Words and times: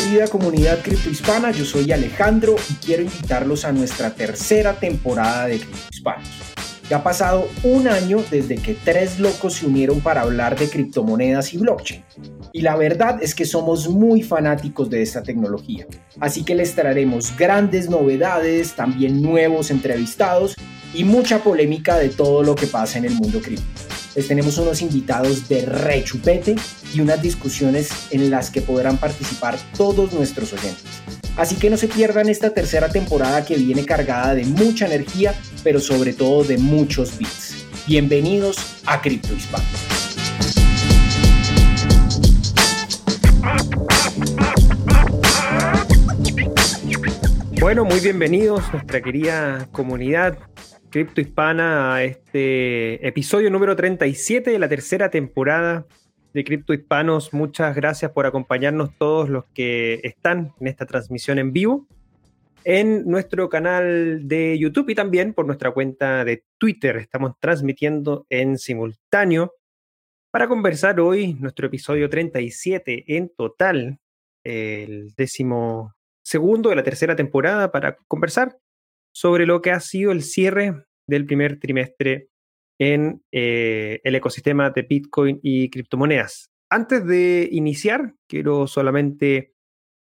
querida 0.00 0.28
comunidad 0.28 0.78
criptohispana, 0.80 1.50
yo 1.50 1.64
soy 1.64 1.90
Alejandro 1.90 2.54
y 2.70 2.74
quiero 2.74 3.02
invitarlos 3.02 3.64
a 3.64 3.72
nuestra 3.72 4.10
tercera 4.10 4.74
temporada 4.74 5.46
de 5.46 5.58
Criptohispanos. 5.58 6.28
Ya 6.88 6.98
ha 6.98 7.02
pasado 7.02 7.48
un 7.64 7.88
año 7.88 8.22
desde 8.30 8.56
que 8.56 8.74
tres 8.74 9.18
locos 9.18 9.54
se 9.54 9.66
unieron 9.66 10.00
para 10.00 10.20
hablar 10.20 10.56
de 10.56 10.70
criptomonedas 10.70 11.52
y 11.52 11.58
blockchain. 11.58 12.04
Y 12.52 12.60
la 12.60 12.76
verdad 12.76 13.20
es 13.20 13.34
que 13.34 13.44
somos 13.44 13.88
muy 13.88 14.22
fanáticos 14.22 14.88
de 14.88 15.02
esta 15.02 15.22
tecnología. 15.22 15.86
Así 16.20 16.44
que 16.44 16.54
les 16.54 16.74
traeremos 16.76 17.36
grandes 17.36 17.90
novedades, 17.90 18.74
también 18.74 19.20
nuevos 19.20 19.70
entrevistados 19.70 20.54
y 20.94 21.02
mucha 21.02 21.40
polémica 21.40 21.96
de 21.96 22.10
todo 22.10 22.44
lo 22.44 22.54
que 22.54 22.68
pasa 22.68 22.98
en 22.98 23.04
el 23.04 23.14
mundo 23.14 23.40
cripto. 23.40 23.87
Les 24.18 24.26
tenemos 24.26 24.58
unos 24.58 24.82
invitados 24.82 25.48
de 25.48 25.64
rechupete 25.64 26.56
y 26.92 27.00
unas 27.00 27.22
discusiones 27.22 27.88
en 28.10 28.30
las 28.30 28.50
que 28.50 28.60
podrán 28.60 28.96
participar 28.96 29.56
todos 29.76 30.12
nuestros 30.12 30.52
oyentes. 30.52 30.82
Así 31.36 31.54
que 31.54 31.70
no 31.70 31.76
se 31.76 31.86
pierdan 31.86 32.28
esta 32.28 32.50
tercera 32.50 32.88
temporada 32.88 33.44
que 33.44 33.54
viene 33.54 33.84
cargada 33.84 34.34
de 34.34 34.44
mucha 34.44 34.86
energía, 34.86 35.36
pero 35.62 35.78
sobre 35.78 36.14
todo 36.14 36.42
de 36.42 36.58
muchos 36.58 37.16
bits. 37.16 37.64
Bienvenidos 37.86 38.56
a 38.86 39.00
Cripto 39.00 39.34
Hispano. 39.34 39.64
Bueno, 47.60 47.84
muy 47.84 48.00
bienvenidos 48.00 48.64
nuestra 48.72 49.00
querida 49.00 49.68
comunidad 49.70 50.38
Cripto 50.90 51.20
Hispana 51.20 51.94
a 51.94 52.02
este 52.02 53.06
episodio 53.06 53.50
número 53.50 53.76
37 53.76 54.50
de 54.50 54.58
la 54.58 54.70
tercera 54.70 55.10
temporada 55.10 55.86
de 56.32 56.44
Cripto 56.44 56.72
Hispanos. 56.72 57.34
Muchas 57.34 57.76
gracias 57.76 58.10
por 58.12 58.24
acompañarnos 58.24 58.96
todos 58.96 59.28
los 59.28 59.44
que 59.52 60.00
están 60.02 60.54
en 60.58 60.66
esta 60.66 60.86
transmisión 60.86 61.38
en 61.38 61.52
vivo 61.52 61.86
en 62.64 63.04
nuestro 63.04 63.50
canal 63.50 64.26
de 64.26 64.58
YouTube 64.58 64.88
y 64.88 64.94
también 64.94 65.34
por 65.34 65.46
nuestra 65.46 65.72
cuenta 65.72 66.24
de 66.24 66.44
Twitter. 66.56 66.96
Estamos 66.96 67.32
transmitiendo 67.38 68.26
en 68.30 68.56
simultáneo 68.56 69.52
para 70.30 70.48
conversar 70.48 71.00
hoy 71.00 71.34
nuestro 71.34 71.66
episodio 71.66 72.08
37 72.08 73.04
en 73.14 73.30
total, 73.36 73.98
el 74.42 75.12
décimo 75.16 75.94
segundo 76.22 76.70
de 76.70 76.76
la 76.76 76.82
tercera 76.82 77.14
temporada 77.14 77.70
para 77.70 77.96
conversar 78.06 78.56
sobre 79.18 79.46
lo 79.46 79.60
que 79.62 79.72
ha 79.72 79.80
sido 79.80 80.12
el 80.12 80.22
cierre 80.22 80.84
del 81.08 81.26
primer 81.26 81.58
trimestre 81.58 82.28
en 82.80 83.20
eh, 83.32 84.00
el 84.04 84.14
ecosistema 84.14 84.70
de 84.70 84.82
Bitcoin 84.82 85.40
y 85.42 85.70
criptomonedas. 85.70 86.52
Antes 86.70 87.04
de 87.04 87.48
iniciar, 87.50 88.14
quiero 88.28 88.68
solamente 88.68 89.54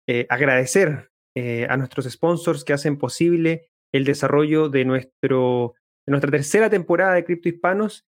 eh, 0.09 0.25
agradecer 0.29 1.11
eh, 1.37 1.67
a 1.69 1.77
nuestros 1.77 2.09
sponsors 2.09 2.63
que 2.63 2.73
hacen 2.73 2.97
posible 2.97 3.69
el 3.93 4.03
desarrollo 4.03 4.69
de, 4.69 4.83
nuestro, 4.83 5.75
de 6.07 6.11
nuestra 6.11 6.31
tercera 6.31 6.71
temporada 6.71 7.13
de 7.13 7.23
Cripto 7.23 7.49
Hispanos. 7.49 8.07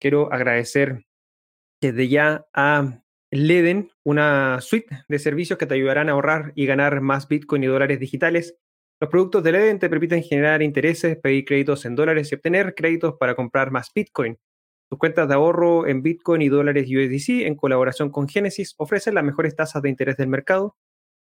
Quiero 0.00 0.32
agradecer 0.32 1.04
desde 1.82 2.06
ya 2.06 2.46
a 2.54 3.02
Leden, 3.32 3.90
una 4.06 4.60
suite 4.60 5.02
de 5.08 5.18
servicios 5.18 5.58
que 5.58 5.66
te 5.66 5.74
ayudarán 5.74 6.08
a 6.08 6.12
ahorrar 6.12 6.52
y 6.54 6.66
ganar 6.66 7.00
más 7.00 7.26
Bitcoin 7.26 7.64
y 7.64 7.66
dólares 7.66 7.98
digitales 7.98 8.56
los 9.00 9.10
productos 9.10 9.42
de 9.42 9.52
Leden 9.52 9.78
te 9.78 9.90
permiten 9.90 10.22
generar 10.22 10.62
intereses, 10.62 11.16
pedir 11.16 11.44
créditos 11.44 11.84
en 11.84 11.96
dólares 11.96 12.30
y 12.30 12.36
obtener 12.36 12.74
créditos 12.74 13.14
para 13.18 13.34
comprar 13.34 13.70
más 13.70 13.90
Bitcoin. 13.94 14.38
Tus 14.88 14.98
cuentas 14.98 15.28
de 15.28 15.34
ahorro 15.34 15.86
en 15.86 16.02
Bitcoin 16.02 16.42
y 16.42 16.48
dólares 16.48 16.86
USDC, 16.88 17.46
en 17.46 17.56
colaboración 17.56 18.10
con 18.10 18.28
Genesis, 18.28 18.74
ofrecen 18.78 19.14
las 19.14 19.24
mejores 19.24 19.56
tasas 19.56 19.82
de 19.82 19.88
interés 19.88 20.16
del 20.16 20.28
mercado, 20.28 20.76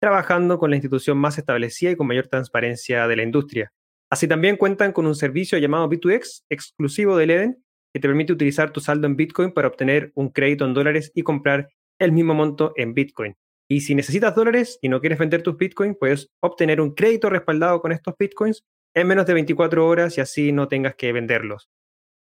trabajando 0.01 0.57
con 0.57 0.71
la 0.71 0.77
institución 0.77 1.17
más 1.17 1.37
establecida 1.37 1.91
y 1.91 1.95
con 1.95 2.07
mayor 2.07 2.27
transparencia 2.27 3.07
de 3.07 3.15
la 3.15 3.23
industria. 3.23 3.71
Así 4.09 4.27
también 4.27 4.57
cuentan 4.57 4.91
con 4.91 5.05
un 5.05 5.15
servicio 5.15 5.57
llamado 5.59 5.87
B2X, 5.89 6.45
exclusivo 6.49 7.15
de 7.17 7.27
Leden, 7.27 7.63
que 7.93 7.99
te 7.99 8.07
permite 8.07 8.33
utilizar 8.33 8.71
tu 8.71 8.79
saldo 8.79 9.05
en 9.07 9.15
Bitcoin 9.15 9.51
para 9.51 9.67
obtener 9.67 10.11
un 10.15 10.29
crédito 10.29 10.65
en 10.65 10.73
dólares 10.73 11.11
y 11.13 11.21
comprar 11.21 11.69
el 11.99 12.11
mismo 12.11 12.33
monto 12.33 12.73
en 12.75 12.93
Bitcoin. 12.93 13.35
Y 13.71 13.81
si 13.81 13.93
necesitas 13.93 14.33
dólares 14.33 14.79
y 14.81 14.89
no 14.89 14.99
quieres 14.99 15.19
vender 15.19 15.43
tus 15.43 15.55
bitcoins, 15.55 15.95
puedes 15.99 16.31
obtener 16.41 16.81
un 16.81 16.95
crédito 16.95 17.29
respaldado 17.29 17.81
con 17.81 17.91
estos 17.91 18.15
bitcoins 18.17 18.65
en 18.95 19.07
menos 19.07 19.27
de 19.27 19.35
24 19.35 19.87
horas 19.87 20.17
y 20.17 20.21
así 20.21 20.51
no 20.51 20.67
tengas 20.67 20.95
que 20.95 21.13
venderlos. 21.13 21.69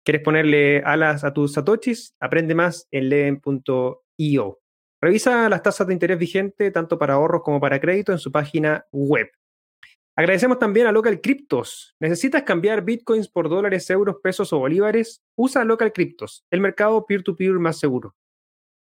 ¿Quieres 0.03 0.21
ponerle 0.21 0.81
alas 0.83 1.23
a 1.23 1.33
tus 1.33 1.53
satoshis? 1.53 2.13
Aprende 2.19 2.55
más 2.55 2.89
en 2.91 3.07
leen.io. 3.07 4.59
Revisa 5.01 5.47
las 5.47 5.63
tasas 5.63 5.87
de 5.87 5.93
interés 5.93 6.19
vigentes 6.19 6.73
tanto 6.73 6.99
para 6.99 7.13
ahorros 7.13 7.41
como 7.41 7.61
para 7.61 7.79
crédito 7.79 8.11
en 8.11 8.19
su 8.19 8.33
página 8.33 8.85
web. 8.91 9.29
Agradecemos 10.17 10.59
también 10.59 10.87
a 10.87 10.91
Local 10.91 11.21
Cryptos. 11.21 11.95
¿Necesitas 12.01 12.43
cambiar 12.43 12.83
bitcoins 12.83 13.29
por 13.29 13.47
dólares, 13.47 13.89
euros, 13.89 14.17
pesos 14.21 14.51
o 14.51 14.59
bolívares? 14.59 15.21
Usa 15.37 15.63
Local 15.63 15.93
Cryptos, 15.93 16.43
el 16.51 16.59
mercado 16.59 17.05
peer-to-peer 17.05 17.51
-peer 17.51 17.59
más 17.59 17.79
seguro. 17.79 18.13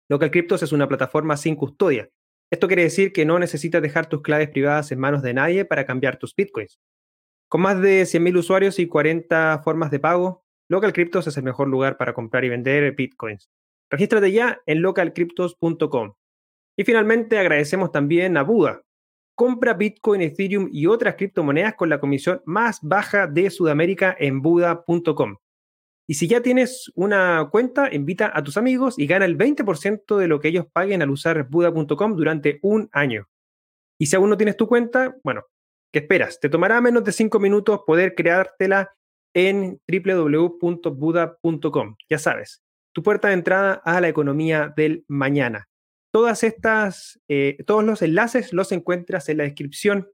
Local 0.09 0.31
Cryptos 0.31 0.63
es 0.63 0.71
una 0.71 0.87
plataforma 0.87 1.35
sin 1.35 1.57
custodia 1.57 2.09
esto 2.49 2.67
quiere 2.67 2.83
decir 2.83 3.11
que 3.11 3.25
no 3.25 3.39
necesitas 3.39 3.81
dejar 3.81 4.07
tus 4.07 4.21
claves 4.21 4.49
privadas 4.49 4.91
en 4.91 4.99
manos 4.99 5.21
de 5.21 5.33
nadie 5.33 5.65
para 5.65 5.85
cambiar 5.85 6.17
tus 6.17 6.35
bitcoins. 6.35 6.79
Con 7.49 7.61
más 7.61 7.81
de 7.81 8.03
100.000 8.03 8.37
usuarios 8.37 8.79
y 8.79 8.87
40 8.87 9.61
formas 9.63 9.91
de 9.91 9.99
pago, 9.99 10.43
LocalCryptos 10.69 11.27
es 11.27 11.37
el 11.37 11.43
mejor 11.43 11.67
lugar 11.67 11.97
para 11.97 12.13
comprar 12.13 12.43
y 12.45 12.49
vender 12.49 12.93
bitcoins. 12.93 13.49
Regístrate 13.89 14.31
ya 14.31 14.61
en 14.65 14.81
localcryptos.com. 14.81 16.13
Y 16.77 16.83
finalmente 16.83 17.37
agradecemos 17.39 17.91
también 17.91 18.37
a 18.37 18.43
Buda. 18.43 18.83
Compra 19.35 19.73
Bitcoin, 19.73 20.21
Ethereum 20.21 20.69
y 20.71 20.87
otras 20.87 21.15
criptomonedas 21.15 21.75
con 21.75 21.89
la 21.89 21.99
comisión 21.99 22.41
más 22.45 22.79
baja 22.81 23.27
de 23.27 23.49
Sudamérica 23.49 24.15
en 24.17 24.41
Buda.com. 24.41 25.37
Y 26.09 26.13
si 26.13 26.27
ya 26.27 26.41
tienes 26.41 26.89
una 26.95 27.49
cuenta, 27.51 27.93
invita 27.93 28.31
a 28.33 28.41
tus 28.41 28.55
amigos 28.55 28.97
y 28.97 29.07
gana 29.07 29.25
el 29.25 29.37
20% 29.37 30.17
de 30.17 30.27
lo 30.27 30.39
que 30.39 30.47
ellos 30.47 30.65
paguen 30.71 31.01
al 31.01 31.09
usar 31.09 31.49
Buda.com 31.49 32.15
durante 32.15 32.59
un 32.61 32.89
año. 32.93 33.27
Y 33.99 34.05
si 34.05 34.15
aún 34.15 34.29
no 34.29 34.37
tienes 34.37 34.55
tu 34.55 34.67
cuenta, 34.67 35.17
bueno, 35.23 35.43
¿qué 35.91 35.99
esperas? 35.99 36.39
Te 36.39 36.47
tomará 36.47 36.79
menos 36.79 37.03
de 37.03 37.11
5 37.11 37.39
minutos 37.39 37.81
poder 37.85 38.15
creártela 38.15 38.95
en 39.33 39.81
www.buda.com. 39.87 41.95
Ya 42.09 42.19
sabes, 42.19 42.63
tu 42.93 43.03
puerta 43.03 43.27
de 43.27 43.33
entrada 43.33 43.73
a 43.73 43.99
la 43.99 44.07
economía 44.07 44.73
del 44.77 45.03
mañana. 45.09 45.67
Todas 46.13 46.43
estas, 46.43 47.19
eh, 47.27 47.57
todos 47.65 47.83
los 47.83 48.01
enlaces 48.01 48.53
los 48.53 48.71
encuentras 48.71 49.27
en 49.27 49.37
la 49.37 49.43
descripción 49.43 50.09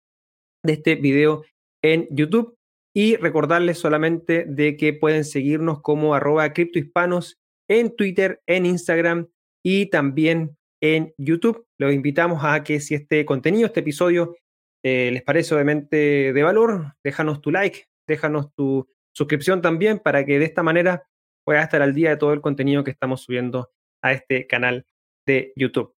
de 0.64 0.74
este 0.74 0.96
video 0.96 1.44
en 1.84 2.08
YouTube 2.10 2.58
y 2.94 3.16
recordarles 3.16 3.80
solamente 3.80 4.46
de 4.48 4.78
que 4.78 4.94
pueden 4.94 5.26
seguirnos 5.26 5.82
como 5.82 6.14
arroba 6.14 6.54
criptohispanos 6.54 7.40
en 7.68 7.96
Twitter, 7.96 8.42
en 8.46 8.66
Instagram 8.66 9.30
y 9.64 9.88
también 9.88 10.58
en 10.82 11.14
YouTube. 11.18 11.66
Los 11.80 11.94
invitamos 11.94 12.44
a 12.44 12.64
que 12.64 12.80
si 12.80 12.94
este 12.94 13.26
contenido, 13.26 13.66
este 13.66 13.80
episodio, 13.80 14.36
eh, 14.84 15.10
les 15.12 15.24
parece 15.24 15.56
obviamente 15.56 16.34
de 16.34 16.44
valor, 16.44 16.94
déjanos 17.04 17.42
tu 17.42 17.52
like, 17.52 17.86
déjanos 18.08 18.54
tu 18.54 18.88
suscripción 19.14 19.62
también 19.62 20.00
para 20.00 20.26
que 20.26 20.40
de 20.40 20.46
esta 20.46 20.62
manera 20.62 21.08
puedas 21.46 21.64
estar 21.64 21.82
al 21.82 21.94
día 21.94 22.12
de 22.12 22.18
todo 22.18 22.34
el 22.34 22.42
contenido 22.42 22.84
que 22.84 22.92
estamos 22.92 23.22
subiendo 23.24 23.72
a 24.02 24.12
este 24.12 24.46
canal 24.46 24.86
de 25.26 25.54
YouTube. 25.56 25.96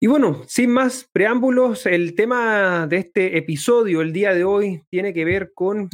Y 0.00 0.08
bueno, 0.08 0.42
sin 0.46 0.70
más 0.70 1.08
preámbulos, 1.12 1.86
el 1.86 2.14
tema 2.14 2.86
de 2.86 2.98
este 2.98 3.38
episodio 3.38 4.02
el 4.02 4.12
día 4.12 4.34
de 4.34 4.44
hoy 4.44 4.82
tiene 4.90 5.14
que 5.14 5.24
ver 5.24 5.52
con 5.54 5.88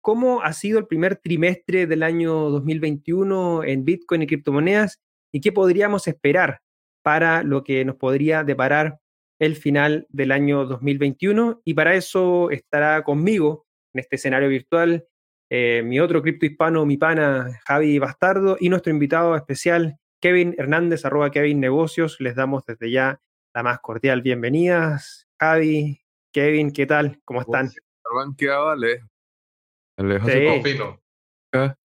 cómo 0.00 0.42
ha 0.42 0.52
sido 0.52 0.78
el 0.78 0.86
primer 0.86 1.16
trimestre 1.16 1.86
del 1.86 2.02
año 2.02 2.32
2021 2.50 3.64
en 3.64 3.84
Bitcoin 3.84 4.22
y 4.22 4.26
criptomonedas 4.26 5.00
y 5.32 5.40
qué 5.40 5.52
podríamos 5.52 6.06
esperar 6.08 6.60
para 7.02 7.42
lo 7.42 7.64
que 7.64 7.84
nos 7.84 7.96
podría 7.96 8.44
deparar 8.44 8.98
el 9.38 9.56
final 9.56 10.06
del 10.10 10.32
año 10.32 10.66
2021. 10.66 11.60
Y 11.64 11.74
para 11.74 11.94
eso 11.94 12.50
estará 12.50 13.02
conmigo 13.02 13.66
en 13.94 14.00
este 14.00 14.16
escenario 14.16 14.48
virtual 14.48 15.06
eh, 15.52 15.82
mi 15.84 15.98
otro 15.98 16.22
cripto 16.22 16.46
hispano, 16.46 16.86
mi 16.86 16.96
pana 16.96 17.60
Javi 17.66 17.98
Bastardo 17.98 18.56
y 18.60 18.68
nuestro 18.68 18.92
invitado 18.92 19.34
especial 19.34 19.98
Kevin 20.20 20.54
Hernández, 20.58 21.04
arroba 21.04 21.30
Kevin 21.30 21.60
Negocios. 21.60 22.20
Les 22.20 22.36
damos 22.36 22.64
desde 22.66 22.90
ya 22.90 23.20
la 23.54 23.62
más 23.62 23.80
cordial 23.80 24.20
bienvenida. 24.20 25.00
Javi, 25.38 26.02
Kevin, 26.32 26.72
¿qué 26.72 26.86
tal? 26.86 27.20
¿Cómo 27.24 27.40
están? 27.40 27.70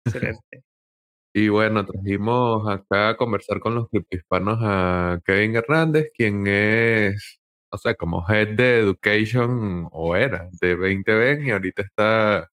Excelente. 0.06 0.64
Y 1.34 1.48
bueno, 1.48 1.86
trajimos 1.86 2.68
acá 2.68 3.08
a 3.12 3.16
conversar 3.16 3.62
con 3.62 3.74
los 3.74 3.88
hispanos 4.10 4.60
a 4.62 5.22
Kevin 5.24 5.56
Hernández, 5.56 6.12
quien 6.14 6.46
es, 6.46 7.40
o 7.72 7.78
sea, 7.78 7.96
como 7.96 8.26
Head 8.28 8.58
de 8.58 8.80
Education, 8.80 9.88
o 9.94 10.18
era, 10.18 10.50
de 10.60 10.76
2020 10.76 11.46
y 11.48 11.52
ahorita 11.52 11.84
está 11.84 12.52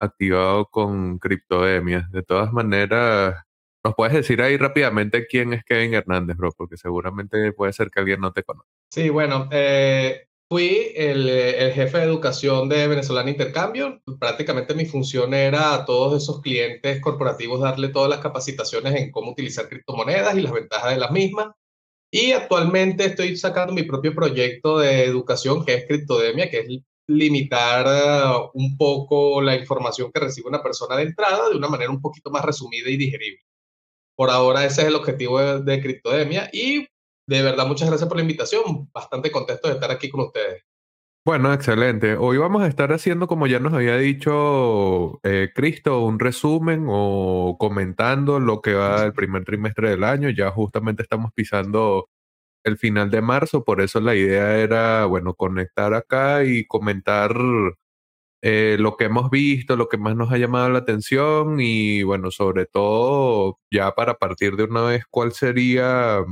activado 0.00 0.64
con 0.70 1.18
Criptodemia. 1.18 2.08
De 2.12 2.22
todas 2.22 2.50
maneras, 2.50 3.44
¿nos 3.84 3.94
puedes 3.94 4.14
decir 4.14 4.40
ahí 4.40 4.56
rápidamente 4.56 5.26
quién 5.26 5.52
es 5.52 5.64
Kevin 5.64 5.94
Hernández, 5.94 6.36
bro? 6.36 6.52
Porque 6.56 6.76
seguramente 6.76 7.52
puede 7.52 7.72
ser 7.72 7.90
que 7.90 8.00
alguien 8.00 8.20
no 8.20 8.32
te 8.32 8.42
conozca. 8.42 8.70
Sí, 8.90 9.10
bueno, 9.10 9.48
eh, 9.52 10.26
fui 10.48 10.92
el, 10.94 11.28
el, 11.28 11.72
jefe 11.72 11.98
de 11.98 12.04
educación 12.04 12.68
de 12.68 12.88
Venezolana 12.88 13.30
Intercambio. 13.30 14.00
Prácticamente 14.18 14.74
mi 14.74 14.86
función 14.86 15.34
era 15.34 15.74
a 15.74 15.84
todos 15.84 16.22
esos 16.22 16.40
clientes 16.40 17.00
corporativos 17.00 17.60
darle 17.60 17.88
todas 17.88 18.08
las 18.08 18.20
capacitaciones 18.20 18.94
en 18.94 19.10
cómo 19.10 19.32
utilizar 19.32 19.68
criptomonedas 19.68 20.36
y 20.36 20.40
las 20.40 20.52
ventajas 20.52 20.92
de 20.92 21.00
las 21.00 21.10
mismas. 21.10 21.48
Y 22.10 22.32
actualmente 22.32 23.06
estoy 23.06 23.36
sacando 23.36 23.72
mi 23.72 23.82
propio 23.82 24.14
proyecto 24.14 24.78
de 24.78 25.04
educación 25.04 25.64
que 25.64 25.74
es 25.74 25.86
Criptodemia, 25.86 26.48
que 26.48 26.60
es 26.60 26.66
limitar 27.08 27.86
uh, 27.86 28.50
un 28.54 28.76
poco 28.76 29.42
la 29.42 29.56
información 29.56 30.10
que 30.12 30.20
recibe 30.20 30.48
una 30.48 30.62
persona 30.62 30.96
de 30.96 31.02
entrada 31.02 31.50
de 31.50 31.56
una 31.56 31.68
manera 31.68 31.90
un 31.90 32.00
poquito 32.00 32.30
más 32.30 32.44
resumida 32.44 32.88
y 32.88 32.96
digerible. 32.96 33.40
Por 34.16 34.30
ahora 34.30 34.64
ese 34.64 34.82
es 34.82 34.88
el 34.88 34.94
objetivo 34.94 35.40
de, 35.40 35.62
de 35.62 35.82
Criptodemia 35.82 36.48
y 36.52 36.86
de 37.26 37.42
verdad 37.42 37.66
muchas 37.66 37.88
gracias 37.88 38.08
por 38.08 38.16
la 38.16 38.22
invitación. 38.22 38.90
Bastante 38.92 39.30
contento 39.30 39.68
de 39.68 39.74
estar 39.74 39.90
aquí 39.90 40.08
con 40.10 40.20
ustedes. 40.22 40.62
Bueno, 41.26 41.54
excelente. 41.54 42.16
Hoy 42.16 42.36
vamos 42.36 42.62
a 42.62 42.66
estar 42.66 42.92
haciendo, 42.92 43.26
como 43.26 43.46
ya 43.46 43.58
nos 43.58 43.72
había 43.72 43.96
dicho 43.96 45.20
eh, 45.22 45.52
Cristo, 45.54 46.04
un 46.04 46.18
resumen 46.18 46.84
o 46.86 47.56
comentando 47.58 48.38
lo 48.40 48.60
que 48.60 48.74
va 48.74 49.04
el 49.04 49.14
primer 49.14 49.42
trimestre 49.44 49.88
del 49.88 50.04
año. 50.04 50.28
Ya 50.28 50.50
justamente 50.50 51.02
estamos 51.02 51.32
pisando 51.32 52.10
el 52.62 52.76
final 52.76 53.10
de 53.10 53.22
marzo, 53.22 53.64
por 53.64 53.80
eso 53.80 54.00
la 54.00 54.14
idea 54.14 54.58
era, 54.58 55.06
bueno, 55.06 55.32
conectar 55.32 55.94
acá 55.94 56.44
y 56.44 56.66
comentar 56.66 57.34
eh, 58.46 58.76
lo 58.78 58.96
que 58.96 59.04
hemos 59.06 59.30
visto, 59.30 59.74
lo 59.74 59.88
que 59.88 59.96
más 59.96 60.16
nos 60.16 60.30
ha 60.30 60.36
llamado 60.36 60.68
la 60.68 60.80
atención 60.80 61.60
y, 61.60 62.02
bueno, 62.02 62.30
sobre 62.30 62.66
todo, 62.66 63.58
ya 63.70 63.94
para 63.94 64.18
partir 64.18 64.56
de 64.56 64.64
una 64.64 64.82
vez, 64.82 65.04
cuál 65.10 65.32
sería 65.32 66.22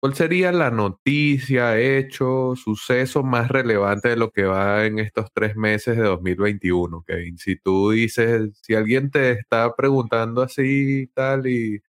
¿Cuál 0.00 0.14
sería 0.14 0.52
la 0.52 0.70
noticia, 0.70 1.76
hecho, 1.78 2.54
suceso 2.54 3.24
más 3.24 3.48
relevante 3.48 4.10
de 4.10 4.16
lo 4.16 4.30
que 4.30 4.44
va 4.44 4.86
en 4.86 5.00
estos 5.00 5.32
tres 5.32 5.56
meses 5.56 5.96
de 5.96 6.04
2021, 6.04 7.02
Kevin? 7.04 7.36
Si 7.36 7.56
tú 7.56 7.90
dices, 7.90 8.60
si 8.62 8.74
alguien 8.76 9.10
te 9.10 9.32
está 9.32 9.74
preguntando 9.74 10.42
así 10.42 11.08
tal 11.14 11.48
y 11.48 11.80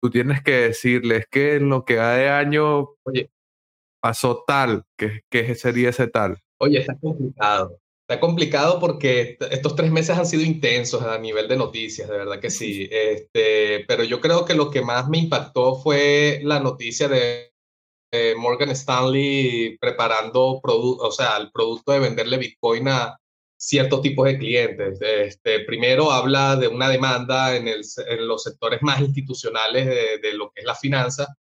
tú 0.00 0.08
tienes 0.10 0.42
que 0.42 0.52
decirles 0.52 1.26
que 1.30 1.56
en 1.56 1.68
lo 1.68 1.84
que 1.84 1.96
va 1.96 2.14
de 2.14 2.30
año 2.30 2.88
Oye, 3.02 3.30
pasó 4.00 4.44
tal, 4.46 4.84
¿qué, 4.96 5.20
qué 5.28 5.54
sería 5.54 5.90
ese 5.90 6.06
tal? 6.06 6.38
Oye, 6.58 6.80
está 6.80 6.96
complicado. 6.98 7.81
Está 8.08 8.20
complicado 8.20 8.78
porque 8.80 9.38
estos 9.50 9.76
tres 9.76 9.90
meses 9.90 10.18
han 10.18 10.26
sido 10.26 10.42
intensos 10.42 11.02
a 11.02 11.18
nivel 11.18 11.48
de 11.48 11.56
noticias, 11.56 12.08
de 12.08 12.18
verdad 12.18 12.40
que 12.40 12.50
sí. 12.50 12.88
Este, 12.90 13.84
pero 13.86 14.04
yo 14.04 14.20
creo 14.20 14.44
que 14.44 14.54
lo 14.54 14.70
que 14.70 14.82
más 14.82 15.08
me 15.08 15.18
impactó 15.18 15.76
fue 15.76 16.40
la 16.42 16.60
noticia 16.60 17.08
de 17.08 17.52
Morgan 18.36 18.70
Stanley 18.70 19.78
preparando 19.78 20.60
o 20.62 21.10
sea, 21.12 21.36
el 21.38 21.50
producto 21.50 21.92
de 21.92 22.00
venderle 22.00 22.36
Bitcoin 22.36 22.88
a 22.88 23.16
ciertos 23.56 24.02
tipos 24.02 24.26
de 24.26 24.38
clientes. 24.38 24.98
Este, 25.00 25.60
primero 25.60 26.10
habla 26.10 26.56
de 26.56 26.68
una 26.68 26.88
demanda 26.88 27.56
en, 27.56 27.68
el, 27.68 27.82
en 28.08 28.26
los 28.26 28.42
sectores 28.42 28.80
más 28.82 29.00
institucionales 29.00 29.86
de, 29.86 30.18
de 30.18 30.34
lo 30.34 30.50
que 30.50 30.60
es 30.60 30.66
la 30.66 30.74
finanza 30.74 31.36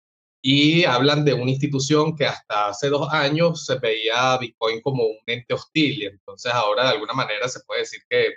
y 0.50 0.86
hablan 0.86 1.26
de 1.26 1.34
una 1.34 1.52
institución 1.52 2.16
que 2.16 2.26
hasta 2.26 2.70
hace 2.70 2.88
dos 2.88 3.12
años 3.12 3.66
se 3.66 3.80
veía 3.80 4.38
Bitcoin 4.38 4.80
como 4.80 5.04
un 5.04 5.18
ente 5.26 5.54
hostil 5.54 6.04
y 6.04 6.06
entonces 6.06 6.54
ahora 6.54 6.84
de 6.84 6.92
alguna 6.92 7.12
manera 7.12 7.50
se 7.50 7.60
puede 7.68 7.82
decir 7.82 8.00
que 8.10 8.36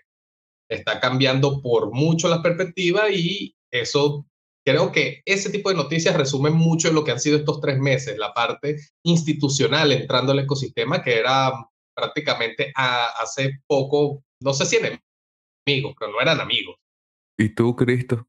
está 0.69 0.99
cambiando 0.99 1.62
por 1.62 1.93
mucho 1.93 2.29
la 2.29 2.43
perspectiva 2.43 3.09
y 3.12 3.55
eso 3.73 4.27
creo 4.67 4.91
que 4.91 5.23
ese 5.25 5.51
tipo 5.51 5.69
de 5.69 5.77
noticias 5.77 6.17
resumen 6.17 6.55
mucho 6.55 6.93
lo 6.93 7.05
que 7.05 7.12
han 7.12 7.21
sido 7.21 7.39
estos 7.39 7.61
tres 7.61 7.79
meses, 7.79 8.19
la 8.19 8.35
parte 8.35 8.81
institucional 9.05 9.93
entrando 9.93 10.33
al 10.33 10.41
ecosistema 10.41 11.05
que 11.05 11.17
era 11.17 11.53
prácticamente 11.95 12.73
hace 12.75 13.61
poco, 13.69 14.25
no 14.43 14.53
sé 14.53 14.67
si 14.67 14.79
enemigos, 14.79 15.95
pero 15.97 16.11
no 16.11 16.21
eran 16.21 16.41
amigos. 16.41 16.75
¿Y 17.39 17.51
tú, 17.51 17.77
Cristo? 17.77 18.27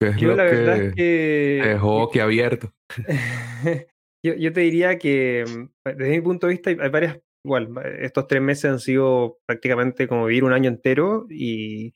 es 0.00 0.16
yo 0.16 0.34
la 0.34 0.42
verdad 0.42 0.82
es 0.82 0.94
que... 0.96 1.60
Dejó 1.62 2.10
que 2.10 2.20
abierto. 2.20 2.72
yo, 4.22 4.34
yo, 4.34 4.52
te 4.52 4.60
diría 4.60 4.98
que 4.98 5.44
mm, 5.46 5.88
desde 5.96 6.10
mi 6.10 6.20
punto 6.20 6.46
de 6.46 6.52
vista 6.52 6.70
hay, 6.70 6.76
varias, 6.76 7.18
igual, 7.44 7.70
estos 8.00 8.26
tres 8.26 8.42
meses 8.42 8.70
han 8.70 8.80
sido 8.80 9.38
prácticamente 9.46 10.08
como 10.08 10.26
vivir 10.26 10.44
un 10.44 10.52
año 10.52 10.68
entero 10.68 11.26
y, 11.30 11.94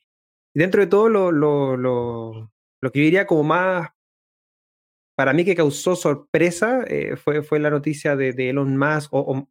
dentro 0.53 0.81
de 0.81 0.87
todo 0.87 1.09
lo, 1.09 1.31
lo, 1.31 1.77
lo, 1.77 2.51
lo, 2.81 2.91
que 2.91 2.99
diría 2.99 3.27
como 3.27 3.43
más, 3.43 3.89
para 5.17 5.33
mí 5.33 5.45
que 5.45 5.55
causó 5.55 5.95
sorpresa 5.95 6.83
eh, 6.87 7.15
fue, 7.15 7.41
fue 7.43 7.59
la 7.59 7.69
noticia 7.69 8.15
de, 8.15 8.29
Elon 8.49 8.77
Musk 8.77 9.13
o, 9.13 9.47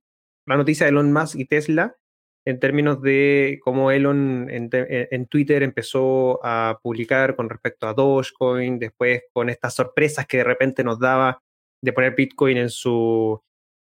la 0.46 0.56
noticia 0.56 0.86
de 0.86 0.90
Elon 0.90 1.12
Musk 1.12 1.36
y 1.36 1.46
Tesla 1.46 1.96
en 2.44 2.60
términos 2.60 3.00
de 3.00 3.58
cómo 3.62 3.90
Elon 3.90 4.48
en, 4.50 5.26
Twitter 5.26 5.62
empezó 5.62 6.40
a 6.44 6.78
publicar 6.82 7.36
con 7.36 7.48
respecto 7.48 7.86
a 7.86 7.94
Dogecoin, 7.94 8.78
después 8.78 9.22
con 9.32 9.48
estas 9.48 9.74
sorpresas 9.74 10.26
que 10.26 10.38
de 10.38 10.44
repente 10.44 10.84
nos 10.84 10.98
daba 10.98 11.42
de 11.80 11.92
poner 11.92 12.14
Bitcoin 12.14 12.58
en 12.58 12.70
su, 12.70 13.40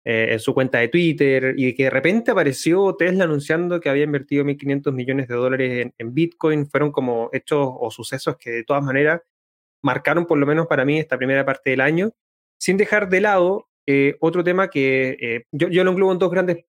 eh, 0.05 0.27
en 0.31 0.39
su 0.39 0.53
cuenta 0.53 0.79
de 0.79 0.89
Twitter 0.89 1.53
y 1.57 1.73
que 1.73 1.85
de 1.85 1.89
repente 1.89 2.31
apareció 2.31 2.95
Tesla 2.95 3.23
anunciando 3.23 3.79
que 3.79 3.89
había 3.89 4.03
invertido 4.03 4.43
1.500 4.43 4.91
millones 4.91 5.27
de 5.27 5.35
dólares 5.35 5.91
en, 5.97 6.13
Bitcoin, 6.13 6.67
fueron 6.69 6.91
como 6.91 7.29
hechos 7.31 7.69
o 7.79 7.91
sucesos 7.91 8.37
que 8.37 8.51
de 8.51 8.63
todas 8.65 8.83
maneras 8.83 9.21
marcaron 9.81 10.25
por 10.25 10.37
lo 10.37 10.45
menos 10.45 10.67
para 10.67 10.83
mí 10.83 10.99
esta 10.99 11.17
primera 11.17 11.45
parte 11.45 11.69
del 11.69 11.81
año, 11.81 12.11
sin 12.59 12.75
dejar 12.75 13.07
de 13.07 13.21
lado 13.21 13.69
eh, 13.87 14.17
otro 14.19 14.43
tema 14.43 14.69
que 14.69 15.17
eh, 15.21 15.45
yo, 15.51 15.69
yo, 15.69 15.83
lo 15.83 15.91
englobo 15.91 16.11
en 16.11 16.19
dos 16.19 16.29
grandes 16.29 16.65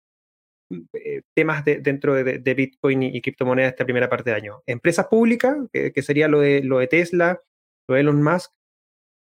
eh, 0.92 1.22
temas 1.34 1.64
de, 1.64 1.78
dentro 1.80 2.14
de, 2.14 2.38
de, 2.38 2.54
Bitcoin 2.54 3.02
y, 3.02 3.20
criptomonedas 3.20 3.72
esta 3.72 3.84
primera 3.84 4.08
parte 4.08 4.30
de 4.30 4.36
año. 4.36 4.62
Empresas 4.66 5.06
públicas, 5.08 5.56
que, 5.72 6.02
sería 6.02 6.28
lo 6.28 6.40
de, 6.40 6.62
lo 6.62 6.78
de 6.78 6.86
Tesla, 6.86 7.40
lo 7.88 7.96
de 7.96 8.02
Elon 8.02 8.22
Musk, 8.22 8.52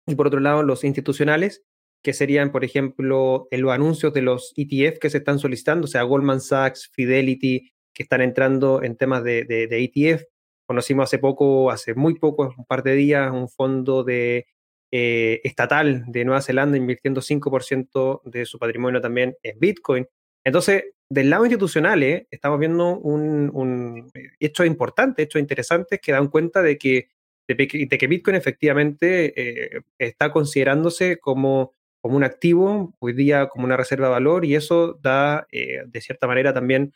y 0.07 0.15
por 0.15 0.27
otro 0.27 0.41
lado 0.41 0.63
los 0.63 0.85
institucionales, 0.85 1.63
que 2.03 2.13
serían, 2.13 2.53
por 2.53 2.65
ejemplo, 2.65 3.49
los 3.51 3.73
anuncios 3.73 4.13
de 4.13 4.23
los 4.23 4.53
ETF 4.57 4.99
que 4.99 5.11
se 5.11 5.19
están 5.19 5.39
solicitando, 5.39 5.85
o 5.85 5.89
sea, 5.89 6.03
Goldman 6.03 6.41
Sachs, 6.41 6.91
Fidelity, 6.93 7.73
que 7.95 8.03
están 8.03 8.21
entrando 8.21 8.83
en 8.83 8.97
temas 8.97 9.25
de, 9.25 9.45
de, 9.45 9.85
ETF. 9.85 10.25
Conocimos 10.67 11.05
hace 11.05 11.19
poco, 11.19 11.71
hace 11.71 11.95
muy 11.95 12.19
poco, 12.19 12.55
un 12.57 12.65
par 12.65 12.83
de 12.83 12.95
días, 12.95 13.33
un 13.33 13.49
fondo 13.49 14.05
de 14.05 14.47
eh, 14.93 15.41
estatal 15.45 16.05
de 16.07 16.25
Nueva 16.25 16.43
Zelanda 16.43 16.77
invirtiendo 16.77 17.21
5% 17.21 18.23
de 18.25 18.45
su 18.47 18.59
patrimonio 18.59 19.01
también 19.01 19.37
en 19.43 19.59
Bitcoin. 19.59 20.07
Entonces, 20.45 20.85
del 21.11 21.29
lado 21.29 21.45
institucional, 21.45 22.03
eh, 22.03 22.29
estamos 22.31 22.59
viendo 22.61 22.97
un, 22.99 23.51
un 23.53 24.11
hechos 24.39 24.67
importantes, 24.67 25.25
hechos 25.25 25.41
interesantes 25.41 26.01
que 26.01 26.13
dan 26.13 26.29
cuenta 26.29 26.63
de 26.63 26.79
que, 26.79 27.09
de, 27.49 27.67
que 27.67 28.07
Bitcoin 28.07 28.37
efectivamente 28.37 29.33
eh, 29.77 29.83
está 29.99 30.31
considerándose 30.31 31.19
como, 31.19 31.75
como 32.01 32.17
un 32.17 32.23
activo, 32.23 32.95
hoy 33.01 33.13
día 33.13 33.49
como 33.49 33.65
una 33.65 33.77
reserva 33.77 34.07
de 34.07 34.13
valor, 34.13 34.45
y 34.45 34.55
eso 34.55 34.95
da, 35.03 35.49
eh, 35.51 35.83
de 35.85 36.01
cierta 36.01 36.29
manera, 36.29 36.55
también 36.55 36.95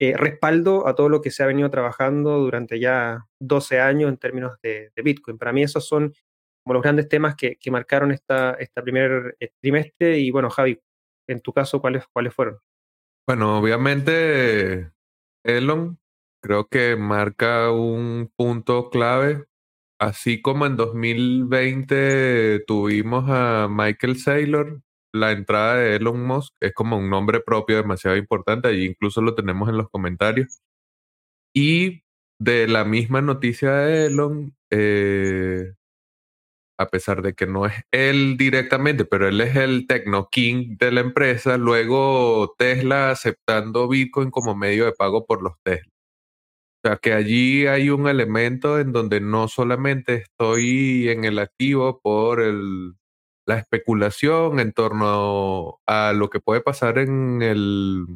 eh, 0.00 0.16
respaldo 0.16 0.88
a 0.88 0.96
todo 0.96 1.08
lo 1.08 1.20
que 1.20 1.30
se 1.30 1.44
ha 1.44 1.46
venido 1.46 1.70
trabajando 1.70 2.38
durante 2.40 2.80
ya 2.80 3.26
12 3.38 3.80
años 3.80 4.10
en 4.10 4.16
términos 4.16 4.58
de, 4.60 4.90
de 4.96 5.02
Bitcoin. 5.02 5.38
Para 5.38 5.52
mí 5.52 5.62
esos 5.62 5.86
son 5.86 6.12
como 6.64 6.74
los 6.74 6.82
grandes 6.82 7.08
temas 7.08 7.36
que, 7.36 7.56
que 7.56 7.70
marcaron 7.70 8.10
esta, 8.10 8.54
esta 8.54 8.82
primer 8.82 9.36
trimestre. 9.60 10.18
Y 10.18 10.30
bueno, 10.32 10.50
Javi, 10.50 10.80
en 11.28 11.40
tu 11.40 11.52
caso, 11.52 11.80
¿cuáles, 11.80 12.04
cuáles 12.12 12.34
fueron? 12.34 12.58
Bueno, 13.26 13.58
obviamente 13.58 14.90
Elon 15.44 15.98
creo 16.42 16.66
que 16.68 16.96
marca 16.96 17.70
un 17.72 18.32
punto 18.36 18.90
clave. 18.90 19.44
Así 20.00 20.42
como 20.42 20.66
en 20.66 20.76
2020 20.76 22.64
tuvimos 22.66 23.26
a 23.28 23.68
Michael 23.70 24.18
Saylor, 24.18 24.82
la 25.14 25.32
entrada 25.32 25.76
de 25.76 25.96
Elon 25.96 26.22
Musk 26.26 26.54
es 26.60 26.74
como 26.74 26.98
un 26.98 27.10
nombre 27.10 27.40
propio 27.40 27.76
demasiado 27.76 28.16
importante, 28.16 28.68
allí 28.68 28.86
incluso 28.86 29.22
lo 29.22 29.34
tenemos 29.36 29.68
en 29.68 29.78
los 29.78 29.90
comentarios. 29.90 30.60
Y 31.54 32.02
de 32.40 32.66
la 32.68 32.84
misma 32.84 33.20
noticia 33.22 33.72
de 33.72 34.06
Elon, 34.06 34.54
eh, 34.70 35.74
a 36.82 36.88
pesar 36.88 37.22
de 37.22 37.34
que 37.34 37.46
no 37.46 37.66
es 37.66 37.74
él 37.92 38.36
directamente, 38.36 39.04
pero 39.04 39.28
él 39.28 39.40
es 39.40 39.56
el 39.56 39.86
techno 39.86 40.28
king 40.30 40.76
de 40.78 40.92
la 40.92 41.00
empresa, 41.00 41.56
luego 41.56 42.54
Tesla 42.58 43.10
aceptando 43.10 43.88
Bitcoin 43.88 44.30
como 44.30 44.54
medio 44.54 44.84
de 44.84 44.92
pago 44.92 45.26
por 45.26 45.42
los 45.42 45.54
Tesla. 45.62 45.92
O 46.84 46.88
sea 46.88 46.96
que 46.96 47.12
allí 47.12 47.66
hay 47.66 47.90
un 47.90 48.08
elemento 48.08 48.78
en 48.80 48.92
donde 48.92 49.20
no 49.20 49.48
solamente 49.48 50.14
estoy 50.16 51.08
en 51.08 51.24
el 51.24 51.38
activo 51.38 52.00
por 52.02 52.40
el, 52.40 52.94
la 53.46 53.58
especulación 53.58 54.60
en 54.60 54.72
torno 54.72 55.80
a 55.86 56.12
lo 56.12 56.30
que 56.30 56.40
puede 56.40 56.60
pasar 56.60 56.98
en 56.98 57.42
el 57.42 58.06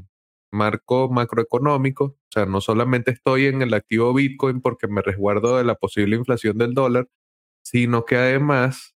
marco 0.53 1.09
macroeconómico, 1.11 2.05
o 2.05 2.17
sea, 2.31 2.47
no 2.47 2.61
solamente 2.61 3.11
estoy 3.13 3.47
en 3.47 3.63
el 3.63 3.75
activo 3.75 4.13
Bitcoin 4.15 4.61
porque 4.61 4.89
me 4.89 5.03
resguardo 5.03 5.57
de 5.57 5.65
la 5.65 5.75
posible 5.77 6.17
inflación 6.17 6.59
del 6.59 6.75
dólar, 6.75 7.09
sino 7.67 8.05
que 8.05 8.17
además 8.17 8.95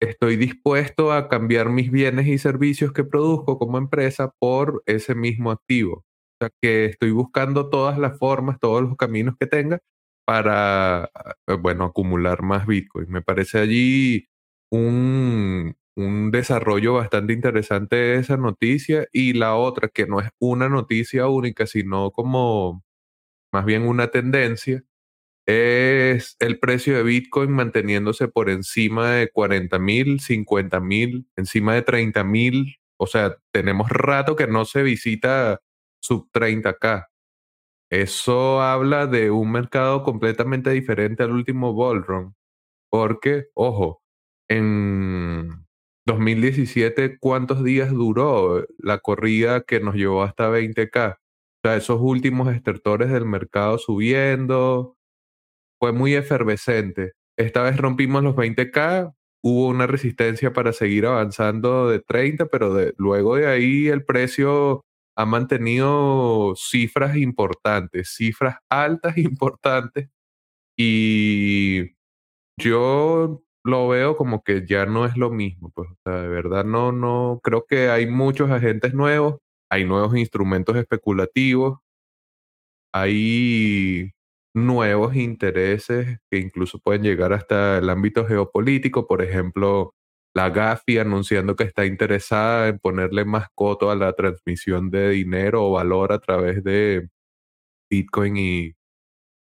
estoy 0.00 0.36
dispuesto 0.36 1.10
a 1.12 1.28
cambiar 1.28 1.70
mis 1.70 1.90
bienes 1.90 2.26
y 2.26 2.36
servicios 2.38 2.92
que 2.92 3.02
produzco 3.04 3.58
como 3.58 3.78
empresa 3.78 4.32
por 4.38 4.82
ese 4.86 5.14
mismo 5.14 5.50
activo. 5.50 6.04
O 6.40 6.44
sea, 6.44 6.50
que 6.60 6.84
estoy 6.86 7.12
buscando 7.12 7.70
todas 7.70 7.98
las 7.98 8.18
formas, 8.18 8.58
todos 8.60 8.82
los 8.82 8.96
caminos 8.96 9.36
que 9.40 9.46
tenga 9.46 9.78
para, 10.26 11.10
eh, 11.46 11.54
bueno, 11.54 11.84
acumular 11.86 12.42
más 12.42 12.66
Bitcoin. 12.66 13.10
Me 13.10 13.22
parece 13.22 13.58
allí 13.58 14.28
un, 14.70 15.74
un 15.96 16.30
desarrollo 16.30 16.94
bastante 16.94 17.32
interesante 17.32 17.96
de 17.96 18.16
esa 18.18 18.36
noticia 18.36 19.06
y 19.12 19.32
la 19.32 19.56
otra, 19.56 19.88
que 19.88 20.06
no 20.06 20.20
es 20.20 20.28
una 20.38 20.68
noticia 20.68 21.26
única, 21.28 21.66
sino 21.66 22.10
como 22.10 22.82
más 23.52 23.64
bien 23.64 23.86
una 23.88 24.08
tendencia, 24.08 24.82
es 25.50 26.36
el 26.38 26.58
precio 26.58 26.96
de 26.96 27.02
Bitcoin 27.02 27.50
manteniéndose 27.50 28.28
por 28.28 28.50
encima 28.50 29.10
de 29.12 29.30
40 29.30 29.78
mil, 29.78 30.20
50 30.20 30.80
mil, 30.80 31.26
encima 31.36 31.74
de 31.74 31.82
30 31.82 32.24
mil. 32.24 32.76
O 32.98 33.06
sea, 33.06 33.36
tenemos 33.52 33.88
rato 33.90 34.36
que 34.36 34.46
no 34.46 34.64
se 34.64 34.82
visita 34.82 35.60
sub 36.00 36.30
30k. 36.32 37.06
Eso 37.90 38.62
habla 38.62 39.06
de 39.06 39.30
un 39.30 39.52
mercado 39.52 40.04
completamente 40.04 40.70
diferente 40.70 41.22
al 41.24 41.32
último 41.32 41.72
bull 41.72 42.04
run. 42.04 42.34
Porque, 42.90 43.46
ojo, 43.54 44.02
en 44.48 45.66
2017, 46.06 47.18
¿cuántos 47.18 47.64
días 47.64 47.90
duró 47.90 48.66
la 48.78 48.98
corrida 48.98 49.62
que 49.62 49.80
nos 49.80 49.96
llevó 49.96 50.22
hasta 50.22 50.50
20k? 50.50 51.16
O 51.16 51.68
sea, 51.68 51.76
esos 51.76 52.00
últimos 52.00 52.54
estertores 52.54 53.10
del 53.10 53.26
mercado 53.26 53.78
subiendo, 53.78 54.96
fue 55.80 55.92
muy 55.92 56.14
efervescente. 56.14 57.14
Esta 57.36 57.62
vez 57.62 57.76
rompimos 57.78 58.22
los 58.22 58.36
20k, 58.36 59.14
hubo 59.42 59.68
una 59.68 59.86
resistencia 59.86 60.52
para 60.52 60.72
seguir 60.72 61.06
avanzando 61.06 61.88
de 61.88 62.00
30, 62.00 62.46
pero 62.46 62.74
de, 62.74 62.94
luego 62.98 63.36
de 63.36 63.46
ahí 63.48 63.88
el 63.88 64.04
precio 64.04 64.84
ha 65.16 65.24
mantenido 65.26 66.54
cifras 66.56 67.16
importantes, 67.16 68.14
cifras 68.14 68.56
altas 68.68 69.16
importantes. 69.18 70.10
Y 70.76 71.92
yo 72.58 73.42
lo 73.64 73.88
veo 73.88 74.16
como 74.16 74.42
que 74.42 74.66
ya 74.66 74.86
no 74.86 75.06
es 75.06 75.16
lo 75.16 75.30
mismo. 75.30 75.70
Pues, 75.74 75.88
de 76.04 76.28
verdad 76.28 76.64
no, 76.64 76.92
no, 76.92 77.40
creo 77.42 77.64
que 77.66 77.90
hay 77.90 78.06
muchos 78.06 78.50
agentes 78.50 78.94
nuevos, 78.94 79.38
hay 79.70 79.84
nuevos 79.84 80.16
instrumentos 80.16 80.76
especulativos, 80.76 81.80
hay 82.92 84.12
nuevos 84.54 85.16
intereses 85.16 86.18
que 86.30 86.38
incluso 86.38 86.78
pueden 86.80 87.02
llegar 87.02 87.32
hasta 87.32 87.78
el 87.78 87.90
ámbito 87.90 88.26
geopolítico, 88.26 89.06
por 89.06 89.22
ejemplo, 89.22 89.94
la 90.34 90.50
Gafi 90.50 90.98
anunciando 90.98 91.56
que 91.56 91.64
está 91.64 91.86
interesada 91.86 92.68
en 92.68 92.78
ponerle 92.78 93.24
más 93.24 93.48
coto 93.54 93.90
a 93.90 93.96
la 93.96 94.12
transmisión 94.14 94.90
de 94.90 95.10
dinero 95.10 95.64
o 95.66 95.72
valor 95.72 96.12
a 96.12 96.20
través 96.20 96.62
de 96.64 97.08
Bitcoin 97.90 98.36
y, 98.36 98.74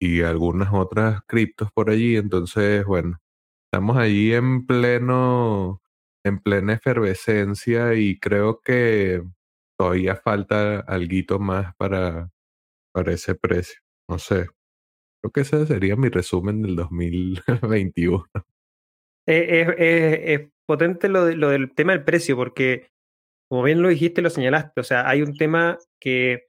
y 0.00 0.22
algunas 0.22 0.72
otras 0.72 1.22
criptos 1.26 1.70
por 1.72 1.90
allí. 1.90 2.16
Entonces, 2.16 2.84
bueno, 2.86 3.18
estamos 3.72 3.96
allí 3.98 4.34
en 4.34 4.66
pleno, 4.66 5.82
en 6.24 6.40
plena 6.40 6.74
efervescencia 6.74 7.94
y 7.94 8.18
creo 8.20 8.60
que 8.62 9.22
todavía 9.78 10.16
falta 10.16 10.80
algo 10.80 11.38
más 11.40 11.74
para, 11.76 12.30
para 12.92 13.12
ese 13.12 13.34
precio. 13.36 13.80
No 14.08 14.18
sé. 14.18 14.48
Creo 15.20 15.32
que 15.32 15.40
ese 15.40 15.66
sería 15.66 15.96
mi 15.96 16.08
resumen 16.08 16.62
del 16.62 16.76
2021. 16.76 18.26
es, 19.26 20.40
potente 20.66 21.08
lo, 21.08 21.30
lo 21.30 21.50
del 21.50 21.74
tema 21.74 21.92
del 21.92 22.04
precio, 22.04 22.36
porque 22.36 22.90
como 23.48 23.64
bien 23.64 23.82
lo 23.82 23.88
dijiste, 23.88 24.22
lo 24.22 24.30
señalaste, 24.30 24.80
o 24.80 24.84
sea, 24.84 25.08
hay 25.08 25.22
un 25.22 25.36
tema 25.36 25.78
que 25.98 26.46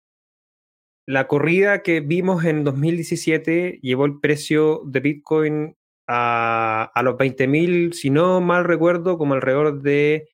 la 1.08 1.28
corrida 1.28 1.82
que 1.82 2.00
vimos 2.00 2.46
en 2.46 2.64
2017 2.64 3.80
llevó 3.82 4.06
el 4.06 4.20
precio 4.20 4.84
de 4.86 5.00
Bitcoin 5.00 5.76
a, 6.08 6.92
a 6.94 7.04
los 7.04 7.16
20.000, 7.16 7.94
si 7.94 8.12
no 8.12 8.40
mal 8.40 8.66
recuerdo, 8.66 9.18
como 9.18 9.34
alrededor 9.34 9.82
de 9.82 10.30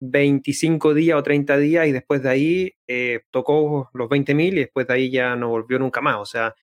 25 0.00 0.94
días 0.94 1.18
o 1.18 1.22
30 1.22 1.56
días 1.58 1.86
y 1.86 1.92
después 1.92 2.22
de 2.22 2.28
ahí 2.28 2.72
eh, 2.86 3.22
tocó 3.30 3.90
los 3.92 4.08
20.000 4.08 4.52
y 4.52 4.56
después 4.56 4.86
de 4.86 4.94
ahí 4.94 5.10
ya 5.10 5.36
no 5.36 5.48
volvió 5.48 5.78
nunca 5.78 6.00
más. 6.00 6.16
O 6.18 6.26
sea, 6.26 6.54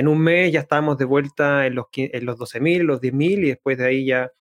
en 0.00 0.08
un 0.08 0.18
mes 0.18 0.52
ya 0.52 0.60
estábamos 0.60 0.98
de 0.98 1.04
vuelta 1.04 1.66
en 1.66 1.74
los, 1.76 1.86
en 1.94 2.24
los 2.24 2.38
12.000, 2.38 2.82
los 2.82 3.00
10.000 3.00 3.44
y 3.44 3.48
después 3.48 3.78
de 3.78 3.86
ahí 3.86 4.06
ya 4.06 4.32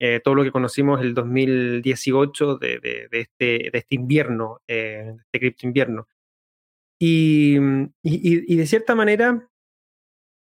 eh, 0.00 0.20
todo 0.24 0.34
lo 0.34 0.42
que 0.42 0.50
conocimos 0.50 1.00
el 1.00 1.14
2018 1.14 2.56
de, 2.56 2.80
de, 2.80 3.08
de 3.10 3.20
este, 3.20 3.70
de 3.70 3.78
este 3.78 3.94
invierno, 3.94 4.60
eh, 4.66 5.14
de 5.32 5.38
cripto 5.38 5.66
invierno. 5.66 6.08
Y, 6.98 7.56
y, 8.02 8.52
y, 8.52 8.56
de 8.56 8.66
cierta 8.66 8.94
manera, 8.94 9.48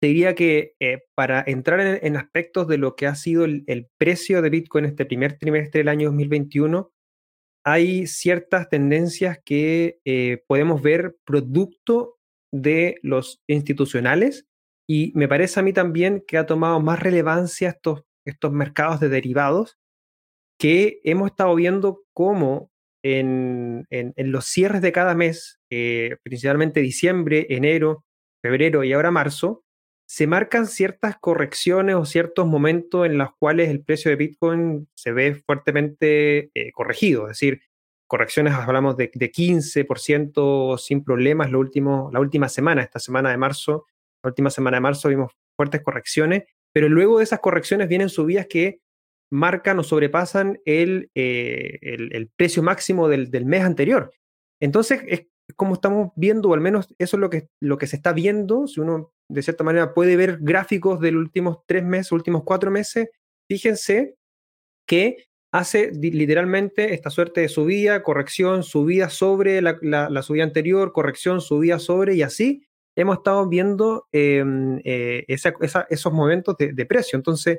te 0.00 0.08
diría 0.08 0.34
que 0.34 0.74
eh, 0.80 1.02
para 1.14 1.44
entrar 1.46 1.80
en, 1.80 1.98
en, 2.02 2.16
aspectos 2.16 2.66
de 2.66 2.78
lo 2.78 2.96
que 2.96 3.06
ha 3.06 3.14
sido 3.14 3.44
el, 3.44 3.64
el 3.66 3.88
precio 3.98 4.42
de 4.42 4.50
Bitcoin 4.50 4.84
este 4.86 5.04
primer 5.04 5.38
trimestre 5.38 5.80
del 5.80 5.88
año 5.88 6.08
2021, 6.08 6.92
hay 7.64 8.06
ciertas 8.06 8.68
tendencias 8.68 9.38
que 9.44 10.00
eh, 10.04 10.42
podemos 10.46 10.82
ver 10.82 11.16
producto 11.24 12.18
de 12.52 12.98
los 13.02 13.42
institucionales 13.46 14.46
y 14.86 15.12
me 15.14 15.28
parece 15.28 15.60
a 15.60 15.62
mí 15.62 15.72
también 15.72 16.22
que 16.26 16.38
ha 16.38 16.46
tomado 16.46 16.80
más 16.80 17.00
relevancia 17.00 17.70
estos, 17.70 18.04
estos 18.24 18.52
mercados 18.52 19.00
de 19.00 19.08
derivados 19.08 19.78
que 20.58 21.00
hemos 21.04 21.30
estado 21.30 21.54
viendo 21.54 22.02
cómo 22.12 22.70
en, 23.02 23.86
en, 23.90 24.32
los 24.32 24.46
cierres 24.46 24.80
de 24.80 24.92
cada 24.92 25.14
mes, 25.14 25.60
eh, 25.70 26.16
principalmente 26.22 26.80
diciembre, 26.80 27.46
enero, 27.50 28.04
febrero 28.42 28.82
y 28.82 28.92
ahora 28.92 29.10
marzo, 29.10 29.62
se 30.06 30.26
marcan 30.26 30.66
ciertas 30.66 31.16
correcciones 31.18 31.96
o 31.96 32.06
ciertos 32.06 32.46
momentos 32.46 33.06
en 33.06 33.18
los 33.18 33.30
cuales 33.38 33.70
el 33.70 33.82
precio 33.82 34.10
de 34.10 34.16
Bitcoin 34.16 34.88
se 34.94 35.12
ve 35.12 35.34
fuertemente 35.34 36.50
eh, 36.54 36.72
corregido. 36.72 37.24
Es 37.24 37.38
decir, 37.38 37.62
correcciones 38.06 38.54
hablamos 38.54 38.96
de, 38.96 39.10
de 39.12 39.32
15% 39.32 40.78
sin 40.78 41.04
problemas 41.04 41.50
lo 41.50 41.58
último, 41.58 42.10
la 42.12 42.20
última 42.20 42.48
semana, 42.48 42.82
esta 42.82 43.00
semana 43.00 43.30
de 43.30 43.36
marzo, 43.36 43.86
la 44.24 44.30
última 44.30 44.50
semana 44.50 44.78
de 44.78 44.80
marzo 44.80 45.08
vimos 45.08 45.32
fuertes 45.56 45.82
correcciones, 45.82 46.44
pero 46.72 46.88
luego 46.88 47.18
de 47.18 47.24
esas 47.24 47.40
correcciones 47.40 47.88
vienen 47.88 48.08
subidas 48.08 48.46
que 48.48 48.80
marcan 49.30 49.78
o 49.78 49.82
sobrepasan 49.82 50.60
el, 50.64 51.10
eh, 51.14 52.28
precio 52.36 52.62
máximo 52.62 53.08
del, 53.08 53.46
mes 53.46 53.62
anterior. 53.62 54.12
Entonces, 54.60 55.02
es 55.06 55.26
como 55.56 55.74
estamos 55.74 56.12
viendo, 56.16 56.48
o 56.48 56.54
al 56.54 56.60
menos 56.60 56.88
eso 56.98 57.16
es 57.16 57.20
lo 57.60 57.78
que, 57.78 57.86
se 57.86 57.96
está 57.96 58.12
viendo, 58.12 58.66
si 58.66 58.80
uno 58.80 59.12
de 59.28 59.42
cierta 59.42 59.64
manera 59.64 59.92
puede 59.92 60.16
ver 60.16 60.38
gráficos 60.40 61.00
de 61.00 61.12
los 61.12 61.22
últimos 61.22 61.58
tres 61.66 61.84
meses, 61.84 62.12
últimos 62.12 62.44
cuatro 62.44 62.70
meses, 62.70 63.08
fíjense 63.48 64.16
que 64.86 65.26
hace 65.52 65.92
literalmente 65.92 66.94
esta 66.94 67.10
suerte 67.10 67.42
de 67.42 67.48
subida, 67.48 68.02
corrección, 68.02 68.62
subida 68.62 69.10
sobre 69.10 69.62
la 69.62 70.22
subida 70.22 70.44
anterior, 70.44 70.92
corrección, 70.92 71.40
subida 71.40 71.78
sobre, 71.78 72.14
y 72.16 72.22
así 72.22 72.66
hemos 72.96 73.18
estado 73.18 73.48
viendo 73.48 74.06
eh, 74.12 74.44
eh, 74.84 75.24
esos 75.28 76.12
momentos 76.12 76.56
de, 76.58 76.86
precio. 76.86 77.16
Entonces, 77.16 77.58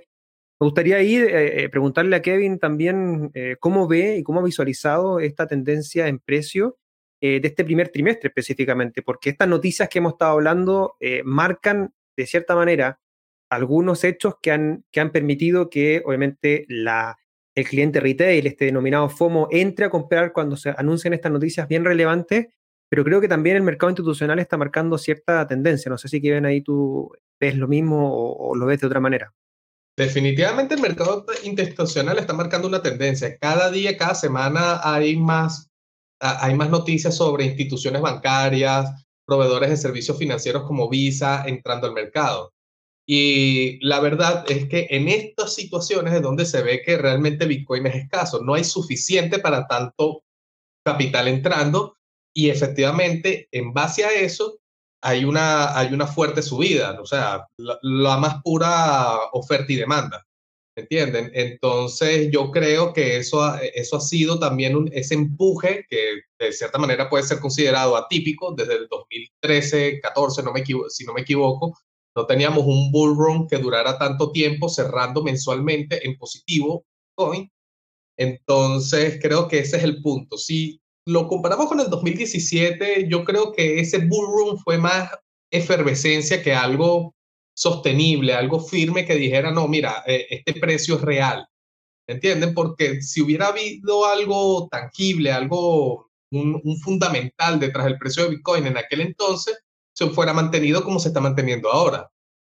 me 0.60 0.66
gustaría 0.66 1.02
ir 1.04 1.28
eh, 1.30 1.68
preguntarle 1.70 2.16
a 2.16 2.22
Kevin 2.22 2.60
también 2.60 3.30
eh, 3.34 3.58
cómo 3.60 3.90
ve 3.90 4.18
y 4.18 4.24
cómo 4.24 4.40
ha 4.40 4.44
visualizado 4.44 5.20
esta 5.20 5.48
tendencia 5.48 6.08
en 6.08 6.20
precio 6.20 6.78
eh, 7.20 7.42
de 7.42 7.48
este 7.50 7.66
primer 7.66 7.90
trimestre 7.90 8.30
específicamente, 8.30 9.02
porque 9.02 9.32
estas 9.32 9.50
noticias 9.50 9.90
que 9.90 10.00
hemos 10.00 10.14
estado 10.14 10.32
hablando 10.32 10.96
marcan 11.26 11.94
de 12.16 12.26
cierta 12.26 12.56
manera 12.56 13.02
algunos 13.50 14.04
hechos 14.06 14.36
que 14.42 14.52
han, 14.52 14.86
que 14.92 15.02
han 15.02 15.12
permitido 15.12 15.70
que 15.70 16.02
obviamente 16.06 16.66
la, 16.70 17.18
el 17.54 17.66
cliente 17.66 18.00
retail, 18.00 18.48
este 18.48 18.66
denominado 18.66 19.10
FOMO, 19.10 19.50
entre 19.52 19.86
a 19.86 19.90
comprar 19.90 20.32
cuando 20.32 20.56
se 20.56 20.74
anuncian 20.78 21.14
estas 21.14 21.32
noticias 21.34 21.68
bien 21.68 21.84
relevantes 21.84 22.48
pero 22.90 23.04
creo 23.04 23.22
que 23.22 23.28
también 23.28 23.58
el 23.58 23.64
mercado 23.64 23.90
institucional 23.90 24.40
está 24.40 24.58
marcando 24.58 24.98
cierta 24.98 25.48
tendencia. 25.48 25.90
No 25.90 25.98
sé 25.98 26.08
si 26.08 26.20
ven 26.20 26.46
ahí 26.46 26.62
tú 26.62 27.12
ves 27.40 27.56
lo 27.58 27.68
mismo 27.68 28.14
o, 28.14 28.50
o, 28.50 28.56
lo 28.56 28.66
ves 28.66 28.82
de 28.82 28.88
otra 28.88 29.00
manera. 29.00 29.34
Definitivamente 29.98 30.76
el 30.76 30.82
mercado 30.82 31.26
institucional 31.44 32.20
está 32.20 32.34
marcando 32.34 32.68
una 32.68 32.82
tendencia. 32.82 33.38
Cada 33.38 33.72
día, 33.72 33.98
cada 33.98 34.14
semana 34.14 34.82
hay 34.84 35.16
más, 35.16 35.70
hay 36.20 36.54
más 36.56 36.70
noticias 36.70 37.16
sobre 37.16 37.46
instituciones 37.46 38.02
bancarias, 38.02 39.06
proveedores 39.26 39.70
de 39.70 39.78
servicios 39.78 40.18
financieros 40.18 40.64
como 40.64 40.90
Visa 40.90 41.44
entrando 41.48 41.88
al 41.88 41.94
mercado. 41.94 42.54
Y 43.08 43.80
la 43.86 44.00
verdad 44.00 44.46
es 44.50 44.68
que 44.68 44.88
en 44.90 45.08
estas 45.08 45.54
situaciones 45.54 46.14
es 46.14 46.22
donde 46.22 46.46
se 46.46 46.62
ve 46.64 46.82
que 46.84 46.98
realmente 46.98 47.46
Bitcoin 47.46 47.86
es 47.86 47.96
escaso. 47.96 48.42
No 48.44 48.56
hay 48.56 48.64
suficiente 48.64 49.40
para 49.40 49.68
tanto 49.68 50.24
capital 50.84 51.28
entrando 51.28 51.95
y 52.36 52.50
efectivamente, 52.50 53.48
en 53.52 53.74
base 53.74 54.04
a 54.04 54.14
eso, 54.14 54.60
hay 55.02 55.24
una, 55.24 55.78
hay 55.78 55.94
una 55.94 56.06
fuerte 56.06 56.42
subida, 56.42 57.00
o 57.00 57.06
sea, 57.06 57.48
la, 57.58 58.18
más 58.18 58.42
pura 58.44 59.18
oferta 59.32 59.72
y 59.72 59.78
demanda. 59.78 60.26
¿Entienden? 60.78 61.32
Entonces 61.34 62.30
yo 62.34 62.52
creo 62.52 62.92
que 62.92 63.16
eso 63.18 63.42
ha, 63.42 63.60
eso 63.60 63.96
ha 63.96 64.02
sido 64.02 64.38
también 64.38 64.76
un, 64.76 64.90
ese 64.92 65.14
empuje 65.16 65.86
que 65.90 66.22
de 66.38 66.52
cierta 66.52 66.78
manera 66.78 67.10
puede 67.10 67.24
ser 67.24 67.40
considerado 67.40 67.96
atípico 67.96 68.54
desde 68.54 68.74
el 68.76 68.88
2013, 68.90 70.02
14, 70.02 70.44
no 70.44 70.52
me 70.52 70.66
si 70.90 71.06
no 71.06 71.14
me 71.14 71.22
equivoco. 71.22 71.78
No 72.14 72.26
teníamos 72.26 72.66
un 72.66 72.92
bull 72.92 73.16
run 73.16 73.48
que 73.48 73.58
durara 73.58 73.98
tanto 73.98 74.34
tiempo 74.34 74.68
cerrando 74.68 75.24
mensualmente 75.24 76.06
en 76.06 76.18
positivo. 76.18 76.86
Entonces 78.18 79.20
creo 79.22 79.48
que 79.48 79.60
ese 79.60 79.78
es 79.78 79.84
el 79.84 80.02
punto. 80.02 80.38
Si 80.38 80.82
lo 81.06 81.28
comparamos 81.28 81.68
con 81.68 81.80
el 81.80 81.90
2017, 81.90 83.08
yo 83.08 83.24
creo 83.24 83.52
que 83.52 83.80
ese 83.80 84.00
bull 84.00 84.28
run 84.28 84.60
fue 84.60 84.78
más 84.78 85.10
efervescencia 85.52 86.42
que 86.42 86.54
algo 86.54 87.16
sostenible, 87.56 88.34
algo 88.34 88.60
firme 88.60 89.06
que 89.06 89.16
dijera, 89.16 89.52
no, 89.52 89.68
mira, 89.68 90.04
eh, 90.08 90.26
este 90.30 90.54
precio 90.60 90.96
es 90.96 91.02
real. 91.02 91.48
¿Entienden? 92.08 92.54
Porque 92.54 93.02
si 93.02 93.22
hubiera 93.22 93.48
habido 93.48 94.06
algo 94.06 94.68
tangible, 94.70 95.32
algo, 95.32 96.10
un, 96.32 96.62
fundamental 96.84 97.60
detrás 97.60 97.86
del 97.86 97.98
precio 97.98 98.24
de 98.24 98.30
Bitcoin 98.32 98.68
en 98.68 98.78
aquel 98.78 99.02
entonces, 99.02 99.58
se 99.94 100.08
fuera 100.10 100.34
mantenido 100.34 100.84
como 100.84 101.00
se 101.00 101.08
está 101.08 101.22
manteniendo 101.22 101.72
ahora. 101.72 102.12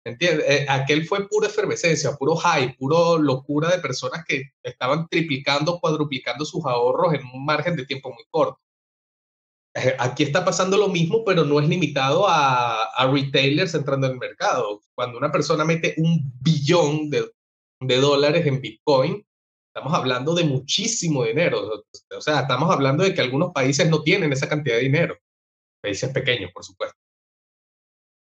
¿Entiendes? 0.06 0.46
Eh, 0.48 0.66
aquel 0.70 1.06
fue 1.06 1.28
pura 1.28 1.48
efervescencia, 1.48 2.16
puro 2.16 2.36
hype, 2.38 2.76
puro 2.78 3.18
locura 3.18 3.70
de 3.70 3.80
personas 3.80 4.24
que 4.26 4.44
estaban 4.64 5.08
triplicando, 5.10 5.80
cuadruplicando 5.80 6.46
sus 6.46 6.66
ahorros 6.66 7.14
en 7.14 7.22
un 7.34 7.46
margen 7.46 7.76
de 7.76 7.86
tiempo 7.86 8.10
muy 8.10 8.24
corto. 8.30 8.60
Eh, 9.76 9.96
aquí 10.00 10.24
está 10.24 10.44
pasando 10.44 10.78
lo 10.78 10.88
mismo, 10.88 11.24
pero 11.24 11.44
no 11.46 11.60
es 11.60 11.68
limitado 11.68 12.26
a, 12.28 12.90
retailers 13.12 13.76
entrando 13.76 14.08
en 14.08 14.14
el 14.14 14.20
mercado. 14.20 14.82
Cuando 14.96 15.18
una 15.18 15.32
persona 15.32 15.64
mete 15.64 15.96
un 15.98 16.32
billón 16.42 17.10
de, 17.10 17.30
dólares 18.00 18.46
en 18.46 18.62
Bitcoin, 18.62 19.26
estamos 19.68 19.94
hablando 19.94 20.34
de 20.34 20.44
muchísimo 20.44 21.24
dinero. 21.24 21.86
O 22.18 22.22
sea, 22.22 22.42
estamos 22.42 22.72
hablando 22.72 23.04
de 23.04 23.14
que 23.14 23.22
algunos 23.22 23.52
países 23.54 23.90
no 23.90 24.02
tienen 24.02 24.34
esa 24.34 24.50
cantidad 24.50 24.76
de 24.76 24.84
dinero. 24.84 25.18
Países 25.82 26.12
pequeños, 26.12 26.52
por 26.54 26.64
supuesto. 26.66 26.98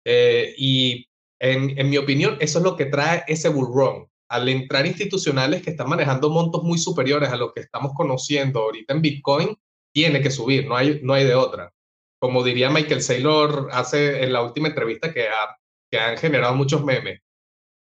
Eh, 0.06 0.54
y 0.58 1.09
en, 1.40 1.90
mi 1.90 1.98
opinión, 1.98 2.38
eso 2.40 2.60
es 2.60 2.64
lo 2.64 2.76
que 2.76 2.86
trae 2.86 3.24
ese 3.28 3.50
bull 3.50 3.74
run. 3.74 4.08
Al 4.30 4.48
entrar 4.50 4.86
institucionales 4.86 5.62
que 5.62 5.72
están 5.72 5.90
manejando 5.90 6.30
montos 6.30 6.64
muy 6.64 6.78
superiores 6.78 7.30
a 7.30 7.38
lo 7.38 7.54
que 7.54 7.62
estamos 7.62 7.94
conociendo 7.96 8.60
ahorita 8.60 8.94
en 8.94 9.02
Bitcoin, 9.02 9.58
tiene 9.94 10.22
que 10.22 10.30
subir, 10.30 10.68
no 10.68 10.76
hay, 10.76 11.00
no 11.02 11.14
hay 11.14 11.26
de 11.26 11.36
otra. 11.36 11.74
Como 12.20 12.44
diría 12.44 12.70
Michael 12.70 13.02
Saylor 13.02 13.70
hace 13.72 14.24
en 14.24 14.34
la 14.34 14.44
última 14.44 14.68
entrevista 14.68 15.14
que, 15.14 15.28
ha, 15.30 15.58
que 15.90 15.98
han 15.98 16.18
generado 16.18 16.54
muchos 16.54 16.84
memes, 16.84 17.22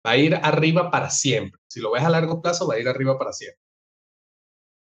va 0.06 0.12
a 0.12 0.18
ir 0.18 0.36
arriba 0.36 0.92
para 0.92 1.10
siempre. 1.10 1.60
Si 1.68 1.80
lo 1.80 1.92
ves 1.92 2.04
a 2.04 2.10
largo 2.10 2.42
plazo, 2.42 2.68
va 2.68 2.76
a 2.76 2.80
ir 2.80 2.88
arriba 2.88 3.18
para 3.18 3.34
siempre. 3.34 3.62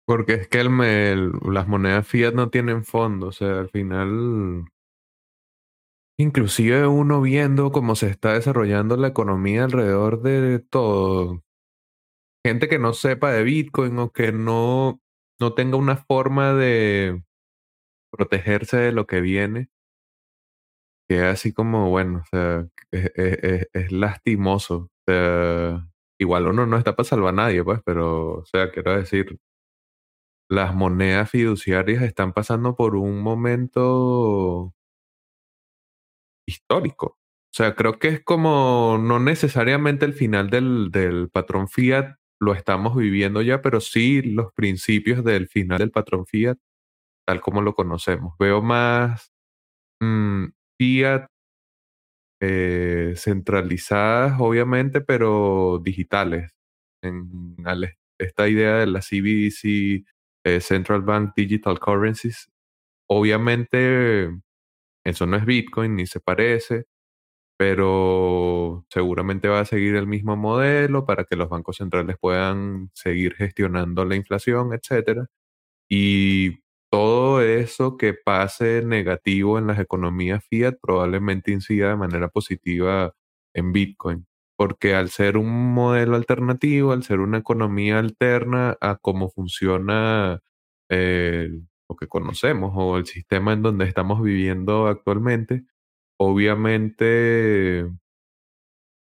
Porque 0.05 0.33
es 0.35 0.47
que 0.47 0.63
las 0.63 1.67
monedas 1.67 2.07
fiat 2.07 2.33
no 2.33 2.49
tienen 2.49 2.85
fondo, 2.85 3.27
o 3.27 3.31
sea, 3.33 3.59
al 3.59 3.69
final, 3.69 4.63
inclusive 6.17 6.87
uno 6.87 7.21
viendo 7.21 7.71
cómo 7.71 7.95
se 7.95 8.07
está 8.07 8.33
desarrollando 8.33 8.97
la 8.97 9.09
economía 9.09 9.63
alrededor 9.65 10.21
de 10.21 10.59
todo, 10.59 11.43
gente 12.45 12.67
que 12.69 12.79
no 12.79 12.93
sepa 12.93 13.31
de 13.31 13.43
Bitcoin 13.43 13.99
o 13.99 14.11
que 14.11 14.31
no 14.31 15.01
no 15.39 15.53
tenga 15.53 15.77
una 15.77 15.97
forma 15.97 16.53
de 16.53 17.23
protegerse 18.11 18.77
de 18.77 18.91
lo 18.91 19.07
que 19.07 19.21
viene, 19.21 19.69
que 21.07 21.17
es 21.17 21.23
así 21.23 21.53
como, 21.53 21.89
bueno, 21.89 22.19
o 22.19 22.25
sea, 22.29 22.67
es, 22.91 23.91
lastimoso. 23.91 24.89
O 25.07 25.81
igual 26.19 26.47
uno 26.47 26.65
no 26.65 26.77
está 26.77 26.95
para 26.95 27.07
salvar 27.07 27.29
a 27.33 27.37
nadie, 27.37 27.63
pues, 27.63 27.79
pero, 27.85 28.39
o 28.39 28.45
sea, 28.45 28.71
quiero 28.71 28.97
decir, 28.97 29.39
las 30.49 30.73
monedas 30.75 31.29
fiduciarias 31.29 32.03
están 32.03 32.33
pasando 32.33 32.75
por 32.75 32.95
un 32.95 33.21
momento 33.21 34.73
histórico. 36.47 37.17
O 37.17 37.53
sea, 37.57 37.75
creo 37.75 37.99
que 37.99 38.09
es 38.09 38.23
como 38.23 38.97
no 39.01 39.19
necesariamente 39.19 40.05
el 40.05 40.13
final 40.13 40.49
del, 40.49 40.89
del 40.91 41.29
patrón 41.29 41.67
fiat, 41.67 42.17
lo 42.39 42.53
estamos 42.53 42.95
viviendo 42.95 43.41
ya, 43.41 43.61
pero 43.61 43.81
sí 43.81 44.21
los 44.21 44.53
principios 44.53 45.23
del 45.23 45.47
final 45.47 45.79
del 45.79 45.91
patrón 45.91 46.25
Fiat, 46.25 46.57
tal 47.25 47.41
como 47.41 47.61
lo 47.61 47.73
conocemos. 47.75 48.35
Veo 48.39 48.61
más 48.61 49.31
mm, 50.01 50.47
Fiat 50.79 51.27
eh, 52.41 53.13
centralizadas, 53.15 54.39
obviamente, 54.39 55.01
pero 55.01 55.81
digitales. 55.83 56.51
Esta 58.19 58.47
idea 58.47 58.77
de 58.77 58.87
la 58.87 58.99
CBDC, 58.99 60.05
eh, 60.45 60.61
Central 60.61 61.01
Bank 61.01 61.33
Digital 61.35 61.79
Currencies, 61.79 62.49
obviamente 63.09 64.29
eso 65.07 65.25
no 65.25 65.37
es 65.37 65.45
Bitcoin 65.45 65.95
ni 65.95 66.05
se 66.07 66.19
parece, 66.19 66.85
pero 67.57 68.85
seguramente 68.89 69.47
va 69.49 69.61
a 69.61 69.65
seguir 69.65 69.95
el 69.95 70.07
mismo 70.07 70.37
modelo 70.37 71.05
para 71.05 71.25
que 71.25 71.35
los 71.37 71.49
bancos 71.49 71.77
centrales 71.77 72.17
puedan 72.19 72.91
seguir 72.93 73.35
gestionando 73.35 74.05
la 74.05 74.15
inflación, 74.17 74.73
etcétera. 74.73 75.27
Y 75.89 76.59
todo 76.91 77.41
eso 77.41 77.97
que 77.97 78.13
pase 78.15 78.83
negativo 78.83 79.59
en 79.59 79.67
las 79.67 79.79
economías 79.79 80.43
fiat 80.49 80.75
probablemente 80.81 81.51
incida 81.51 81.89
de 81.89 81.97
manera 81.97 82.29
positiva 82.29 83.13
en 83.53 83.73
Bitcoin, 83.73 84.27
porque 84.57 84.95
al 84.95 85.09
ser 85.09 85.37
un 85.37 85.73
modelo 85.73 86.15
alternativo, 86.17 86.91
al 86.93 87.03
ser 87.03 87.19
una 87.21 87.39
economía 87.39 87.99
alterna 87.99 88.77
a 88.81 88.97
cómo 88.97 89.29
funciona 89.29 90.41
eh, 90.89 91.49
lo 91.89 91.95
que 91.95 92.07
conocemos 92.07 92.73
o 92.75 92.97
el 92.97 93.05
sistema 93.05 93.53
en 93.53 93.63
donde 93.63 93.85
estamos 93.85 94.21
viviendo 94.21 94.87
actualmente, 94.87 95.65
Obviamente, 96.19 97.85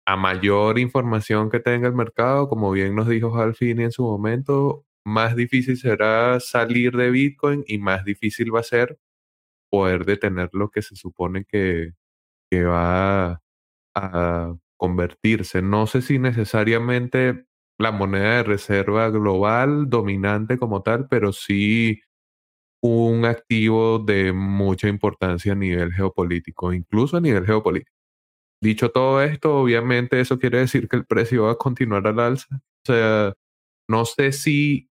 a 0.06 0.16
mayor 0.16 0.78
información 0.78 1.50
que 1.50 1.60
tenga 1.60 1.88
el 1.88 1.94
mercado, 1.94 2.48
como 2.48 2.70
bien 2.70 2.94
nos 2.94 3.08
dijo 3.08 3.34
Halfini 3.36 3.84
en 3.84 3.92
su 3.92 4.02
momento, 4.04 4.86
más 5.04 5.36
difícil 5.36 5.76
será 5.78 6.40
salir 6.40 6.96
de 6.96 7.10
Bitcoin 7.10 7.64
y 7.66 7.78
más 7.78 8.04
difícil 8.04 8.54
va 8.54 8.60
a 8.60 8.62
ser 8.62 8.98
poder 9.70 10.04
detener 10.06 10.50
lo 10.52 10.70
que 10.70 10.82
se 10.82 10.96
supone 10.96 11.44
que, 11.44 11.94
que 12.50 12.64
va 12.64 13.42
a 13.96 14.54
convertirse. 14.78 15.62
No 15.62 15.86
sé 15.86 16.02
si 16.02 16.18
necesariamente 16.18 17.46
la 17.78 17.92
moneda 17.92 18.38
de 18.38 18.42
reserva 18.44 19.10
global 19.10 19.90
dominante 19.90 20.58
como 20.58 20.82
tal, 20.82 21.08
pero 21.08 21.32
sí 21.32 22.02
un 22.82 23.24
activo 23.24 23.98
de 23.98 24.32
mucha 24.32 24.88
importancia 24.88 25.52
a 25.52 25.56
nivel 25.56 25.92
geopolítico, 25.92 26.72
incluso 26.72 27.16
a 27.16 27.20
nivel 27.20 27.46
geopolítico. 27.46 27.92
Dicho 28.62 28.90
todo 28.90 29.22
esto, 29.22 29.56
obviamente 29.56 30.20
eso 30.20 30.38
quiere 30.38 30.58
decir 30.60 30.88
que 30.88 30.96
el 30.96 31.06
precio 31.06 31.44
va 31.44 31.52
a 31.52 31.56
continuar 31.56 32.06
al 32.08 32.20
alza. 32.20 32.48
O 32.56 32.86
sea, 32.86 33.34
no 33.88 34.04
sé 34.04 34.32
si, 34.32 34.90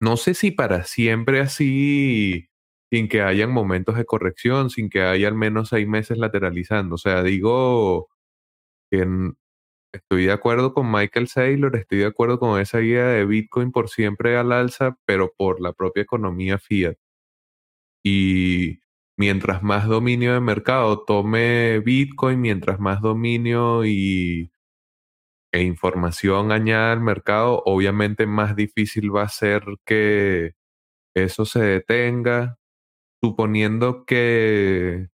no 0.00 0.16
sé 0.16 0.34
si 0.34 0.50
para 0.50 0.84
siempre 0.84 1.40
así, 1.40 2.48
sin 2.92 3.08
que 3.08 3.22
hayan 3.22 3.50
momentos 3.52 3.96
de 3.96 4.04
corrección, 4.06 4.70
sin 4.70 4.88
que 4.90 5.02
haya 5.02 5.28
al 5.28 5.34
menos 5.34 5.70
seis 5.70 5.86
meses 5.88 6.18
lateralizando. 6.18 6.96
O 6.96 6.98
sea, 6.98 7.22
digo 7.22 8.08
que 8.90 9.06
Estoy 9.94 10.26
de 10.26 10.32
acuerdo 10.32 10.74
con 10.74 10.90
Michael 10.90 11.28
Saylor, 11.28 11.76
estoy 11.76 11.98
de 11.98 12.06
acuerdo 12.06 12.40
con 12.40 12.60
esa 12.60 12.80
idea 12.80 13.06
de 13.06 13.24
Bitcoin 13.26 13.70
por 13.70 13.88
siempre 13.88 14.36
al 14.36 14.50
alza, 14.50 14.98
pero 15.06 15.32
por 15.36 15.60
la 15.60 15.72
propia 15.72 16.02
economía 16.02 16.58
fiat. 16.58 16.96
Y 18.04 18.80
mientras 19.16 19.62
más 19.62 19.86
dominio 19.86 20.34
de 20.34 20.40
mercado 20.40 21.04
tome 21.04 21.78
Bitcoin, 21.80 22.40
mientras 22.40 22.80
más 22.80 23.00
dominio 23.02 23.84
y, 23.84 24.50
e 25.52 25.62
información 25.62 26.50
añada 26.52 26.92
al 26.92 27.00
mercado, 27.00 27.62
obviamente 27.64 28.26
más 28.26 28.56
difícil 28.56 29.14
va 29.14 29.22
a 29.22 29.28
ser 29.28 29.62
que 29.86 30.54
eso 31.14 31.44
se 31.44 31.60
detenga, 31.60 32.58
suponiendo 33.22 34.04
que 34.06 35.08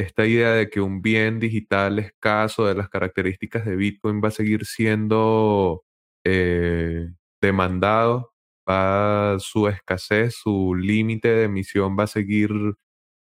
esta 0.00 0.26
idea 0.26 0.52
de 0.52 0.70
que 0.70 0.80
un 0.80 1.02
bien 1.02 1.40
digital 1.40 1.98
escaso 1.98 2.66
de 2.66 2.74
las 2.74 2.88
características 2.88 3.64
de 3.66 3.76
Bitcoin 3.76 4.20
va 4.22 4.28
a 4.28 4.30
seguir 4.32 4.66
siendo 4.66 5.84
eh, 6.24 7.10
demandado, 7.40 8.32
va 8.68 9.36
su 9.40 9.68
escasez, 9.68 10.34
su 10.42 10.74
límite 10.74 11.28
de 11.28 11.44
emisión 11.44 11.96
va 11.98 12.04
a 12.04 12.06
seguir 12.08 12.50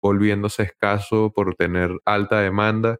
volviéndose 0.02 0.64
escaso 0.64 1.32
por 1.34 1.54
tener 1.56 1.90
alta 2.04 2.40
demanda. 2.40 2.98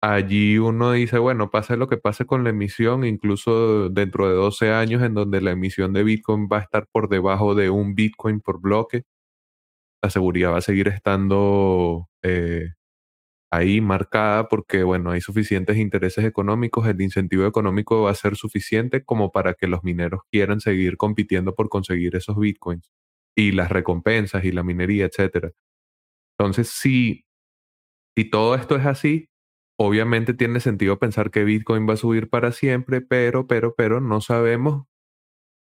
Allí 0.00 0.58
uno 0.58 0.92
dice, 0.92 1.18
bueno, 1.18 1.50
pase 1.50 1.76
lo 1.76 1.88
que 1.88 1.96
pase 1.96 2.24
con 2.24 2.44
la 2.44 2.50
emisión, 2.50 3.04
incluso 3.04 3.88
dentro 3.88 4.28
de 4.28 4.34
12 4.34 4.72
años 4.72 5.02
en 5.02 5.14
donde 5.14 5.40
la 5.40 5.50
emisión 5.50 5.92
de 5.92 6.04
Bitcoin 6.04 6.48
va 6.50 6.58
a 6.58 6.60
estar 6.62 6.86
por 6.92 7.08
debajo 7.08 7.56
de 7.56 7.68
un 7.70 7.96
Bitcoin 7.96 8.40
por 8.40 8.60
bloque, 8.60 9.02
la 10.08 10.12
seguridad 10.12 10.52
va 10.52 10.58
a 10.58 10.62
seguir 10.62 10.88
estando 10.88 12.08
eh, 12.22 12.70
ahí 13.52 13.80
marcada 13.82 14.48
porque, 14.48 14.82
bueno, 14.82 15.10
hay 15.10 15.20
suficientes 15.20 15.76
intereses 15.76 16.24
económicos, 16.24 16.86
el 16.88 17.00
incentivo 17.02 17.46
económico 17.46 18.02
va 18.02 18.12
a 18.12 18.14
ser 18.14 18.36
suficiente 18.36 19.04
como 19.04 19.32
para 19.32 19.54
que 19.54 19.66
los 19.68 19.84
mineros 19.84 20.22
quieran 20.32 20.60
seguir 20.60 20.96
compitiendo 20.96 21.54
por 21.54 21.68
conseguir 21.68 22.16
esos 22.16 22.38
bitcoins 22.38 22.90
y 23.36 23.52
las 23.52 23.70
recompensas 23.70 24.44
y 24.44 24.52
la 24.52 24.62
minería, 24.62 25.04
etcétera. 25.06 25.52
Entonces, 26.38 26.70
si, 26.70 27.24
si 28.16 28.24
todo 28.30 28.54
esto 28.54 28.76
es 28.76 28.86
así, 28.86 29.28
obviamente 29.78 30.34
tiene 30.34 30.60
sentido 30.60 30.98
pensar 30.98 31.30
que 31.30 31.44
Bitcoin 31.44 31.88
va 31.88 31.94
a 31.94 31.96
subir 31.98 32.30
para 32.30 32.52
siempre, 32.52 33.00
pero, 33.02 33.46
pero, 33.46 33.74
pero 33.76 34.00
no 34.00 34.20
sabemos 34.22 34.86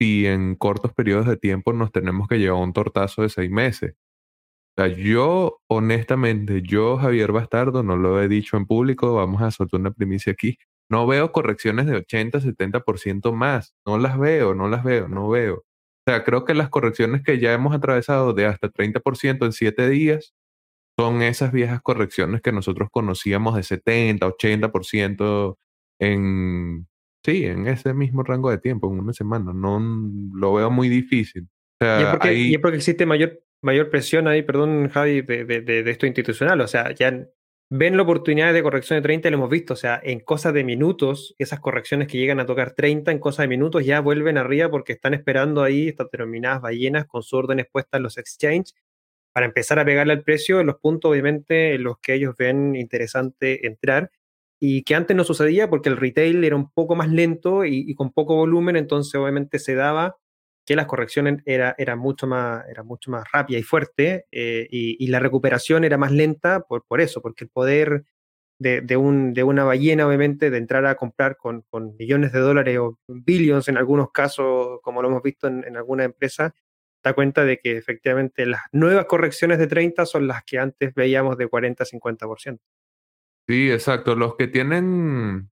si 0.00 0.26
en 0.26 0.57
cortos 0.57 0.92
periodos 0.94 1.26
de 1.26 1.37
tiempo 1.37 1.72
nos 1.72 1.92
tenemos 1.92 2.28
que 2.28 2.38
llevar 2.38 2.62
un 2.62 2.72
tortazo 2.74 3.22
de 3.22 3.30
seis 3.30 3.50
meses. 3.50 3.94
O 4.76 4.82
sea, 4.82 4.88
yo, 4.88 5.60
honestamente, 5.68 6.62
yo, 6.62 6.96
Javier 6.96 7.30
Bastardo, 7.30 7.84
no 7.84 7.96
lo 7.96 8.20
he 8.20 8.26
dicho 8.26 8.56
en 8.56 8.66
público, 8.66 9.14
vamos 9.14 9.40
a 9.40 9.52
soltar 9.52 9.78
una 9.80 9.92
primicia 9.92 10.32
aquí. 10.32 10.58
No 10.90 11.06
veo 11.06 11.30
correcciones 11.30 11.87
de 11.87 11.96
80, 11.96 12.40
70% 12.40 13.32
más. 13.32 13.74
No 13.87 13.98
las 13.98 14.18
veo, 14.18 14.54
no 14.54 14.68
las 14.68 14.82
veo, 14.82 15.06
no 15.08 15.28
veo. 15.28 15.58
O 16.06 16.10
sea, 16.10 16.24
creo 16.24 16.44
que 16.44 16.54
las 16.54 16.70
correcciones 16.70 17.22
que 17.22 17.38
ya 17.38 17.52
hemos 17.52 17.72
atravesado 17.72 18.32
de 18.32 18.46
hasta 18.46 18.68
30% 18.68 19.46
en 19.46 19.52
7 19.52 19.88
días 19.88 20.34
son 20.98 21.22
esas 21.22 21.52
viejas 21.52 21.80
correcciones 21.80 22.42
que 22.42 22.52
nosotros 22.52 22.88
conocíamos 22.90 23.54
de 23.54 23.62
70, 23.62 24.26
80% 24.26 25.56
en, 26.00 26.88
sí, 27.24 27.44
en 27.46 27.68
ese 27.68 27.94
mismo 27.94 28.24
rango 28.24 28.50
de 28.50 28.58
tiempo, 28.58 28.92
en 28.92 28.98
una 28.98 29.12
semana. 29.12 29.52
No 29.54 29.80
lo 30.34 30.54
veo 30.54 30.70
muy 30.70 30.88
difícil. 30.88 31.48
O 31.80 31.84
sea, 31.84 32.00
y, 32.00 32.02
es 32.02 32.10
porque, 32.10 32.34
y 32.34 32.54
es 32.54 32.60
porque 32.60 32.76
existe 32.76 33.06
mayor 33.06 33.43
mayor 33.64 33.90
presión 33.90 34.29
ahí, 34.29 34.42
perdón, 34.42 34.88
Javi, 34.90 35.22
de, 35.22 35.85
esto 35.87 36.07
institucional. 36.07 36.61
O 36.61 36.68
sea, 36.68 36.92
ya 36.94 37.27
ven 37.70 37.96
la 37.96 38.03
oportunidad 38.03 38.53
de 38.53 38.62
corrección 38.62 38.98
de 38.98 39.03
30 39.03 39.29
y 39.29 39.31
lo 39.31 39.38
hemos 39.38 39.50
visto. 39.50 39.74
O 39.74 39.77
sea, 39.77 40.00
en 40.03 40.20
cosas 40.20 40.53
de 40.55 40.64
minutos, 40.64 41.35
esas 41.38 41.61
correcciones 41.61 42.09
que 42.09 42.18
llegan 42.18 42.40
a 42.40 42.46
tocar 42.46 42.72
30 42.72 43.11
en 43.11 43.18
cosas 43.18 43.44
de 43.44 43.48
minutos 43.48 43.85
ya 43.85 44.00
vuelven 44.00 44.38
arriba 44.38 44.70
porque 44.70 44.92
están 44.92 45.14
esperando 45.14 45.62
ahí 45.62 45.88
estas 45.88 46.11
denominadas 46.11 46.61
ballenas 46.61 47.07
con 47.07 47.22
sus 47.22 47.35
órdenes 47.35 47.66
puestas 47.70 47.98
en 47.98 48.03
los 48.05 48.18
exchanges 48.18 48.74
para 49.33 49.46
empezar 49.46 49.79
a 49.79 49.85
pegarle 49.85 50.12
al 50.12 50.22
precio 50.22 50.61
en 50.61 50.66
los 50.66 50.77
puntos, 50.77 51.11
obviamente, 51.11 51.74
en 51.74 51.83
los 51.83 51.98
que 51.98 52.14
ellos 52.14 52.37
ven 52.38 52.77
interesante 52.77 53.66
entrar 53.66 54.11
y 54.61 54.85
que 54.85 54.94
antes 54.94 55.16
no 55.16 55.24
sucedía 55.24 55.68
porque 55.68 55.88
el 55.88 55.96
retail 55.96 56.44
era 56.44 56.55
un 56.55 56.70
poco 56.70 56.94
más 56.94 57.09
lento 57.09 57.64
y 57.64 57.92
con 57.96 58.12
poco 58.12 58.37
volumen, 58.37 58.77
entonces 58.77 59.14
obviamente 59.16 59.59
se 59.59 59.74
daba 59.74 60.16
que 60.64 60.77
las 60.77 60.87
correcciones 60.87 61.42
era, 61.44 61.74
era, 61.79 61.96
mucho, 61.96 62.27
más, 62.27 62.64
era 62.68 62.83
mucho 62.83 63.11
más 63.11 63.24
rápida 63.33 63.59
y 63.59 63.62
fuerte 63.62 64.27
eh, 64.33 64.66
y, 64.70 65.07
la 65.09 65.20
recuperación 65.20 65.85
era 65.85 65.98
más 65.98 66.12
lenta 66.12 66.61
por, 66.61 66.85
por 66.87 67.00
eso, 67.00 67.20
porque 67.20 67.44
el 67.44 67.50
poder 67.50 68.05
de, 68.59 68.81
de, 68.81 68.96
un, 68.96 69.35
de 69.35 69.42
una 69.42 69.64
ballena, 69.64 70.07
obviamente, 70.07 70.50
de 70.50 70.59
entrar 70.59 70.87
a 70.87 70.94
comprar 70.94 71.37
con, 71.37 71.62
con, 71.68 71.96
millones 71.96 72.33
de 72.33 72.40
dólares 72.40 72.79
o 72.79 72.98
billions 73.09 73.68
en 73.68 73.77
algunos 73.77 74.11
casos, 74.11 74.81
como 74.83 75.03
lo 75.03 75.09
hemos 75.09 75.22
visto 75.22 75.46
en, 75.48 75.64
en 75.64 75.77
alguna 75.77 76.05
empresa, 76.05 76.55
da 77.03 77.12
cuenta 77.12 77.44
de 77.44 77.59
que 77.59 77.77
efectivamente 77.77 78.46
las 78.46 78.62
nuevas 78.72 79.05
correcciones 79.05 79.59
de 79.59 79.66
30 79.66 80.07
son 80.07 80.27
las 80.27 80.42
que 80.44 80.59
antes 80.59 80.94
veíamos 80.94 81.37
de 81.37 81.48
40-50%. 81.48 82.59
Sí, 83.46 83.70
exacto. 83.70 84.14
Los 84.14 84.37
que 84.37 84.48
tienen 84.48 85.50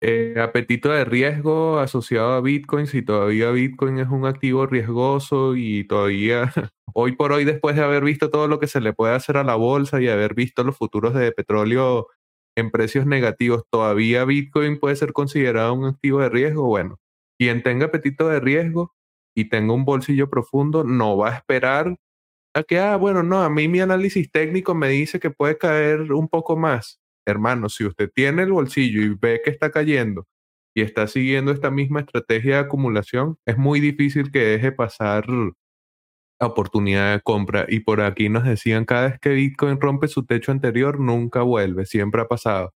eh, 0.00 0.34
apetito 0.40 0.90
de 0.90 1.04
riesgo 1.04 1.78
asociado 1.78 2.34
a 2.34 2.40
Bitcoin, 2.40 2.86
si 2.86 3.02
todavía 3.02 3.50
Bitcoin 3.50 3.98
es 3.98 4.08
un 4.08 4.26
activo 4.26 4.66
riesgoso 4.66 5.56
y 5.56 5.84
todavía, 5.84 6.52
hoy 6.94 7.12
por 7.16 7.32
hoy, 7.32 7.44
después 7.44 7.76
de 7.76 7.82
haber 7.82 8.04
visto 8.04 8.30
todo 8.30 8.48
lo 8.48 8.60
que 8.60 8.66
se 8.66 8.80
le 8.80 8.92
puede 8.92 9.14
hacer 9.14 9.36
a 9.38 9.44
la 9.44 9.56
bolsa 9.56 10.00
y 10.00 10.08
haber 10.08 10.34
visto 10.34 10.64
los 10.64 10.76
futuros 10.76 11.14
de 11.14 11.32
petróleo 11.32 12.08
en 12.56 12.70
precios 12.70 13.06
negativos, 13.06 13.64
todavía 13.70 14.24
Bitcoin 14.24 14.78
puede 14.78 14.96
ser 14.96 15.12
considerado 15.12 15.74
un 15.74 15.86
activo 15.86 16.20
de 16.20 16.30
riesgo. 16.30 16.66
Bueno, 16.66 16.98
quien 17.38 17.62
tenga 17.62 17.86
apetito 17.86 18.28
de 18.28 18.40
riesgo 18.40 18.94
y 19.34 19.48
tenga 19.50 19.74
un 19.74 19.84
bolsillo 19.84 20.30
profundo, 20.30 20.84
no 20.84 21.16
va 21.16 21.30
a 21.30 21.36
esperar 21.36 21.96
a 22.54 22.62
que, 22.64 22.78
ah, 22.78 22.96
bueno, 22.96 23.22
no, 23.22 23.42
a 23.42 23.50
mí 23.50 23.68
mi 23.68 23.80
análisis 23.80 24.30
técnico 24.30 24.74
me 24.74 24.88
dice 24.88 25.20
que 25.20 25.30
puede 25.30 25.58
caer 25.58 26.12
un 26.12 26.28
poco 26.28 26.56
más 26.56 27.00
hermano, 27.26 27.68
si 27.68 27.84
usted 27.84 28.10
tiene 28.14 28.42
el 28.44 28.52
bolsillo 28.52 29.02
y 29.02 29.14
ve 29.14 29.40
que 29.44 29.50
está 29.50 29.70
cayendo 29.70 30.26
y 30.74 30.82
está 30.82 31.06
siguiendo 31.08 31.52
esta 31.52 31.70
misma 31.70 32.00
estrategia 32.00 32.56
de 32.56 32.60
acumulación, 32.62 33.38
es 33.46 33.58
muy 33.58 33.80
difícil 33.80 34.30
que 34.30 34.40
deje 34.40 34.72
pasar 34.72 35.26
oportunidad 36.40 37.14
de 37.14 37.22
compra. 37.22 37.66
Y 37.68 37.80
por 37.80 38.00
aquí 38.00 38.28
nos 38.28 38.44
decían, 38.44 38.84
cada 38.84 39.08
vez 39.08 39.18
que 39.20 39.30
Bitcoin 39.30 39.80
rompe 39.80 40.08
su 40.08 40.24
techo 40.26 40.52
anterior, 40.52 41.00
nunca 41.00 41.42
vuelve, 41.42 41.86
siempre 41.86 42.22
ha 42.22 42.28
pasado. 42.28 42.74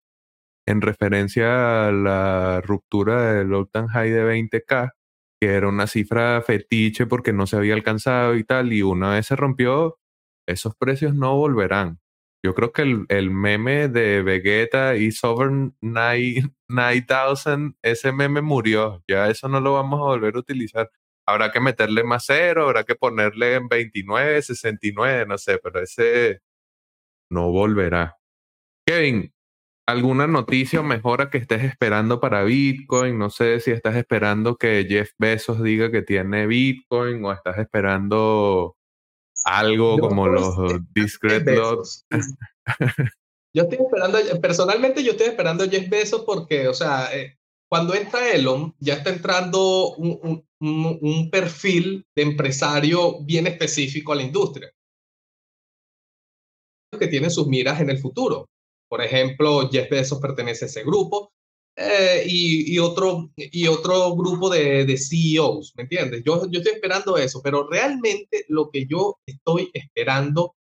En 0.67 0.81
referencia 0.83 1.89
a 1.89 1.93
la 1.93 2.61
ruptura 2.63 3.35
del 3.35 3.53
all-time 3.55 3.89
high 3.89 4.11
de 4.11 4.25
20k, 4.25 4.93
que 5.41 5.49
era 5.55 5.69
una 5.69 5.87
cifra 5.87 6.43
fetiche 6.43 7.07
porque 7.07 7.33
no 7.33 7.47
se 7.47 7.57
había 7.57 7.75
alcanzado 7.75 8.37
y 8.37 8.45
tal, 8.45 8.73
y 8.73 8.83
una 8.83 9.15
vez 9.15 9.27
se 9.27 9.37
rompió, 9.37 9.99
esos 10.47 10.75
precios 10.77 11.15
no 11.15 11.37
volverán. 11.37 11.99
Yo 12.43 12.55
creo 12.55 12.73
que 12.73 12.83
el, 12.83 13.05
el 13.09 13.31
meme 13.31 13.89
de 13.89 14.23
Vegeta 14.23 14.97
y 14.97 15.13
Sovereign 15.13 15.77
9000, 15.83 17.77
ese 17.83 18.13
meme 18.13 18.41
murió. 18.41 19.05
Ya 19.07 19.29
eso 19.29 19.49
no 19.49 19.61
lo 19.61 19.75
vamos 19.75 20.01
a 20.01 20.05
volver 20.05 20.37
a 20.37 20.39
utilizar. 20.39 20.91
Habrá 21.27 21.53
que 21.53 21.61
meterle 21.61 22.03
más 22.03 22.25
cero, 22.27 22.65
habrá 22.65 22.85
que 22.85 22.95
ponerle 22.95 23.55
en 23.57 23.69
29, 23.69 24.43
69, 24.43 25.27
no 25.27 25.39
sé, 25.39 25.59
pero 25.59 25.81
ese 25.81 26.41
no 27.31 27.51
volverá. 27.53 28.17
Kevin, 28.87 29.33
¿alguna 29.87 30.27
noticia 30.27 30.81
o 30.81 30.83
mejora 30.85 31.31
que 31.31 31.39
estés 31.39 31.65
esperando 31.65 32.21
para 32.21 32.45
Bitcoin? 32.45 33.19
No 33.19 33.31
sé 33.31 33.61
si 33.61 33.71
estás 33.73 33.97
esperando 33.97 34.57
que 34.57 34.87
Jeff 34.89 35.13
Bezos 35.19 35.63
diga 35.63 35.91
que 35.91 36.03
tiene 36.03 36.47
Bitcoin 36.47 37.25
o 37.25 37.33
estás 37.33 37.59
esperando 37.59 38.77
algo 39.45 39.99
como 39.99 40.29
los 40.29 40.57
discret 40.95 41.47
lots. 41.47 42.07
Yo 43.53 43.65
estoy 43.65 43.79
esperando, 43.85 44.19
personalmente 44.41 45.03
yo 45.03 45.11
estoy 45.11 45.27
esperando 45.27 45.65
a 45.65 45.69
Jeff 45.69 45.89
Bezos 45.89 46.23
porque, 46.25 46.69
o 46.69 46.75
sea, 46.75 47.13
eh, 47.13 47.37
cuando 47.69 47.95
entra 47.95 48.31
Elon, 48.33 48.77
ya 48.79 48.95
está 48.95 49.11
entrando 49.11 49.95
un, 49.97 50.45
un, 50.61 50.99
un, 51.01 51.31
perfil 51.31 52.07
de 52.15 52.23
empresario 52.23 53.21
bien 53.25 53.49
específico 53.49 54.13
a 54.13 54.17
la 54.17 54.23
industria, 54.23 54.73
que 56.97 57.09
tiene 57.09 57.29
sus 57.29 57.49
miras 57.49 57.81
en 57.81 57.91
el 57.91 57.99
futuro. 57.99 58.49
Por 58.89 59.03
ejemplo, 59.03 59.69
Jeff 59.69 59.91
Bezos 59.91 60.21
pertenece 60.21 60.67
a 60.67 60.69
ese 60.69 60.85
grupo, 60.85 61.33
eh, 61.77 62.25
y, 62.27 62.75
y, 62.75 62.79
otro, 62.79 63.31
y 63.37 63.67
otro 63.67 64.15
grupo 64.15 64.51
de, 64.51 64.85
de, 64.85 64.99
CEOs, 64.99 65.73
¿me 65.77 65.85
entiendes? 65.85 66.23
Yo, 66.25 66.47
yo 66.51 66.59
estoy 66.59 66.75
esperando 66.75 67.17
eso, 67.17 67.41
pero 67.43 67.67
realmente 67.69 68.45
lo 68.49 68.71
que 68.71 68.87
yo 68.87 69.19
estoy 69.27 69.71
esperando 69.73 70.57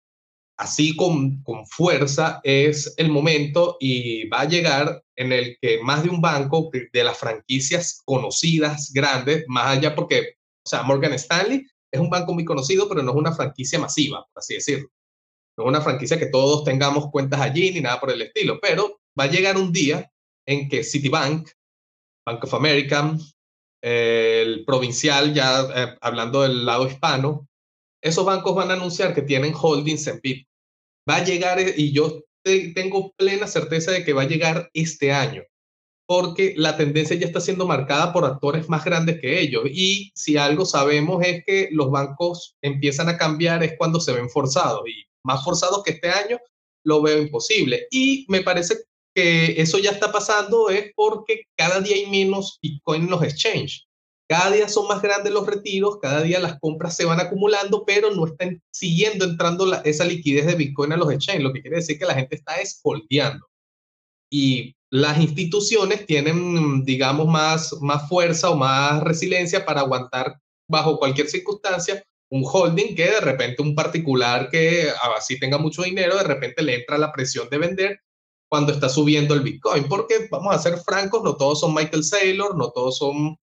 así 0.57 0.95
con, 0.97 1.43
con 1.43 1.67
fuerza 1.67 2.41
es 2.45 2.95
el 2.97 3.11
momento 3.11 3.77
y 3.81 4.29
va 4.29 4.43
a 4.43 4.49
llegar 4.49 5.03
en 5.17 5.33
el 5.33 5.57
que 5.61 5.81
más 5.83 6.03
de 6.03 6.11
un 6.11 6.21
banco 6.21 6.71
de 6.93 7.05
las 7.05 7.19
franquicias 7.19 8.03
conocidas, 8.05 8.93
grandes, 8.93 9.45
más 9.49 9.77
allá 9.77 9.95
porque, 9.95 10.37
o 10.65 10.69
sea, 10.69 10.83
Morgan 10.83 11.13
Stanley 11.15 11.65
es 11.91 12.01
un 12.01 12.11
banco 12.11 12.35
muy 12.35 12.45
conocido, 12.45 12.89
pero 12.89 13.03
no 13.03 13.13
es 13.13 13.17
una 13.17 13.33
franquicia 13.33 13.79
masiva, 13.79 14.27
por 14.33 14.41
así 14.41 14.55
decirlo. 14.55 14.89
No 15.57 15.65
es 15.65 15.69
una 15.69 15.81
franquicia 15.81 16.19
que 16.19 16.27
todos 16.27 16.65
tengamos 16.65 17.11
cuentas 17.11 17.41
allí 17.41 17.71
ni 17.71 17.81
nada 17.81 18.01
por 18.01 18.11
el 18.11 18.23
estilo, 18.23 18.59
pero 18.61 19.01
va 19.19 19.25
a 19.25 19.31
llegar 19.31 19.57
un 19.57 19.73
día 19.73 20.11
en 20.47 20.69
que 20.69 20.85
Citibank, 20.85 21.51
Bank 22.27 22.45
of 22.45 22.55
America, 22.55 23.17
el 23.83 24.65
provincial, 24.65 25.35
ya 25.35 25.69
eh, 25.75 25.99
hablando 26.01 26.43
del 26.43 26.65
lado 26.65 26.87
hispano, 26.87 27.47
esos 28.03 28.25
bancos 28.25 28.55
van 28.55 28.71
a 28.71 28.75
anunciar 28.75 29.15
que 29.15 29.23
tienen 29.23 29.55
holdings 29.55 30.07
en 30.07 30.21
Bitcoin. 30.23 30.47
Va 31.09 31.17
a 31.17 31.25
llegar, 31.25 31.59
eh, 31.59 31.75
y 31.77 31.93
yo 31.93 32.23
tengo 32.43 33.13
plena 33.17 33.47
certeza 33.47 33.93
de 33.93 34.05
que 34.05 34.13
va 34.13 34.23
a 34.23 34.29
llegar 34.29 34.71
este 34.75 35.13
año, 35.13 35.43
porque 36.07 36.55
la 36.57 36.77
tendencia 36.77 37.17
ya 37.17 37.27
está 37.27 37.41
siendo 37.41 37.67
marcada 37.67 38.13
por 38.13 38.25
actores 38.25 38.69
más 38.69 38.85
grandes 38.85 39.21
que 39.21 39.41
ellos. 39.41 39.65
Y 39.67 40.11
si 40.15 40.37
algo 40.37 40.65
sabemos 40.65 41.23
es 41.25 41.45
que 41.45 41.69
los 41.73 41.91
bancos 41.91 42.57
empiezan 42.63 43.09
a 43.09 43.19
cambiar 43.19 43.63
es 43.63 43.75
cuando 43.77 44.01
se 44.01 44.13
ven 44.13 44.31
forzados, 44.31 44.83
y 44.89 45.05
más 45.25 45.45
forzados 45.45 45.83
que 45.83 45.93
este 45.93 46.11
año 46.11 46.39
lo 46.85 47.03
veo 47.03 47.21
imposible. 47.21 47.87
Y 47.91 48.27
me 48.29 48.43
parece 48.43 48.77
que 49.15 49.61
eso 49.61 49.79
ya 49.79 49.91
está 49.91 50.13
pasando 50.13 50.71
es 50.71 50.93
porque 50.95 51.45
cada 51.57 51.81
día 51.81 51.97
hay 51.97 52.07
menos 52.07 52.59
Bitcoin 52.61 53.03
en 53.03 53.11
los 53.11 53.23
exchanges. 53.23 53.87
Cada 54.29 54.51
día 54.51 54.69
son 54.69 54.89
más 54.89 55.03
grandes 55.03 55.33
los 55.33 55.47
retiros, 55.47 55.99
cada 56.01 56.23
día 56.23 56.41
las 56.41 56.59
compras 56.59 56.97
se 56.97 57.05
van 57.05 57.21
acumulando, 57.21 57.85
pero 57.85 58.11
no 58.11 58.27
están 58.27 58.63
siguiendo 58.73 59.25
entrando 59.25 59.73
esa 59.85 60.05
liquidez 60.05 60.47
de 60.47 60.55
Bitcoin 60.55 60.93
a 60.93 60.97
los 60.97 61.13
exchanges, 61.13 61.45
lo 61.45 61.53
que 61.53 61.61
quiere 61.61 61.77
decir 61.77 61.99
que 61.99 62.07
la 62.07 62.15
gente 62.15 62.37
está 62.37 62.57
esfoldeando. 62.61 63.47
Y 64.31 64.75
las 64.91 65.21
instituciones 65.21 66.07
tienen, 66.07 66.85
digamos, 66.85 67.27
más, 67.27 67.75
más 67.83 68.09
fuerza 68.09 68.51
o 68.51 68.57
más 68.57 69.03
resiliencia 69.03 69.65
para 69.65 69.83
aguantar 69.83 70.39
bajo 70.69 70.99
cualquier 70.99 71.29
circunstancia 71.29 72.03
un 72.31 72.43
holding 72.45 72.97
que 72.97 73.05
de 73.05 73.21
repente 73.21 73.63
un 73.63 73.75
particular 73.75 74.49
que 74.51 74.89
así 75.17 75.39
tenga 75.39 75.59
mucho 75.59 75.83
dinero, 75.83 76.17
de 76.17 76.25
repente 76.25 76.63
le 76.63 76.77
entra 76.77 76.99
la 76.99 77.13
presión 77.13 77.49
de 77.49 77.59
vender 77.59 78.01
cuando 78.55 78.71
está 78.71 78.89
subiendo 78.89 79.35
el 79.35 79.41
Bitcoin, 79.41 79.89
porque 79.89 80.29
vamos 80.31 80.55
a 80.55 80.61
ser 80.61 80.79
francos, 80.79 81.25
no 81.25 81.35
todos 81.35 81.59
son 81.59 81.75
Michael 81.75 82.05
Saylor, 82.05 82.57
no 82.57 82.71
todos 82.71 82.99
son 82.99 83.37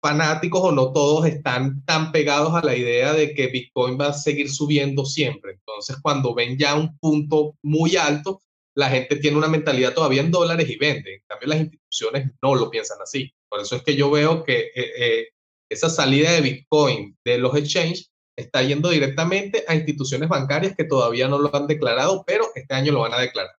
fanáticos 0.00 0.62
o 0.62 0.72
no 0.72 0.90
todos 0.90 1.26
están 1.26 1.84
tan 1.84 2.12
pegados 2.12 2.54
a 2.54 2.64
la 2.64 2.74
idea 2.74 3.12
de 3.12 3.34
que 3.34 3.48
Bitcoin 3.48 4.00
va 4.00 4.06
a 4.06 4.12
seguir 4.14 4.50
subiendo 4.50 5.04
siempre. 5.04 5.52
Entonces, 5.52 5.98
cuando 6.00 6.34
ven 6.34 6.56
ya 6.56 6.76
un 6.76 6.96
punto 6.96 7.56
muy 7.62 7.96
alto, 7.96 8.40
la 8.74 8.88
gente 8.88 9.16
tiene 9.16 9.36
una 9.36 9.48
mentalidad 9.48 9.92
todavía 9.92 10.22
en 10.22 10.30
dólares 10.30 10.66
y 10.70 10.78
vende. 10.78 11.16
En 11.16 11.22
cambio, 11.26 11.48
las 11.48 11.60
instituciones 11.60 12.30
no 12.40 12.54
lo 12.54 12.70
piensan 12.70 12.96
así. 13.02 13.30
Por 13.50 13.60
eso 13.60 13.76
es 13.76 13.82
que 13.82 13.96
yo 13.96 14.10
veo 14.10 14.44
que 14.44 14.60
eh, 14.74 14.92
eh, 14.96 15.28
esa 15.68 15.90
salida 15.90 16.32
de 16.32 16.40
Bitcoin 16.40 17.18
de 17.22 17.36
los 17.36 17.54
exchanges 17.54 18.10
está 18.34 18.62
yendo 18.62 18.88
directamente 18.88 19.62
a 19.68 19.74
instituciones 19.74 20.30
bancarias 20.30 20.74
que 20.74 20.84
todavía 20.84 21.28
no 21.28 21.38
lo 21.38 21.54
han 21.54 21.66
declarado, 21.66 22.24
pero 22.26 22.46
este 22.54 22.72
año 22.72 22.92
lo 22.92 23.00
van 23.00 23.12
a 23.12 23.20
declarar. 23.20 23.52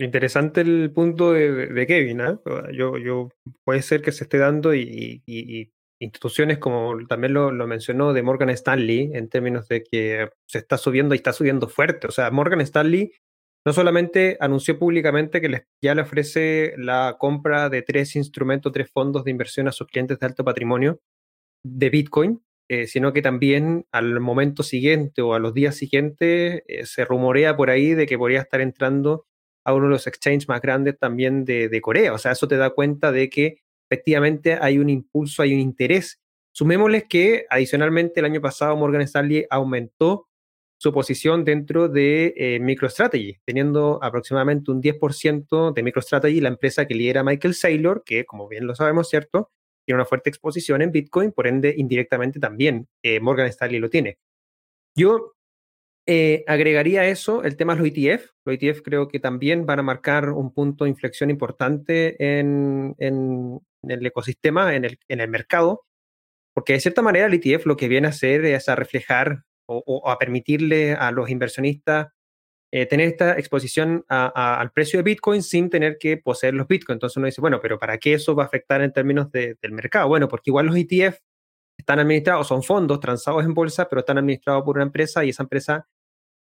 Interesante 0.00 0.60
el 0.60 0.92
punto 0.92 1.32
de, 1.32 1.86
Kevin. 1.86 2.20
¿eh? 2.20 2.38
Yo, 2.72 2.98
yo, 2.98 3.30
puede 3.64 3.82
ser 3.82 4.00
que 4.00 4.12
se 4.12 4.24
esté 4.24 4.38
dando 4.38 4.74
y, 4.74 5.22
instituciones 6.00 6.58
como 6.58 6.96
también 7.08 7.34
lo, 7.34 7.50
mencionó 7.66 8.12
de 8.12 8.22
Morgan 8.22 8.50
Stanley 8.50 9.10
en 9.14 9.28
términos 9.28 9.66
de 9.66 9.82
que 9.82 10.30
se 10.46 10.58
está 10.58 10.78
subiendo 10.78 11.14
y 11.14 11.18
está 11.18 11.32
subiendo 11.32 11.68
fuerte. 11.68 12.06
O 12.06 12.12
sea, 12.12 12.30
Morgan 12.30 12.60
Stanley 12.60 13.12
no 13.66 13.72
solamente 13.72 14.36
anunció 14.38 14.78
públicamente 14.78 15.40
que 15.40 15.64
ya 15.82 15.94
le 15.96 16.02
ofrece 16.02 16.74
la 16.78 17.16
compra 17.18 17.68
de 17.68 17.82
tres 17.82 18.14
instrumentos, 18.14 18.72
tres 18.72 18.90
fondos 18.92 19.24
de 19.24 19.32
inversión 19.32 19.66
a 19.66 19.72
sus 19.72 19.88
clientes 19.88 20.20
de 20.20 20.26
alto 20.26 20.44
patrimonio 20.44 21.00
de 21.64 21.90
Bitcoin, 21.90 22.40
eh, 22.70 22.86
sino 22.86 23.12
que 23.12 23.20
también 23.20 23.84
al 23.90 24.20
momento 24.20 24.62
siguiente 24.62 25.22
o 25.22 25.34
a 25.34 25.40
los 25.40 25.54
días 25.54 25.74
siguientes 25.74 26.62
eh, 26.68 26.86
se 26.86 27.04
rumorea 27.04 27.56
por 27.56 27.70
ahí 27.70 27.94
de 27.94 28.06
que 28.06 28.16
podría 28.16 28.42
estar 28.42 28.60
entrando 28.60 29.26
a 29.68 29.74
uno 29.74 29.84
de 29.84 29.90
los 29.90 30.06
exchanges 30.06 30.48
más 30.48 30.62
grandes 30.62 30.98
también 30.98 31.44
de, 31.44 31.80
Corea. 31.82 32.14
O 32.14 32.18
sea, 32.18 32.32
eso 32.32 32.48
te 32.48 32.56
da 32.56 32.70
cuenta 32.70 33.12
de 33.12 33.28
que 33.28 33.60
efectivamente 33.90 34.56
hay 34.58 34.78
un 34.78 34.88
impulso, 34.88 35.42
hay 35.42 35.52
un 35.52 35.60
interés. 35.60 36.22
Sumémosles 36.52 37.04
que 37.06 37.44
adicionalmente 37.50 38.20
el 38.20 38.26
año 38.26 38.40
pasado 38.40 38.74
Morgan 38.78 39.02
Stanley 39.02 39.44
aumentó 39.50 40.26
su 40.78 40.90
posición 40.90 41.44
dentro 41.44 41.88
de 41.88 42.32
eh, 42.38 42.58
MicroStrategy, 42.60 43.40
teniendo 43.44 43.98
aproximadamente 44.02 44.70
un 44.70 44.80
10% 44.80 45.74
de 45.74 45.82
MicroStrategy, 45.82 46.40
la 46.40 46.48
empresa 46.48 46.86
que 46.86 46.94
lidera 46.94 47.22
Michael 47.22 47.54
Saylor, 47.54 48.04
que 48.06 48.24
como 48.24 48.48
bien 48.48 48.66
lo 48.66 48.74
sabemos, 48.74 49.10
¿cierto? 49.10 49.50
tiene 49.84 49.96
una 49.96 50.06
fuerte 50.06 50.30
exposición 50.30 50.80
en 50.80 50.92
Bitcoin, 50.92 51.32
por 51.32 51.46
ende, 51.46 51.74
indirectamente 51.76 52.40
también 52.40 52.88
eh, 53.02 53.20
Morgan 53.20 53.46
Stanley 53.48 53.80
lo 53.80 53.90
tiene. 53.90 54.18
Yo 54.94 55.34
eh, 56.10 56.44
agregaría 56.46 57.06
eso, 57.06 57.44
el 57.44 57.56
tema 57.56 57.74
de 57.74 57.80
los 57.80 57.88
ETF. 57.88 58.30
Los 58.46 58.56
ETF 58.56 58.80
creo 58.82 59.08
que 59.08 59.20
también 59.20 59.66
van 59.66 59.80
a 59.80 59.82
marcar 59.82 60.30
un 60.30 60.54
punto 60.54 60.84
de 60.84 60.90
inflexión 60.90 61.28
importante 61.28 62.16
en, 62.40 62.96
el 62.98 64.06
ecosistema, 64.06 64.74
en 64.74 64.86
el, 64.86 64.98
en 65.08 65.20
el, 65.20 65.28
mercado, 65.28 65.84
porque 66.54 66.72
de 66.72 66.80
cierta 66.80 67.02
manera 67.02 67.26
el 67.26 67.34
ETF 67.34 67.66
lo 67.66 67.76
que 67.76 67.88
viene 67.88 68.06
a 68.06 68.10
hacer 68.10 68.44
es 68.46 68.68
a 68.68 68.74
reflejar 68.76 69.44
o 69.66 70.08
a 70.08 70.18
permitirle 70.18 70.94
a 70.94 71.10
los 71.10 71.28
inversionistas 71.28 72.08
eh, 72.70 72.84
tener 72.84 73.08
esta 73.08 73.38
exposición 73.38 74.04
al 74.08 74.70
precio 74.72 74.98
de 74.98 75.02
Bitcoin 75.02 75.42
sin 75.42 75.70
tener 75.70 75.96
que 75.98 76.18
poseer 76.18 76.52
los 76.52 76.68
Bitcoin. 76.68 76.96
Entonces 76.96 77.16
uno 77.16 77.26
dice, 77.26 77.40
bueno, 77.40 77.60
pero 77.62 77.78
¿para 77.78 77.96
qué 77.96 78.12
eso 78.12 78.34
va 78.34 78.42
a 78.42 78.46
afectar 78.46 78.82
en 78.82 78.92
términos 78.92 79.30
del 79.32 79.72
mercado? 79.72 80.08
Bueno, 80.08 80.28
porque 80.28 80.50
igual 80.50 80.66
los 80.66 80.76
ETF 80.76 81.18
están 81.78 81.98
administrados, 81.98 82.46
son 82.46 82.62
fondos 82.62 83.00
transados 83.00 83.44
en 83.44 83.54
bolsa, 83.54 83.88
pero 83.88 84.00
están 84.00 84.18
administrados 84.18 84.64
por 84.64 84.76
una 84.76 84.84
empresa 84.84 85.24
y 85.24 85.30
esa 85.30 85.44
empresa 85.44 85.88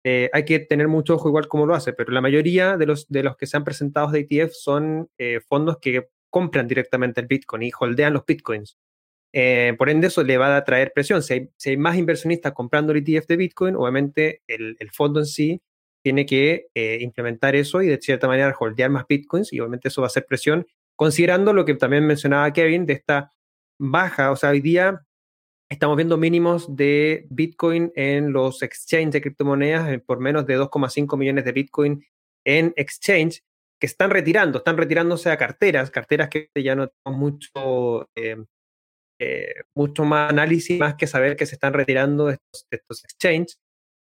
eh, 0.05 0.31
hay 0.33 0.45
que 0.45 0.59
tener 0.61 0.89
mucho 0.89 1.15
ojo 1.15 1.29
igual 1.29 1.49
cómo 1.49 1.67
lo 1.67 1.75
hace, 1.75 1.93
pero 1.93 2.13
la 2.13 2.21
mayoría 2.21 2.77
de 2.77 2.87
los, 2.87 3.09
de 3.09 3.23
los 3.23 3.37
que 3.37 3.47
se 3.47 3.57
han 3.57 3.65
presentado 3.65 4.11
de 4.11 4.27
ETF 4.29 4.53
son 4.53 5.09
eh, 5.19 5.41
fondos 5.49 5.79
que 5.79 6.09
compran 6.31 6.67
directamente 6.67 7.21
el 7.21 7.27
Bitcoin 7.27 7.63
y 7.63 7.71
holdean 7.79 8.13
los 8.15 8.25
Bitcoins. 8.27 8.79
por 9.79 9.89
ende, 9.91 10.09
eso 10.09 10.23
le 10.23 10.39
va 10.39 10.57
a 10.57 10.65
traer 10.65 10.93
presión. 10.95 11.23
Si 11.23 11.49
hay, 11.65 11.77
más 11.77 11.97
inversionistas 11.97 12.53
comprando 12.53 12.93
el 12.93 12.99
ETF 13.07 13.27
de 13.27 13.37
Bitcoin, 13.37 13.77
obviamente 13.77 14.43
el, 14.47 14.77
el 14.79 14.91
fondo 14.91 15.21
en 15.21 15.27
sí 15.27 15.63
tiene 16.03 16.27
que 16.27 16.69
eh, 16.75 16.99
implementar 17.01 17.55
eso 17.55 17.81
y 17.81 17.87
de 17.87 17.99
cierta 17.99 18.27
manera 18.27 18.55
holdear 18.59 18.91
más 18.91 19.07
bitcoins 19.07 19.53
y 19.53 19.61
obviamente 19.61 19.89
eso 19.89 20.03
va 20.03 20.09
a 20.09 20.11
ser 20.11 20.27
presión, 20.27 20.67
considerando 20.97 21.53
lo 21.53 21.65
que 21.65 21.75
también 21.75 22.07
mencionaba 22.07 22.53
Kevin 22.53 22.87
de 22.87 22.95
esta 22.95 23.33
baja, 23.79 24.31
o 24.31 24.37
sea, 24.37 24.51
hoy 24.51 24.61
día 24.61 25.01
estamos 25.73 25.97
viendo 25.97 26.17
mínimos 26.17 26.77
de 26.77 27.27
bitcoin 27.31 27.93
en 27.95 28.33
los 28.33 28.63
exchanges 28.63 29.13
de 29.13 29.23
criptomonedas 29.23 29.89
eh, 29.89 29.99
por 29.99 30.21
menos 30.21 30.47
de 30.47 30.59
2,5 30.59 31.17
millones 31.17 31.45
de 31.45 31.53
bitcoin 31.53 32.05
en 32.45 32.75
exchange 32.77 33.43
que 33.81 33.87
están 33.87 34.11
retirando, 34.11 34.59
están 34.59 34.77
retirándose 34.77 35.31
a 35.31 35.39
carteras, 35.39 35.91
carteras 35.91 36.29
que 36.29 36.51
ya 36.55 36.77
no 36.77 36.89
tenemos 36.89 37.21
mucho, 37.21 38.09
eh, 38.15 38.37
mucho 39.75 40.05
más 40.05 40.31
análisis, 40.31 40.79
más 40.79 40.95
que 40.95 41.07
saber 41.07 41.37
que 41.37 41.47
se 41.47 41.57
están 41.57 41.73
retirando 41.73 42.31
estos, 42.31 42.67
estos 42.71 43.05
exchanges. 43.05 43.59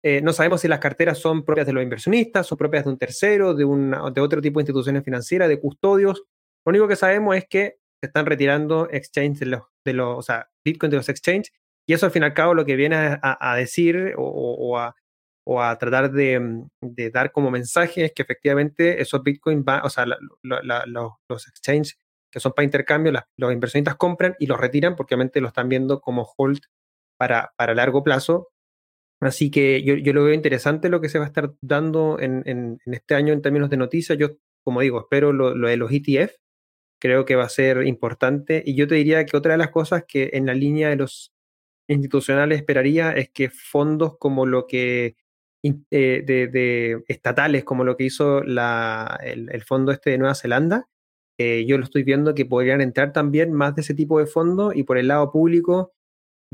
Eh, 0.04 0.22
no 0.22 0.34
sabemos 0.34 0.62
si 0.62 0.68
las 0.68 0.80
carteras 0.80 1.18
son 1.18 1.44
propias 1.44 1.66
de 1.66 1.74
los 1.74 1.84
inversionistas, 1.84 2.46
son 2.46 2.58
propias 2.58 2.86
de 2.86 2.92
un 2.92 2.98
tercero, 2.98 3.54
de, 3.54 3.66
de 3.66 4.22
otro 4.22 4.40
tipo 4.40 4.60
de 4.60 4.64
instituciones 4.64 5.04
financieras, 5.04 5.50
de 5.50 5.60
custodios. 5.60 6.24
Lo 6.64 6.70
único 6.70 6.88
que 6.88 6.96
sabemos 6.96 7.36
es 7.36 7.46
que 7.48 7.78
se 8.02 8.08
están 8.08 8.26
retirando 8.26 8.90
exchange 8.92 9.40
de 9.40 9.46
los, 9.48 9.64
de 9.86 9.94
los, 9.94 10.18
o 10.18 10.22
sea, 10.22 10.50
Bitcoin 10.64 10.90
de 10.90 10.98
los 10.98 11.10
exchanges, 11.10 11.52
y 11.88 11.94
eso 11.94 12.06
al 12.06 12.12
fin 12.12 12.24
y 12.24 12.26
al 12.26 12.34
cabo 12.34 12.54
lo 12.54 12.66
que 12.66 12.76
viene 12.76 12.96
a, 13.22 13.56
decir 13.56 14.14
o, 14.18 14.78
a, 14.78 14.96
o, 15.46 15.62
a, 15.62 15.78
tratar 15.78 16.12
de, 16.12 16.66
de, 16.82 17.12
dar 17.12 17.32
como 17.32 17.52
mensaje 17.52 18.06
es 18.06 18.14
que 18.14 18.24
efectivamente 18.24 19.02
esos 19.02 19.22
Bitcoin 19.24 19.64
van, 19.64 19.82
o 19.84 19.90
sea, 19.90 20.06
los, 20.42 21.48
exchanges 21.48 22.00
que 22.32 22.40
son 22.40 22.54
para 22.54 22.66
intercambio, 22.66 23.14
los 23.38 23.54
inversionistas 23.54 23.96
compran 23.96 24.36
y 24.40 24.48
los 24.48 24.60
retiran 24.60 24.96
porque 24.96 25.14
obviamente 25.14 25.42
lo 25.42 25.48
están 25.48 25.70
viendo 25.70 26.02
como 26.02 26.28
hold 26.38 26.60
para, 27.18 27.54
para 27.56 27.76
largo 27.76 28.04
plazo 28.04 28.50
Así 29.22 29.50
que 29.50 29.82
yo, 29.84 29.96
lo 30.14 30.24
veo 30.24 30.34
interesante 30.34 30.90
lo 30.90 31.02
que 31.02 31.10
se 31.10 31.20
va 31.20 31.26
a 31.26 31.28
estar 31.28 31.54
dando 31.62 32.20
en, 32.20 32.80
este 32.86 33.16
año 33.16 33.34
en 33.34 33.42
términos 33.42 33.70
de 33.70 33.78
noticias. 33.78 34.18
Yo, 34.18 34.38
como 34.64 34.82
digo, 34.82 35.00
espero 35.00 35.32
lo, 35.32 35.54
de 35.54 35.78
los 35.78 35.92
ETF. 35.92 36.36
Creo 37.00 37.26
que 37.26 37.36
va 37.36 37.46
a 37.46 37.50
ser 37.50 37.86
importante. 37.86 38.64
Y 38.66 38.76
yo 38.76 38.88
te 38.88 38.96
diría 38.96 39.26
que 39.26 39.38
otra 39.38 39.54
de 39.54 39.58
las 39.58 39.70
cosas 39.70 40.04
que 40.08 40.32
en 40.34 40.46
la 40.46 40.54
línea 40.54 40.90
de 40.90 40.96
los 40.98 41.34
institucionales 41.88 42.58
esperaría 42.60 43.12
es 43.12 43.30
que 43.30 43.50
fondos 43.50 44.18
como 44.18 44.46
lo 44.46 44.68
que 44.68 45.16
eh, 45.64 46.24
de, 46.26 47.04
estatales, 47.08 47.64
como 47.64 47.84
lo 47.84 47.98
que 47.98 48.04
hizo 48.04 48.44
el, 48.44 49.64
fondo 49.66 49.92
este 49.92 50.12
de 50.12 50.18
Nueva 50.20 50.36
Zelanda, 50.36 50.88
eh, 51.40 51.66
yo 51.66 51.78
lo 51.78 51.84
estoy 51.86 52.04
viendo 52.04 52.36
que 52.36 52.46
podrían 52.46 52.82
entrar 52.82 53.12
también 53.12 53.52
más 53.52 53.76
de 53.76 53.82
ese 53.82 53.96
tipo 53.96 54.20
de 54.20 54.28
fondos 54.28 54.76
y 54.76 54.84
por 54.84 54.98
el 55.00 55.08
lado 55.08 55.32
público 55.32 55.95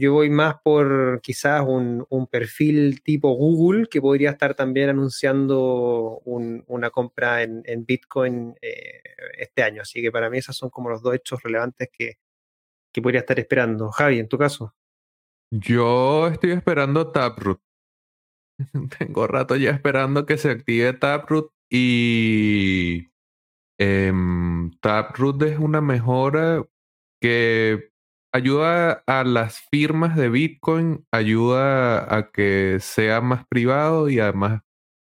yo 0.02 0.14
voy 0.14 0.32
más 0.32 0.56
por 0.64 1.22
quizás 1.22 1.64
un, 1.64 2.08
perfil 2.32 3.04
tipo 3.04 3.34
Google 3.34 3.86
que 3.88 4.02
podría 4.02 4.32
estar 4.32 4.56
también 4.56 4.90
anunciando 4.90 6.22
una 6.26 6.90
compra 6.90 7.44
en, 7.44 7.86
Bitcoin 7.86 8.56
eh, 8.62 9.04
este 9.38 9.62
año. 9.62 9.84
Así 9.84 10.02
que 10.02 10.12
para 10.12 10.32
mí 10.32 10.40
esos 10.40 10.58
son 10.58 10.72
como 10.72 10.90
los 10.90 11.04
dos 11.04 11.14
hechos 11.14 11.44
relevantes 11.44 11.90
que, 11.94 12.18
que 12.92 13.02
podría 13.02 13.20
estar 13.20 13.40
esperando. 13.40 13.92
Javi, 13.92 14.18
en 14.18 14.28
tu 14.28 14.40
caso. 14.40 14.74
Yo 15.52 16.30
estoy 16.30 16.52
esperando 16.52 17.12
Taproot. 17.12 17.62
Tengo 18.98 19.28
rato 19.28 19.56
ya 19.56 19.70
esperando 19.70 20.26
que 20.26 20.38
se 20.38 20.50
active 20.50 20.94
Taproot 20.94 21.52
y 21.70 23.12
em, 23.78 24.72
Taproot 24.80 25.44
es 25.44 25.60
una 25.60 25.80
mejora 25.80 26.66
que 27.22 27.91
ayuda 28.34 29.04
a 29.08 29.24
las 29.24 29.60
firmas 29.72 30.16
de 30.16 30.30
Bitcoin, 30.30 31.06
ayuda 31.12 32.16
a 32.16 32.32
que 32.32 32.78
sea 32.82 33.22
más 33.22 33.46
privado 33.48 34.10
y 34.10 34.20
además 34.20 34.62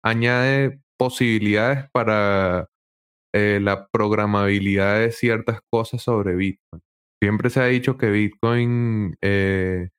añade 0.05 0.81
posibilidades 0.99 1.89
para 1.93 2.69
eh, 3.35 3.61
la 3.63 3.89
programabilidad 3.89 5.01
de 5.01 5.13
ciertas 5.13 5.61
cosas 5.71 6.03
sobre 6.03 6.37
Bitcoin. 6.37 6.83
Siempre 7.23 7.51
se 7.51 7.61
ha 7.61 7.67
dicho 7.67 7.99
que 7.99 8.11
Bitcoin 8.11 9.17
eh, 9.23 9.91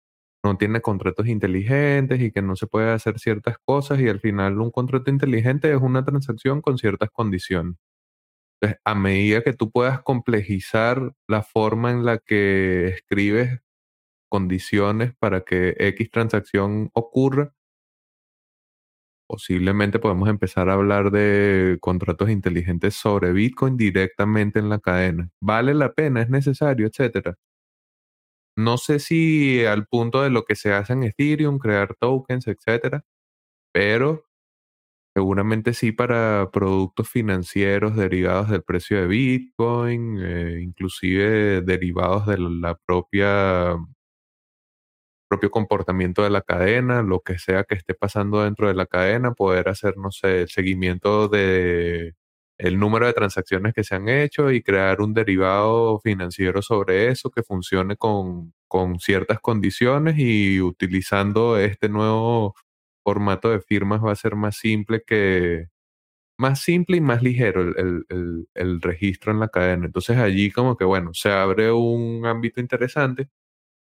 no 0.44 0.58
tiene 0.58 0.82
contratos 0.82 1.28
inteligentes 1.28 2.22
y 2.22 2.32
que 2.32 2.42
no 2.42 2.56
se 2.56 2.68
puede 2.68 2.92
hacer 2.92 3.20
ciertas 3.20 3.58
cosas 3.66 4.00
y 4.00 4.10
al 4.10 4.20
final 4.22 4.60
un 4.62 4.72
contrato 4.72 5.12
inteligente 5.12 5.72
es 5.72 5.82
una 5.82 6.06
transacción 6.06 6.62
con 6.62 6.78
ciertas 6.78 7.10
condiciones. 7.12 7.76
Entonces, 8.62 8.82
a 8.84 8.96
medida 8.96 9.42
que 9.44 9.54
tú 9.54 9.72
puedas 9.72 10.02
complejizar 10.02 11.14
la 11.28 11.44
forma 11.44 11.92
en 11.92 12.06
la 12.06 12.18
que 12.20 12.88
escribes 12.88 13.62
condiciones 14.30 15.14
para 15.20 15.42
que 15.44 15.76
X 15.80 16.12
transacción 16.12 16.90
ocurra, 16.94 17.54
posiblemente 19.28 20.00
podemos 20.00 20.28
empezar 20.28 20.70
a 20.70 20.74
hablar 20.74 21.12
de 21.12 21.78
contratos 21.82 22.30
inteligentes 22.30 22.96
sobre 22.96 23.32
Bitcoin 23.32 23.78
directamente 23.78 24.60
en 24.60 24.70
la 24.70 24.80
cadena. 24.80 25.30
¿Vale 25.42 25.74
la 25.76 25.94
pena? 25.94 26.22
¿Es 26.22 26.30
necesario? 26.30 26.88
Etcétera. 26.88 27.36
No 28.58 28.78
sé 28.78 29.00
si 29.00 29.66
al 29.66 29.88
punto 29.88 30.22
de 30.22 30.30
lo 30.30 30.44
que 30.46 30.56
se 30.56 30.74
hace 30.74 30.94
en 30.94 31.04
Ethereum, 31.04 31.60
crear 31.60 31.96
tokens, 31.96 32.48
etcétera, 32.48 33.04
pero 33.74 34.26
Seguramente 35.16 35.74
sí 35.74 35.92
para 35.92 36.50
productos 36.52 37.10
financieros 37.10 37.96
derivados 37.96 38.50
del 38.50 38.64
precio 38.64 39.02
de 39.02 39.08
Bitcoin, 39.08 40.18
eh, 40.22 40.60
inclusive 40.62 41.62
derivados 41.62 42.28
de 42.28 42.38
la 42.38 42.76
propia 42.76 43.76
propio 45.30 45.52
comportamiento 45.52 46.24
de 46.24 46.32
la 46.32 46.42
cadena, 46.42 47.04
lo 47.04 47.22
que 47.22 47.38
sea 47.38 47.64
que 47.64 47.76
esté 47.76 47.94
pasando 47.94 48.44
dentro 48.44 48.68
de 48.68 48.74
la 48.74 48.88
cadena, 48.88 49.34
poder 49.34 49.70
hacer, 49.70 49.96
no 49.98 50.12
sé, 50.12 50.42
el 50.44 50.50
seguimiento 50.50 51.28
de 51.30 52.16
el 52.58 52.78
número 52.80 53.08
de 53.08 53.14
transacciones 53.14 53.74
que 53.74 53.86
se 53.86 53.96
han 53.96 54.10
hecho 54.10 54.52
y 54.52 54.62
crear 54.62 55.02
un 55.02 55.14
derivado 55.14 56.00
financiero 56.02 56.62
sobre 56.62 57.08
eso 57.10 57.30
que 57.32 57.42
funcione 57.44 57.96
con, 57.96 58.54
con 58.68 59.00
ciertas 59.00 59.40
condiciones 59.40 60.16
y 60.20 60.62
utilizando 60.62 61.58
este 61.58 61.88
nuevo 61.90 62.56
formato 63.04 63.50
de 63.52 63.62
firmas 63.62 64.04
va 64.04 64.12
a 64.14 64.16
ser 64.16 64.36
más 64.36 64.58
simple 64.58 65.04
que 65.06 65.68
más 66.40 66.62
simple 66.62 66.98
y 66.98 67.02
más 67.02 67.22
ligero 67.24 67.62
el, 67.62 68.06
el, 68.10 68.48
el 68.56 68.82
registro 68.82 69.32
en 69.34 69.40
la 69.42 69.50
cadena. 69.50 69.86
Entonces 69.88 70.18
allí 70.18 70.52
como 70.52 70.78
que 70.78 70.86
bueno, 70.86 71.12
se 71.14 71.32
abre 71.32 71.72
un 71.72 72.26
ámbito 72.26 72.62
interesante 72.62 73.30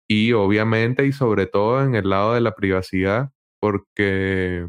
y 0.08 0.32
obviamente 0.32 1.06
y 1.06 1.12
sobre 1.12 1.46
todo 1.46 1.84
en 1.84 1.94
el 1.94 2.10
lado 2.10 2.34
de 2.34 2.40
la 2.42 2.54
privacidad, 2.54 3.32
porque 3.60 4.68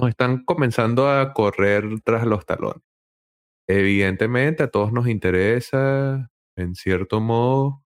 nos 0.00 0.10
están 0.10 0.44
comenzando 0.44 1.08
a 1.08 1.32
correr 1.32 1.84
tras 2.04 2.26
los 2.26 2.44
talones. 2.46 2.82
Evidentemente 3.68 4.64
a 4.64 4.70
todos 4.70 4.92
nos 4.92 5.08
interesa, 5.08 6.30
en 6.56 6.74
cierto 6.74 7.20
modo, 7.20 7.83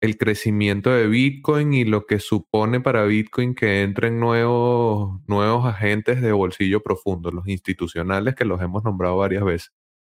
el 0.00 0.16
crecimiento 0.16 0.90
de 0.90 1.06
Bitcoin 1.06 1.74
y 1.74 1.84
lo 1.84 2.06
que 2.06 2.20
supone 2.20 2.80
para 2.80 3.04
Bitcoin 3.04 3.54
que 3.54 3.82
entren 3.82 4.18
nuevos, 4.18 5.20
nuevos 5.26 5.66
agentes 5.66 6.22
de 6.22 6.32
bolsillo 6.32 6.82
profundo, 6.82 7.30
los 7.30 7.46
institucionales 7.48 8.34
que 8.34 8.46
los 8.46 8.62
hemos 8.62 8.82
nombrado 8.84 9.18
varias 9.18 9.44
veces. 9.44 9.72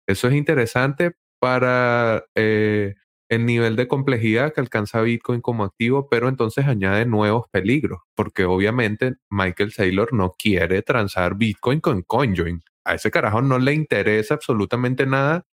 Eso 0.07 0.29
es 0.29 0.35
interesante 0.35 1.13
para 1.41 2.25
eh, 2.35 2.95
el 3.31 3.47
nivel 3.47 3.77
de 3.77 3.89
complejidad 3.89 4.53
que 4.53 4.61
alcanza 4.61 5.01
Bitcoin 5.01 5.41
como 5.41 5.65
activo, 5.65 6.09
pero 6.11 6.29
entonces 6.29 6.67
añade 6.67 7.07
nuevos 7.07 7.47
peligros, 7.51 8.01
porque 8.15 8.45
obviamente 8.45 9.15
Michael 9.31 9.73
Saylor 9.73 10.13
no 10.13 10.35
quiere 10.39 10.83
transar 10.83 11.37
Bitcoin 11.37 11.81
con 11.81 12.03
CoinJoin. 12.03 12.63
A 12.85 12.95
ese 12.95 13.11
carajo 13.11 13.41
no 13.41 13.59
le 13.59 13.73
interesa 13.73 14.35
absolutamente 14.35 15.07
nada 15.07 15.47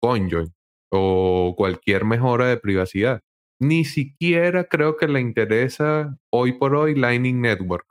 CoinJoin 0.00 0.54
o 0.90 1.54
cualquier 1.56 2.04
mejora 2.04 2.46
de 2.48 2.58
privacidad. 2.58 3.22
Ni 3.64 3.84
siquiera 3.86 4.64
creo 4.64 4.96
que 4.96 5.08
le 5.08 5.20
interesa 5.20 6.18
hoy 6.30 6.52
por 6.52 6.74
hoy 6.74 6.94
Lightning 6.94 7.40
Network, 7.40 7.86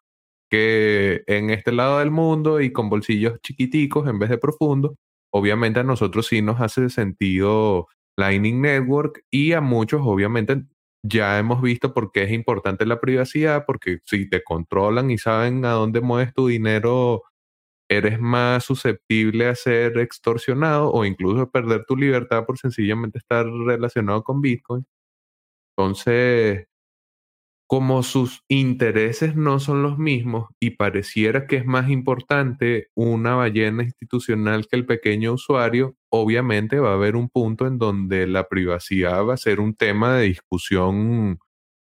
que 0.52 1.24
en 1.28 1.50
este 1.50 1.72
lado 1.72 1.98
del 2.00 2.12
mundo 2.12 2.62
y 2.62 2.72
con 2.72 2.90
bolsillos 2.90 3.40
chiquiticos 3.42 4.08
en 4.08 4.20
vez 4.20 4.30
de 4.30 4.38
profundos, 4.38 4.94
obviamente 5.34 5.80
a 5.80 5.84
nosotros 5.84 6.28
sí 6.28 6.44
nos 6.44 6.62
hace 6.62 6.90
sentido 6.90 7.88
Lightning 8.18 8.62
Network 8.62 9.24
y 9.32 9.54
a 9.54 9.62
muchos 9.62 10.02
obviamente 10.04 10.64
ya 11.04 11.40
hemos 11.40 11.62
visto 11.62 11.94
por 11.94 12.12
qué 12.12 12.24
es 12.24 12.32
importante 12.32 12.86
la 12.86 13.00
privacidad, 13.02 13.66
porque 13.66 14.00
si 14.06 14.30
te 14.30 14.44
controlan 14.44 15.10
y 15.12 15.18
saben 15.18 15.66
a 15.66 15.72
dónde 15.72 16.02
mueves 16.02 16.34
tu 16.36 16.48
dinero, 16.50 17.24
eres 17.90 18.20
más 18.20 18.66
susceptible 18.66 19.48
a 19.48 19.56
ser 19.56 19.98
extorsionado 20.00 20.92
o 20.92 21.06
incluso 21.06 21.50
perder 21.52 21.86
tu 21.88 21.98
libertad 21.98 22.46
por 22.46 22.58
sencillamente 22.60 23.20
estar 23.20 23.46
relacionado 23.48 24.24
con 24.24 24.42
Bitcoin. 24.42 24.86
Entonces, 25.78 26.68
como 27.68 28.04
sus 28.04 28.44
intereses 28.50 29.36
no 29.36 29.60
son 29.60 29.82
los 29.82 29.98
mismos 29.98 30.48
y 30.60 30.72
pareciera 30.72 31.48
que 31.48 31.56
es 31.58 31.66
más 31.66 31.90
importante 31.90 32.90
una 32.96 33.36
ballena 33.36 33.84
institucional 33.84 34.68
que 34.68 34.76
el 34.76 34.86
pequeño 34.86 35.34
usuario, 35.34 35.96
obviamente 36.12 36.80
va 36.80 36.92
a 36.92 36.94
haber 36.94 37.16
un 37.16 37.30
punto 37.30 37.66
en 37.66 37.80
donde 37.80 38.28
la 38.28 38.48
privacidad 38.48 39.26
va 39.26 39.34
a 39.34 39.38
ser 39.38 39.60
un 39.60 39.74
tema 39.76 40.18
de 40.18 40.26
discusión 40.26 41.40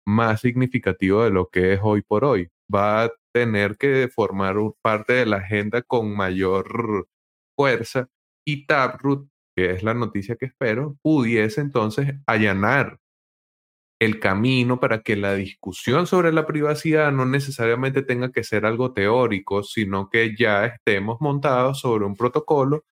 más 0.07 0.43
significativo 0.43 1.25
de 1.25 1.31
lo 1.31 1.49
que 1.49 1.75
es 1.75 1.81
hoy 1.83 2.03
por 2.03 2.25
hoy. 2.25 2.49
Va 2.75 3.05
a 3.05 3.13
tener 3.33 3.79
que 3.79 4.09
formar 4.15 4.57
parte 4.83 5.15
de 5.15 5.27
la 5.27 5.39
agenda 5.39 5.81
con 5.83 6.15
mayor 6.15 7.09
fuerza 7.57 8.09
y 8.47 8.67
Taproot, 8.67 9.27
que 9.57 9.71
es 9.73 9.83
la 9.83 9.95
noticia 9.95 10.37
que 10.37 10.47
espero, 10.47 10.99
pudiese 11.03 11.63
entonces 11.63 12.15
allanar 12.27 12.99
el 14.01 14.21
camino 14.21 14.79
para 14.81 15.03
que 15.03 15.17
la 15.17 15.35
discusión 15.35 16.07
sobre 16.07 16.33
la 16.33 16.47
privacidad 16.47 17.11
no 17.13 17.27
necesariamente 17.27 18.03
tenga 18.03 18.31
que 18.31 18.45
ser 18.45 18.65
algo 18.65 18.93
teórico, 18.93 19.63
sino 19.65 20.09
que 20.09 20.37
ya 20.37 20.67
estemos 20.67 21.21
montados 21.21 21.81
sobre 21.81 22.05
un 22.05 22.17
protocolo 22.17 22.85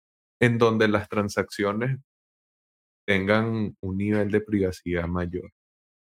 en 0.40 0.58
donde 0.58 0.88
las 0.88 1.08
transacciones 1.08 1.98
tengan 3.06 3.76
un 3.80 3.96
nivel 3.98 4.30
de 4.30 4.40
privacidad 4.40 5.06
mayor. 5.06 5.50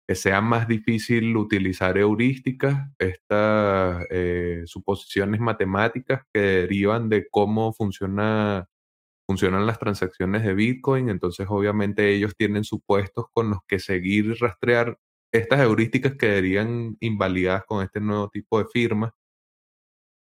Que 0.07 0.15
sea 0.15 0.41
más 0.41 0.67
difícil 0.67 1.37
utilizar 1.37 1.97
heurísticas, 1.97 2.89
estas 2.97 4.05
eh, 4.09 4.63
suposiciones 4.65 5.39
matemáticas 5.39 6.23
que 6.33 6.39
derivan 6.41 7.09
de 7.09 7.27
cómo 7.29 7.73
funciona 7.73 8.68
funcionan 9.29 9.67
las 9.67 9.77
transacciones 9.77 10.43
de 10.43 10.55
Bitcoin, 10.55 11.07
entonces 11.07 11.45
obviamente 11.51 12.11
ellos 12.11 12.33
tienen 12.35 12.63
supuestos 12.63 13.27
con 13.31 13.51
los 13.51 13.59
que 13.67 13.77
seguir 13.77 14.25
y 14.25 14.33
rastrear 14.33 14.97
estas 15.31 15.59
heurísticas 15.59 16.13
que 16.13 16.17
quedarían 16.17 16.97
invalidadas 16.99 17.63
con 17.65 17.83
este 17.83 17.99
nuevo 17.99 18.29
tipo 18.29 18.57
de 18.57 18.65
firma. 18.65 19.13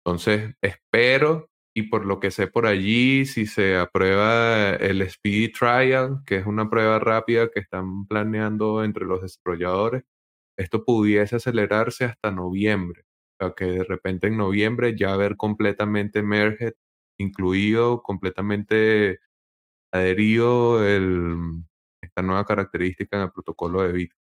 Entonces 0.04 0.52
espero 0.60 1.48
y 1.76 1.84
por 1.84 2.06
lo 2.06 2.18
que 2.18 2.32
sé 2.32 2.48
por 2.48 2.66
allí, 2.66 3.24
si 3.24 3.46
se 3.46 3.76
aprueba 3.76 4.70
el 4.74 5.00
Speed 5.02 5.52
Trial, 5.56 6.24
que 6.26 6.38
es 6.38 6.46
una 6.46 6.68
prueba 6.68 6.98
rápida 6.98 7.50
que 7.54 7.60
están 7.60 8.04
planeando 8.08 8.82
entre 8.82 9.04
los 9.04 9.22
desarrolladores, 9.22 10.02
esto 10.58 10.84
pudiese 10.84 11.36
acelerarse 11.36 12.04
hasta 12.04 12.32
noviembre. 12.32 13.04
O 13.40 13.46
sea, 13.46 13.54
que 13.56 13.66
de 13.66 13.84
repente 13.84 14.26
en 14.26 14.38
noviembre 14.38 14.96
ya 14.98 15.12
haber 15.12 15.36
completamente 15.36 16.20
merged 16.24 16.72
incluido, 17.18 18.02
completamente 18.02 19.20
adherido 19.92 20.86
el, 20.86 21.64
esta 22.02 22.22
nueva 22.22 22.44
característica 22.44 23.16
en 23.16 23.24
el 23.24 23.32
protocolo 23.32 23.82
de 23.82 23.92
Bitcoin. 23.92 24.18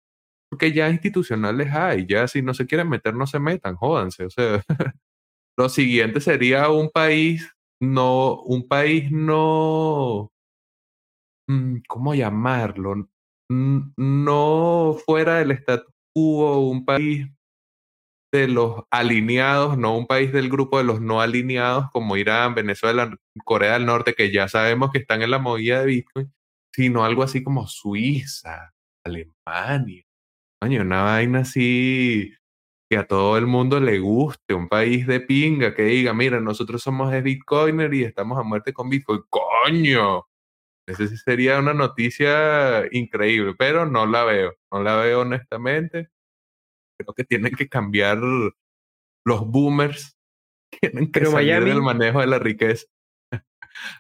Porque 0.50 0.72
ya 0.72 0.90
institucionales 0.90 1.74
hay, 1.74 2.06
ya 2.08 2.28
si 2.28 2.42
no 2.42 2.54
se 2.54 2.68
quieren 2.68 2.90
meter, 2.90 3.16
no 3.16 3.28
se 3.28 3.40
metan, 3.40 3.76
jódanse. 3.76 4.26
O 4.26 4.30
sea, 4.30 4.64
lo 5.58 5.70
siguiente 5.70 6.22
sería 6.22 6.70
un 6.70 6.90
país, 6.92 7.50
no, 7.82 8.42
un 8.44 8.68
país 8.68 9.12
no, 9.12 10.32
mm, 11.48 11.78
¿cómo 11.88 12.14
llamarlo? 12.16 13.10
No 13.50 14.98
fuera 15.06 15.38
del 15.40 15.52
status 15.52 15.94
quo, 16.14 16.70
un 16.70 16.86
país 16.86 17.28
de 18.38 18.48
los 18.48 18.84
alineados, 18.90 19.78
no 19.78 19.96
un 19.96 20.08
país 20.08 20.34
del 20.34 20.50
grupo 20.50 20.80
de 20.80 20.84
los 20.84 21.00
no 21.02 21.22
alineados 21.22 21.90
como 21.92 22.18
Irán, 22.18 22.56
Venezuela, 22.56 23.16
Corea 23.46 23.74
del 23.74 23.86
Norte, 23.86 24.16
que 24.16 24.32
ya 24.32 24.48
sabemos 24.48 24.92
que 24.92 25.00
están 25.00 25.22
en 25.22 25.32
la 25.32 25.40
movida 25.40 25.82
de 25.82 25.86
Bitcoin, 25.86 26.34
sino 26.74 27.06
algo 27.06 27.24
así 27.24 27.44
como 27.44 27.68
Suiza, 27.68 28.74
Alemania. 29.06 30.04
Coño, 30.62 30.82
una 30.82 31.04
vaina 31.04 31.40
así 31.40 32.34
que 32.90 32.98
a 32.98 33.08
todo 33.08 33.38
el 33.38 33.46
mundo 33.48 33.80
le 33.80 34.00
guste, 34.00 34.54
un 34.54 34.68
país 34.68 35.06
de 35.08 35.20
pinga 35.20 35.76
que 35.76 35.84
diga, 35.84 36.14
mira, 36.14 36.40
nosotros 36.40 36.82
somos 36.82 37.12
de 37.12 37.22
Bitcoiner 37.22 37.94
y 37.94 38.04
estamos 38.04 38.40
a 38.40 38.44
muerte 38.44 38.74
con 38.74 38.90
Bitcoin. 38.90 39.22
¡Coño! 39.30 40.26
Esa 40.88 41.08
sería 41.18 41.60
una 41.60 41.74
noticia 41.74 42.84
increíble, 42.92 43.56
pero 43.58 43.86
no 43.86 44.06
la 44.06 44.24
veo, 44.26 44.54
no 44.72 44.84
la 44.84 44.98
veo 44.98 45.22
honestamente 45.22 46.13
creo 46.98 47.14
que 47.14 47.24
tienen 47.24 47.54
que 47.56 47.68
cambiar 47.68 48.20
los 48.20 49.48
boomers, 49.48 50.18
tienen 50.82 51.12
que 51.12 51.26
salir 51.26 51.64
del 51.64 51.82
manejo 51.82 52.20
de 52.20 52.28
la 52.28 52.40
riqueza. 52.40 52.86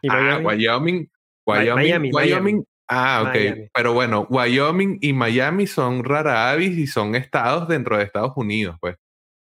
¿Y 0.01 0.07
ah, 0.09 0.39
Wyoming, 0.43 1.09
Wyoming, 1.45 2.13
Wyoming, 2.13 2.65
Ah, 2.87 3.23
ok. 3.27 3.69
Pero 3.73 3.93
bueno, 3.93 4.27
Wyoming 4.29 4.99
y 5.01 5.13
Miami 5.13 5.67
son 5.67 6.03
rara 6.03 6.51
avis 6.51 6.77
y 6.77 6.87
son 6.87 7.15
estados 7.15 7.67
dentro 7.67 7.97
de 7.97 8.03
Estados 8.03 8.33
Unidos, 8.35 8.77
pues. 8.79 8.97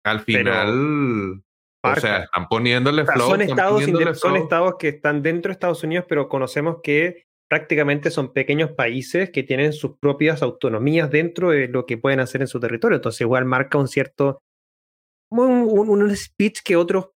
Al 0.04 0.20
final, 0.20 1.42
o 1.82 1.96
sea, 1.96 2.22
están 2.22 2.48
poniéndole 2.48 3.04
flow. 3.04 3.30
Son 3.30 3.42
estados, 3.42 3.84
son 4.18 4.36
estados 4.36 4.76
que 4.78 4.88
están 4.88 5.22
dentro 5.22 5.50
de 5.50 5.54
Estados 5.54 5.82
Unidos, 5.82 6.06
pero 6.08 6.28
conocemos 6.28 6.78
que 6.82 7.25
prácticamente 7.48 8.10
son 8.10 8.32
pequeños 8.32 8.72
países 8.72 9.30
que 9.30 9.42
tienen 9.42 9.72
sus 9.72 9.98
propias 9.98 10.42
autonomías 10.42 11.10
dentro 11.10 11.50
de 11.50 11.68
lo 11.68 11.86
que 11.86 11.98
pueden 11.98 12.20
hacer 12.20 12.40
en 12.40 12.48
su 12.48 12.60
territorio. 12.60 12.96
Entonces 12.96 13.20
igual 13.20 13.44
marca 13.44 13.78
un 13.78 13.88
cierto, 13.88 14.42
un, 15.30 16.14
speech 16.16 16.60
que 16.64 16.76
otros 16.76 17.10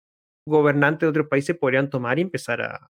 gobernantes 0.48 1.02
de 1.02 1.08
otros 1.08 1.28
países 1.28 1.58
podrían 1.58 1.90
tomar 1.90 2.20
y 2.20 2.24
empezar 2.24 2.62
a, 2.62 2.90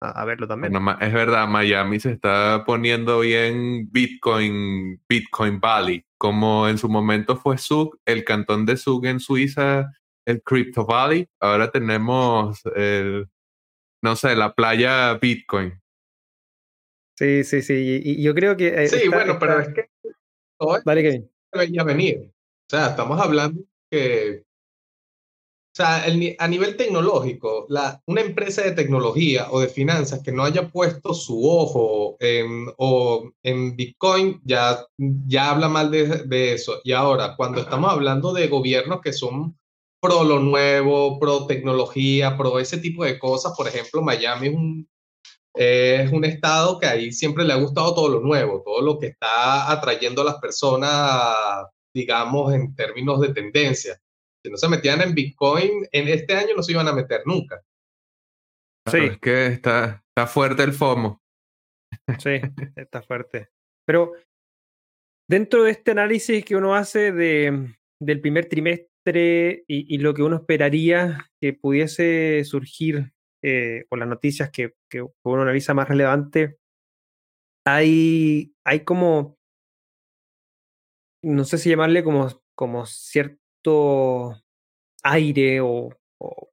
a, 0.00 0.24
verlo 0.24 0.46
también. 0.46 0.74
es 1.00 1.12
verdad, 1.12 1.46
Miami 1.48 2.00
se 2.00 2.12
está 2.12 2.64
poniendo 2.66 3.20
bien 3.20 3.88
Bitcoin, 3.90 5.00
Bitcoin 5.08 5.60
Valley, 5.60 6.04
como 6.18 6.68
en 6.68 6.78
su 6.78 6.88
momento 6.88 7.36
fue 7.36 7.58
Zug, 7.58 7.98
el 8.04 8.24
cantón 8.24 8.66
de 8.66 8.76
Zug 8.76 9.06
en 9.06 9.20
Suiza 9.20 9.90
el 10.26 10.42
Crypto 10.42 10.86
Valley, 10.86 11.28
ahora 11.40 11.70
tenemos 11.70 12.60
el, 12.76 13.28
no 14.02 14.16
sé, 14.16 14.34
la 14.36 14.54
playa 14.54 15.14
Bitcoin. 15.14 15.80
Sí, 17.20 17.44
sí, 17.44 17.60
sí. 17.60 18.00
Y, 18.02 18.22
yo 18.22 18.34
creo 18.34 18.56
que. 18.56 18.68
Eh, 18.68 18.88
sí, 18.88 19.08
bueno, 19.08 19.38
pero 19.38 19.60
es 19.60 19.68
que. 19.68 19.90
vale, 20.86 21.02
Kevin. 21.02 21.30
venir. 21.84 22.30
O 22.30 22.70
sea, 22.70 22.88
estamos 22.88 23.20
hablando 23.20 23.62
que 23.90 24.42
o 25.72 25.76
sea, 25.76 26.04
a 26.38 26.48
nivel 26.48 26.76
tecnológico, 26.76 27.66
la, 27.68 28.02
una 28.06 28.22
empresa 28.22 28.62
de 28.62 28.72
tecnología 28.72 29.46
o 29.52 29.60
de 29.60 29.68
finanzas 29.68 30.20
que 30.20 30.32
no 30.32 30.42
haya 30.42 30.68
puesto 30.68 31.14
su 31.14 31.48
ojo 31.48 32.16
en, 32.18 32.66
o 32.76 33.30
en 33.44 33.76
Bitcoin 33.76 34.40
ya, 34.44 34.84
ya 34.98 35.50
habla 35.50 35.68
mal 35.68 35.92
de, 35.92 36.24
de, 36.24 36.54
eso. 36.54 36.80
Y 36.82 36.90
ahora, 36.90 37.36
cuando 37.36 37.60
estamos 37.60 37.92
hablando 37.92 38.32
de 38.32 38.48
gobiernos 38.48 39.00
que 39.00 39.12
son 39.12 39.56
pro 40.00 40.24
lo 40.24 40.40
nuevo, 40.40 41.20
pro 41.20 41.46
tecnología, 41.46 42.36
pro 42.36 42.58
ese 42.58 42.78
tipo 42.78 43.04
de 43.04 43.18
cosas, 43.20 43.52
por 43.56 43.68
ejemplo, 43.68 44.02
Miami 44.02 44.48
es 44.48 44.54
un, 44.54 44.88
es 45.60 46.12
un 46.12 46.24
estado 46.24 46.78
que 46.78 46.86
ahí 46.86 47.12
siempre 47.12 47.44
le 47.44 47.52
ha 47.52 47.56
gustado 47.56 47.94
todo 47.94 48.08
lo 48.08 48.20
nuevo, 48.20 48.62
todo 48.64 48.82
lo 48.82 48.98
que 48.98 49.08
está 49.08 49.70
atrayendo 49.70 50.22
a 50.22 50.26
las 50.26 50.36
personas, 50.36 51.36
digamos, 51.94 52.54
en 52.54 52.74
términos 52.74 53.20
de 53.20 53.34
tendencia 53.34 54.00
si 54.42 54.50
no 54.50 54.56
se 54.56 54.68
metían 54.68 55.00
en 55.02 55.14
Bitcoin, 55.14 55.86
en 55.92 56.08
este 56.08 56.34
año 56.34 56.54
no 56.56 56.62
se 56.62 56.72
iban 56.72 56.88
a 56.88 56.92
meter 56.92 57.22
nunca. 57.26 57.62
Sí. 58.90 58.98
es 58.98 59.18
que 59.18 59.46
está, 59.46 60.02
está 60.08 60.26
fuerte 60.26 60.62
el 60.62 60.72
FOMO. 60.72 61.20
Sí, 62.18 62.40
está 62.76 63.02
fuerte. 63.02 63.50
Pero 63.86 64.12
dentro 65.28 65.64
de 65.64 65.72
este 65.72 65.90
análisis 65.90 66.44
que 66.44 66.56
uno 66.56 66.74
hace 66.74 67.12
de, 67.12 67.76
del 68.00 68.20
primer 68.20 68.48
trimestre 68.48 69.64
y, 69.66 69.98
lo 69.98 70.14
que 70.14 70.22
uno 70.22 70.36
esperaría 70.36 71.30
que 71.40 71.52
pudiese 71.52 72.44
surgir, 72.44 73.12
eh, 73.42 73.86
o 73.90 73.96
las 73.96 74.08
noticias 74.08 74.50
que, 74.50 74.74
que, 74.88 75.02
uno 75.02 75.42
analiza 75.42 75.74
más 75.74 75.88
relevante, 75.88 76.58
hay, 77.64 78.54
hay 78.64 78.80
como, 78.84 79.38
no 81.22 81.44
sé 81.44 81.58
si 81.58 81.70
llamarle 81.70 82.02
como, 82.04 82.28
como 82.54 82.86
cierto 82.86 84.36
aire 85.02 85.60
o, 85.60 85.90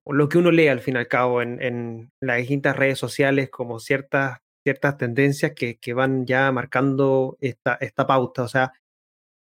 lo 0.06 0.30
que 0.30 0.38
uno 0.38 0.52
lee 0.52 0.70
al 0.70 0.80
fin 0.80 0.96
y 0.96 1.00
al 1.00 1.08
cabo 1.10 1.42
en, 1.42 2.12
las 2.22 2.38
distintas 2.38 2.76
redes 2.78 2.98
sociales 3.00 3.50
como 3.50 3.80
ciertas, 3.80 4.40
ciertas 4.64 4.98
tendencias 4.98 5.52
que, 5.54 5.78
que 5.78 5.94
van 5.94 6.26
ya 6.26 6.52
marcando 6.54 7.38
esta, 7.42 7.76
esta 7.82 8.08
pauta. 8.08 8.44
O 8.44 8.48
sea, 8.48 8.72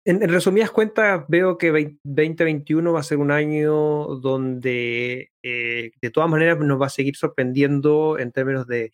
en, 0.05 0.21
resumidas 0.29 0.71
cuentas, 0.71 1.25
veo 1.27 1.57
que 1.57 1.97
2021 2.03 2.93
va 2.93 2.99
a 2.99 3.03
ser 3.03 3.17
un 3.17 3.31
año 3.31 4.15
donde 4.15 5.31
eh, 5.43 5.91
de 6.01 6.09
todas 6.09 6.29
maneras 6.29 6.59
nos 6.59 6.81
va 6.81 6.87
a 6.87 6.89
seguir 6.89 7.15
sorprendiendo 7.15 8.17
en 8.17 8.31
términos 8.31 8.67
de, 8.67 8.91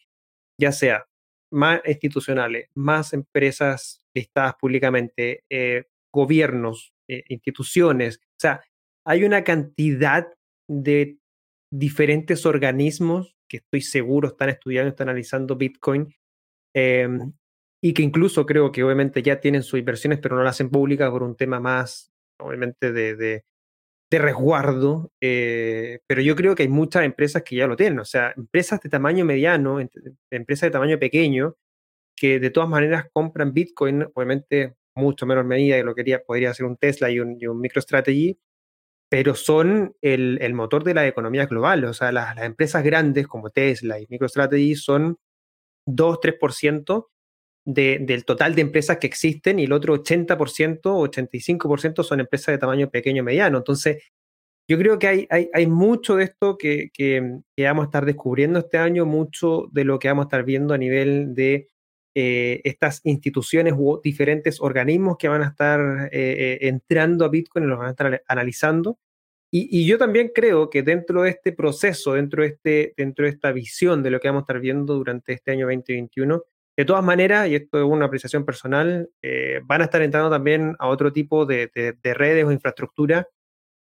ya 0.60 0.72
sea 0.72 1.06
más 1.52 1.82
institucionales, 1.86 2.70
más 2.76 3.14
empresas 3.14 4.06
listadas 4.14 4.56
públicamente, 4.60 5.44
eh, 5.50 5.86
gobiernos, 6.14 6.94
eh, 7.08 7.24
instituciones. 7.30 8.18
O 8.18 8.40
sea, 8.40 8.62
hay 9.06 9.24
una 9.24 9.44
cantidad 9.44 10.28
de 10.68 11.18
diferentes 11.72 12.46
organismos 12.46 13.36
que 13.48 13.58
estoy 13.58 13.82
seguro 13.82 14.30
están 14.30 14.50
estudiando, 14.50 14.90
están 14.90 15.10
analizando 15.10 15.56
Bitcoin 15.56 16.14
em, 16.74 17.34
y 17.86 17.94
que 17.94 18.02
incluso 18.02 18.48
creo 18.48 18.72
que 18.72 18.84
obviamente 18.84 19.22
ya 19.22 19.40
tienen 19.40 19.62
sus 19.62 19.78
inversiones, 19.78 20.18
pero 20.18 20.36
no 20.36 20.42
las 20.42 20.56
hacen 20.56 20.72
públicas 20.72 21.08
por 21.12 21.22
un 21.22 21.36
tema 21.36 21.60
más, 21.60 22.12
obviamente, 22.40 22.92
de, 22.92 23.16
de, 23.16 23.44
resguardo. 24.10 25.12
Eh, 25.22 26.00
pero 26.08 26.22
yo 26.22 26.36
creo 26.36 26.56
que 26.56 26.64
hay 26.64 26.70
muchas 26.70 27.04
empresas 27.04 27.44
que 27.44 27.58
ya 27.58 27.68
lo 27.68 27.76
tienen, 27.76 28.00
o 28.00 28.06
sea, 28.06 28.34
empresas 28.36 28.82
de 28.82 28.90
tamaño 28.90 29.24
mediano, 29.24 29.80
empresas 30.32 30.68
de 30.68 30.72
tamaño 30.72 30.98
pequeño, 30.98 31.58
que 32.16 32.40
de 32.40 32.50
todas 32.50 32.68
maneras 32.70 33.06
compran 33.14 33.54
Bitcoin, 33.54 34.08
obviamente 34.16 34.78
mucho 34.96 35.28
menos 35.28 35.46
medida 35.46 35.76
que 35.78 35.84
lo 35.84 35.94
quería, 35.94 36.24
podría 36.24 36.56
ser 36.56 36.66
un 36.66 36.78
Tesla 36.78 37.12
y 37.12 37.20
un, 37.20 37.38
MicroStrategy, 37.38 38.40
pero 39.12 39.36
son 39.36 39.96
el, 40.02 40.40
el, 40.42 40.56
motor 40.56 40.84
de 40.84 40.96
la 40.96 41.06
economía 41.06 41.46
global. 41.46 41.86
O 41.86 41.94
sea, 41.94 42.12
las, 42.12 42.36
las 42.36 42.46
empresas 42.46 42.84
grandes 42.84 43.28
como 43.28 43.52
Tesla 43.52 44.00
y 44.00 44.08
MicroStrategy 44.10 44.76
son 44.76 45.20
2-3% 45.88 47.10
de, 47.66 48.00
del 48.02 48.26
total 48.26 48.56
de 48.56 48.62
empresas 48.62 48.98
que 48.98 49.08
existen 49.08 49.60
y 49.60 49.66
el 49.66 49.74
otro 49.74 49.96
80%, 49.96 50.82
85% 50.82 52.04
son 52.04 52.20
empresas 52.20 52.54
de 52.54 52.58
tamaño 52.60 52.90
pequeño 52.90 53.24
mediano. 53.24 53.58
Entonces, 53.58 54.04
yo 54.68 54.78
creo 54.78 54.98
que 54.98 55.08
hay, 55.08 55.28
hay, 55.30 55.50
hay 55.54 55.68
mucho 55.68 56.16
de 56.16 56.26
esto 56.26 56.58
que, 56.58 56.90
que, 56.94 57.40
que, 57.56 57.64
vamos 57.66 57.84
a 57.84 57.88
estar 57.88 58.06
descubriendo 58.06 58.60
este 58.60 58.78
año, 58.78 59.06
mucho 59.06 59.68
de 59.72 59.84
lo 59.84 60.00
que 60.00 60.08
vamos 60.08 60.24
a 60.24 60.28
estar 60.28 60.44
viendo 60.44 60.74
a 60.74 60.78
nivel 60.78 61.36
de 61.36 61.70
eh, 62.18 62.62
estas 62.64 63.02
instituciones 63.04 63.74
u 63.78 64.00
diferentes 64.02 64.62
organismos 64.62 65.18
que 65.18 65.28
van 65.28 65.44
a 65.44 65.48
estar 65.48 66.10
eh, 66.14 66.60
eh, 66.62 66.68
entrando 66.68 67.26
a 67.26 67.30
Bitcoin 67.30 67.66
y 67.66 67.68
los 67.68 67.78
van 67.78 67.88
a 67.88 67.92
estar 67.92 68.24
analizando. 68.28 68.98
Y, 69.52 69.86
yo 69.86 69.98
también 69.98 70.32
creo 70.36 70.70
que 70.70 70.84
dentro 70.84 71.22
de 71.22 71.30
este 71.30 71.54
proceso, 71.54 72.14
dentro 72.14 72.44
de, 72.44 72.50
este, 72.50 72.94
dentro 72.98 73.24
de 73.26 73.32
esta 73.32 73.52
visión 73.54 74.04
de 74.04 74.12
lo 74.12 74.20
que 74.20 74.28
vamos 74.28 74.42
a 74.42 74.44
estar 74.44 74.60
viendo 74.60 74.96
durante 74.96 75.34
este 75.34 75.52
año 75.52 75.68
2021, 75.68 76.44
de 76.78 76.86
todas 76.86 77.04
maneras, 77.04 77.48
y 77.48 77.56
esto 77.56 77.80
es 77.80 77.86
una 77.86 78.06
apreciación 78.06 78.46
personal, 78.46 79.10
van 79.64 79.82
a 79.82 79.86
estar 79.86 80.02
entrando 80.02 80.30
también 80.30 80.76
a 80.78 80.88
otro 80.88 81.14
tipo 81.14 81.46
de, 81.46 81.70
redes 82.04 82.46
o 82.46 82.52
infraestructura 82.52 83.28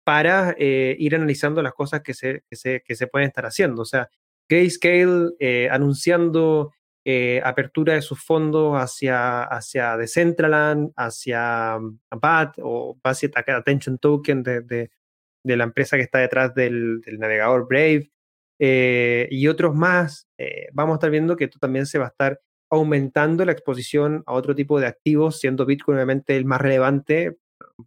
para 0.03 0.53
ir 0.57 1.15
analizando 1.15 1.61
las 1.61 1.73
cosas 1.73 2.01
que 2.01 2.13
se, 2.13 2.43
que 2.49 2.57
se, 2.57 2.83
que 2.85 2.95
se 2.95 3.07
pueden 3.07 3.29
estar 3.29 3.45
haciendo. 3.45 3.83
O 3.83 3.85
sea, 3.85 4.09
Grayscale 4.49 5.31
anunciando 5.71 6.73
eh, 7.05 7.41
apertura 7.43 7.95
de 7.95 8.01
sus 8.01 8.23
fondos 8.23 8.77
hacia, 8.77 9.43
hacia 9.43 9.97
Decentraland, 9.97 10.93
hacia 10.95 11.77
BAT 12.09 12.59
o 12.61 12.97
Basic 13.03 13.37
Attention 13.37 13.97
Token 13.97 14.41
de, 14.41 14.61
de, 14.61 15.57
la 15.57 15.65
empresa 15.65 15.97
que 15.97 16.03
está 16.03 16.19
detrás 16.19 16.55
del, 16.55 17.01
del 17.01 17.19
navegador 17.19 17.67
Brave 17.67 18.09
eh, 18.57 19.27
y 19.29 19.49
otros 19.49 19.75
más. 19.75 20.29
Eh, 20.37 20.67
vamos 20.71 20.93
a 20.93 20.95
estar 20.95 21.11
viendo 21.11 21.35
que 21.35 21.43
esto 21.43 21.59
también 21.59 21.85
se 21.85 21.99
va 21.99 22.05
a 22.05 22.07
estar 22.07 22.39
aumentando 22.75 23.45
la 23.45 23.51
exposición 23.51 24.23
a 24.25 24.33
otro 24.33 24.55
tipo 24.55 24.79
de 24.79 24.87
activos, 24.87 25.39
siendo 25.39 25.65
Bitcoin 25.65 25.97
obviamente 25.97 26.35
el 26.35 26.45
más 26.45 26.61
relevante, 26.61 27.37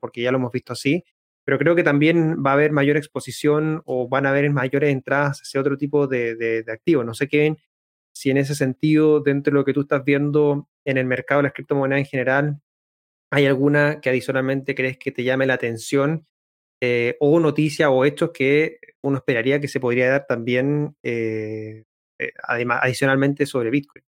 porque 0.01 0.23
ya 0.23 0.33
lo 0.33 0.39
hemos 0.39 0.53
visto 0.53 0.73
así, 0.73 1.05
pero 1.45 1.59
creo 1.59 1.75
que 1.77 1.85
también 1.85 2.43
va 2.45 2.51
a 2.51 2.55
haber 2.55 2.73
mayor 2.73 2.97
exposición 2.97 3.83
o 3.85 4.09
van 4.09 4.27
a 4.27 4.31
haber 4.31 4.51
mayores 4.51 4.91
entradas 4.91 5.41
hacia 5.41 5.61
otro 5.61 5.77
tipo 5.77 6.07
de, 6.07 6.35
de, 6.35 6.65
activos. 6.73 7.05
No 7.05 7.15
sé, 7.15 7.29
qué 7.29 7.57
si 8.13 8.31
en 8.31 8.39
ese 8.39 8.55
sentido, 8.55 9.21
dentro 9.21 9.53
de 9.53 9.59
lo 9.59 9.65
que 9.65 9.75
tú 9.75 9.83
estás 9.83 10.03
viendo 10.03 10.69
en 10.87 10.97
el 10.97 11.05
mercado 11.07 11.41
de 11.41 11.45
las 11.45 11.53
criptomonedas 11.53 12.01
en 12.01 12.07
general, 12.07 12.61
hay 13.31 13.47
alguna 13.47 14.01
que 14.01 14.09
adicionalmente 14.09 14.75
crees 14.75 14.99
que 14.99 15.13
te 15.13 15.25
llame 15.25 15.47
la 15.47 15.55
atención 15.55 16.27
eh, 16.81 17.17
o 17.21 17.39
noticia 17.41 17.91
o 17.91 18.05
hechos 18.05 18.31
que 18.33 18.79
uno 19.03 19.19
esperaría 19.19 19.61
que 19.61 19.69
se 19.69 19.81
podría 19.81 20.11
dar 20.11 20.27
también 20.27 20.97
eh, 21.03 21.85
eh, 22.19 22.33
además, 22.43 22.81
adicionalmente 22.83 23.47
sobre 23.47 23.71
Bitcoin. 23.71 24.06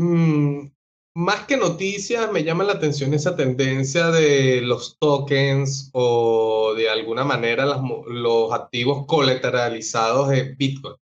Mm, 0.00 0.70
más 1.14 1.46
que 1.46 1.58
noticias, 1.58 2.32
me 2.32 2.42
llama 2.42 2.64
la 2.64 2.72
atención 2.72 3.12
esa 3.12 3.36
tendencia 3.36 4.10
de 4.10 4.62
los 4.62 4.98
tokens 4.98 5.90
o 5.92 6.72
de 6.74 6.88
alguna 6.88 7.22
manera 7.24 7.66
los 7.66 8.52
activos 8.52 9.04
colateralizados 9.06 10.30
de 10.30 10.54
Bitcoin. 10.56 10.96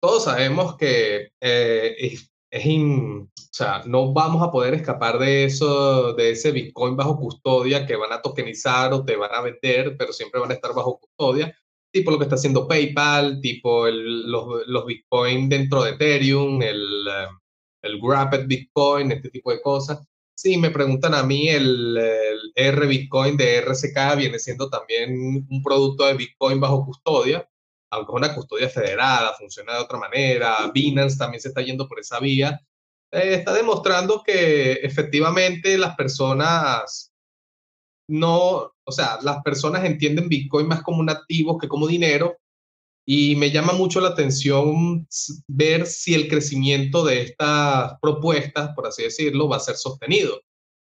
Todos 0.00 0.24
sabemos 0.24 0.76
que 0.76 1.30
eh, 1.40 1.94
es, 1.98 2.30
o 2.50 3.28
sea, 3.50 3.82
no 3.86 4.12
vamos 4.14 4.42
a 4.42 4.50
poder 4.50 4.74
escapar 4.74 5.18
de 5.18 5.44
eso, 5.44 6.14
de 6.14 6.30
ese 6.30 6.52
Bitcoin 6.52 6.96
bajo 6.96 7.18
custodia 7.18 7.86
que 7.86 7.96
van 7.96 8.12
a 8.12 8.22
tokenizar 8.22 8.92
o 8.94 9.04
te 9.04 9.16
van 9.16 9.34
a 9.34 9.42
vender, 9.42 9.96
pero 9.98 10.12
siempre 10.12 10.40
van 10.40 10.50
a 10.52 10.54
estar 10.54 10.74
bajo 10.74 10.98
custodia, 10.98 11.54
tipo 11.92 12.10
lo 12.10 12.18
que 12.18 12.24
está 12.24 12.36
haciendo 12.36 12.66
PayPal, 12.66 13.40
tipo 13.40 13.86
los, 13.88 14.66
los, 14.66 14.86
Bitcoin 14.86 15.48
dentro 15.48 15.84
de 15.84 15.90
Ethereum, 15.90 16.62
el, 16.62 17.06
eh, 17.08 17.26
el 17.82 18.00
Wrapped 18.00 18.46
Bitcoin, 18.46 19.12
este 19.12 19.30
tipo 19.30 19.50
de 19.50 19.60
cosas. 19.60 20.06
Sí, 20.34 20.56
me 20.56 20.70
preguntan 20.70 21.14
a 21.14 21.22
mí, 21.22 21.48
el, 21.48 21.98
R 22.54 22.86
Bitcoin 22.86 23.36
de 23.36 23.60
RSK 23.60 24.16
viene 24.16 24.38
siendo 24.38 24.68
también 24.68 25.46
un 25.48 25.62
producto 25.62 26.06
de 26.06 26.14
Bitcoin 26.14 26.60
bajo 26.60 26.84
custodia, 26.84 27.48
aunque 27.90 28.12
es 28.12 28.16
una 28.16 28.34
custodia 28.34 28.68
federada, 28.68 29.34
funciona 29.34 29.74
de 29.74 29.80
otra 29.80 29.98
manera, 29.98 30.70
Binance 30.72 31.18
también 31.18 31.40
se 31.40 31.48
está 31.48 31.62
yendo 31.62 31.88
por 31.88 32.00
esa 32.00 32.18
vía, 32.20 32.60
eh, 33.10 33.34
está 33.34 33.52
demostrando 33.52 34.22
que 34.24 34.72
efectivamente 34.72 35.76
las 35.78 35.94
personas 35.96 37.12
no, 38.08 38.72
o 38.84 38.92
sea, 38.92 39.18
las 39.22 39.42
personas 39.42 39.84
entienden 39.84 40.28
Bitcoin 40.28 40.66
más 40.68 40.82
como 40.82 41.00
un 41.00 41.10
activo 41.10 41.58
que 41.58 41.68
como 41.68 41.86
dinero 41.86 42.38
y 43.04 43.36
me 43.36 43.50
llama 43.50 43.72
mucho 43.72 44.00
la 44.00 44.08
atención 44.08 45.06
ver 45.48 45.86
si 45.86 46.14
el 46.14 46.28
crecimiento 46.28 47.04
de 47.04 47.22
estas 47.22 47.94
propuestas, 48.00 48.70
por 48.74 48.86
así 48.86 49.02
decirlo, 49.02 49.48
va 49.48 49.56
a 49.56 49.60
ser 49.60 49.76
sostenido. 49.76 50.40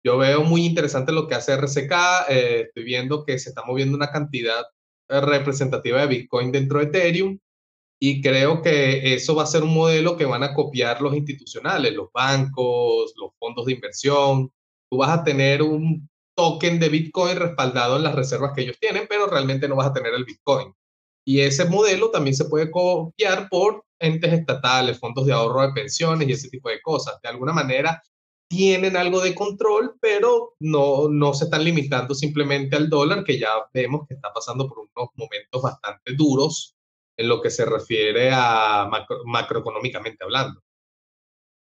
Yo 0.03 0.17
veo 0.17 0.43
muy 0.43 0.65
interesante 0.65 1.11
lo 1.11 1.27
que 1.27 1.35
hace 1.35 1.53
RCK, 1.53 1.91
eh, 2.29 2.61
estoy 2.67 2.83
viendo 2.83 3.25
que 3.25 3.39
se 3.39 3.49
está 3.49 3.63
moviendo 3.65 3.97
una 3.97 4.11
cantidad 4.11 4.63
eh, 5.09 5.21
representativa 5.21 6.01
de 6.01 6.07
Bitcoin 6.07 6.51
dentro 6.51 6.79
de 6.79 6.85
Ethereum 6.85 7.39
y 7.99 8.21
creo 8.21 8.61
que 8.61 9.13
eso 9.15 9.35
va 9.35 9.43
a 9.43 9.47
ser 9.47 9.63
un 9.63 9.73
modelo 9.73 10.17
que 10.17 10.25
van 10.25 10.43
a 10.43 10.53
copiar 10.53 11.01
los 11.01 11.15
institucionales, 11.15 11.93
los 11.93 12.11
bancos, 12.13 13.13
los 13.17 13.31
fondos 13.39 13.65
de 13.65 13.73
inversión. 13.73 14.51
Tú 14.89 14.97
vas 14.97 15.09
a 15.09 15.23
tener 15.23 15.61
un 15.63 16.09
token 16.35 16.79
de 16.79 16.89
Bitcoin 16.89 17.37
respaldado 17.37 17.97
en 17.97 18.03
las 18.03 18.15
reservas 18.15 18.51
que 18.55 18.61
ellos 18.61 18.77
tienen, 18.79 19.07
pero 19.09 19.27
realmente 19.27 19.67
no 19.67 19.75
vas 19.75 19.87
a 19.87 19.93
tener 19.93 20.13
el 20.13 20.25
Bitcoin. 20.25 20.73
Y 21.25 21.41
ese 21.41 21.65
modelo 21.65 22.11
también 22.11 22.35
se 22.35 22.45
puede 22.45 22.69
copiar 22.69 23.49
por 23.49 23.83
entes 23.99 24.31
estatales, 24.31 24.99
fondos 24.99 25.25
de 25.25 25.33
ahorro 25.33 25.61
de 25.61 25.73
pensiones 25.73 26.27
y 26.27 26.33
ese 26.33 26.49
tipo 26.49 26.69
de 26.69 26.81
cosas. 26.81 27.19
De 27.21 27.29
alguna 27.29 27.51
manera 27.51 28.01
tienen 28.47 28.95
algo 28.95 29.21
de 29.21 29.33
control, 29.33 29.95
pero 29.99 30.53
no, 30.59 31.09
no 31.09 31.33
se 31.33 31.45
están 31.45 31.63
limitando 31.63 32.13
simplemente 32.13 32.75
al 32.75 32.89
dólar, 32.89 33.23
que 33.23 33.39
ya 33.39 33.49
vemos 33.73 34.07
que 34.07 34.13
está 34.13 34.31
pasando 34.31 34.67
por 34.67 34.79
unos 34.79 35.09
momentos 35.15 35.61
bastante 35.61 36.13
duros 36.13 36.75
en 37.17 37.27
lo 37.27 37.41
que 37.41 37.49
se 37.49 37.65
refiere 37.65 38.29
a 38.31 38.89
macroeconómicamente 39.25 40.23
hablando. 40.23 40.61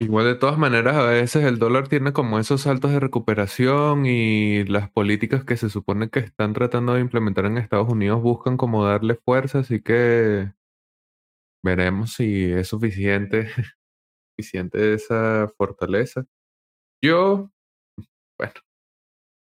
Igual 0.01 0.27
de 0.27 0.37
todas 0.37 0.59
maneras, 0.59 0.95
a 0.97 1.03
veces 1.07 1.45
el 1.45 1.59
dólar 1.59 1.89
tiene 1.89 2.13
como 2.13 2.39
esos 2.39 2.63
saltos 2.63 2.93
de 2.93 3.01
recuperación 3.01 4.07
y 4.07 4.65
las 4.65 4.89
políticas 4.93 5.45
que 5.45 5.57
se 5.57 5.69
supone 5.71 6.09
que 6.09 6.21
están 6.21 6.53
tratando 6.53 6.95
de 6.95 7.01
implementar 7.01 7.47
en 7.47 7.59
Estados 7.59 7.89
Unidos 7.89 8.23
buscan 8.23 8.57
como 8.57 8.85
darle 8.85 9.17
fuerza, 9.17 9.59
así 9.61 9.83
que 9.83 10.53
veremos 11.65 12.13
si 12.13 12.45
es 12.45 12.69
suficiente, 12.69 13.49
suficiente 14.37 14.95
esa 14.95 15.49
fortaleza. 15.57 16.27
Yo, 17.05 17.51
bueno, 18.39 18.55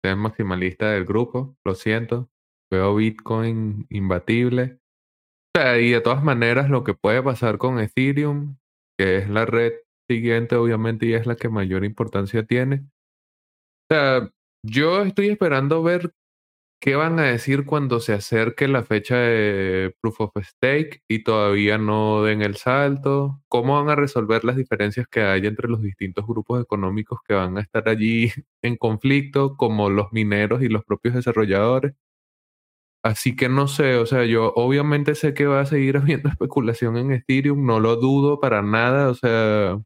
soy 0.03 0.15
maximalista 0.15 0.91
del 0.91 1.05
grupo, 1.05 1.55
lo 1.65 1.75
siento, 1.75 2.31
veo 2.71 2.95
Bitcoin 2.95 3.85
imbatible. 3.89 4.79
O 5.55 5.61
sea, 5.61 5.79
y 5.79 5.91
de 5.91 6.01
todas 6.01 6.23
maneras 6.23 6.69
lo 6.69 6.83
que 6.83 6.95
puede 6.95 7.21
pasar 7.23 7.59
con 7.59 7.79
Ethereum, 7.79 8.57
que 8.97 9.17
es 9.17 9.29
la 9.29 9.45
red 9.45 9.73
siguiente, 10.07 10.55
obviamente, 10.55 11.05
y 11.05 11.13
es 11.13 11.25
la 11.27 11.35
que 11.35 11.49
mayor 11.49 11.85
importancia 11.85 12.43
tiene. 12.45 12.83
O 13.89 13.93
sea, 13.93 14.29
yo 14.63 15.01
estoy 15.03 15.29
esperando 15.29 15.81
ver 15.83 16.13
qué 16.81 16.95
van 16.95 17.19
a 17.19 17.23
decir 17.23 17.65
cuando 17.65 17.99
se 17.99 18.13
acerque 18.13 18.67
la 18.67 18.83
fecha 18.83 19.17
de 19.17 19.95
Proof 20.01 20.21
of 20.21 20.31
Stake 20.41 21.03
y 21.07 21.23
todavía 21.23 21.77
no 21.77 22.23
den 22.23 22.41
el 22.41 22.57
salto. 22.57 23.41
¿Cómo 23.47 23.75
van 23.75 23.89
a 23.89 23.95
resolver 23.95 24.43
las 24.45 24.57
diferencias 24.57 25.07
que 25.07 25.21
hay 25.21 25.47
entre 25.47 25.69
los 25.69 25.81
distintos 25.81 26.27
grupos 26.27 26.61
económicos 26.61 27.19
que 27.27 27.33
van 27.33 27.57
a 27.57 27.61
estar 27.61 27.89
allí 27.89 28.31
en 28.61 28.77
conflicto, 28.77 29.57
como 29.57 29.89
los 29.89 30.13
mineros 30.13 30.61
y 30.63 30.69
los 30.69 30.83
propios 30.85 31.15
desarrolladores? 31.15 31.93
Así 33.03 33.35
que 33.35 33.47
no 33.47 33.67
sé, 33.67 33.95
o 33.95 34.05
sea, 34.05 34.25
yo 34.25 34.51
obviamente 34.55 35.15
sé 35.15 35.33
que 35.33 35.45
va 35.45 35.61
a 35.61 35.65
seguir 35.65 35.97
habiendo 35.97 36.29
especulación 36.29 36.97
en 36.97 37.11
Ethereum, 37.13 37.65
no 37.65 37.79
lo 37.79 37.95
dudo 37.95 38.39
para 38.39 38.61
nada, 38.61 39.09
o 39.09 39.13
sea, 39.15 39.79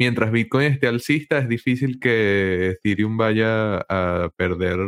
mientras 0.00 0.30
Bitcoin 0.32 0.72
esté 0.72 0.86
alcista, 0.88 1.38
es 1.38 1.48
difícil 1.48 1.98
que 2.00 2.70
Ethereum 2.70 3.16
vaya 3.16 3.78
a 3.88 4.30
perder 4.36 4.78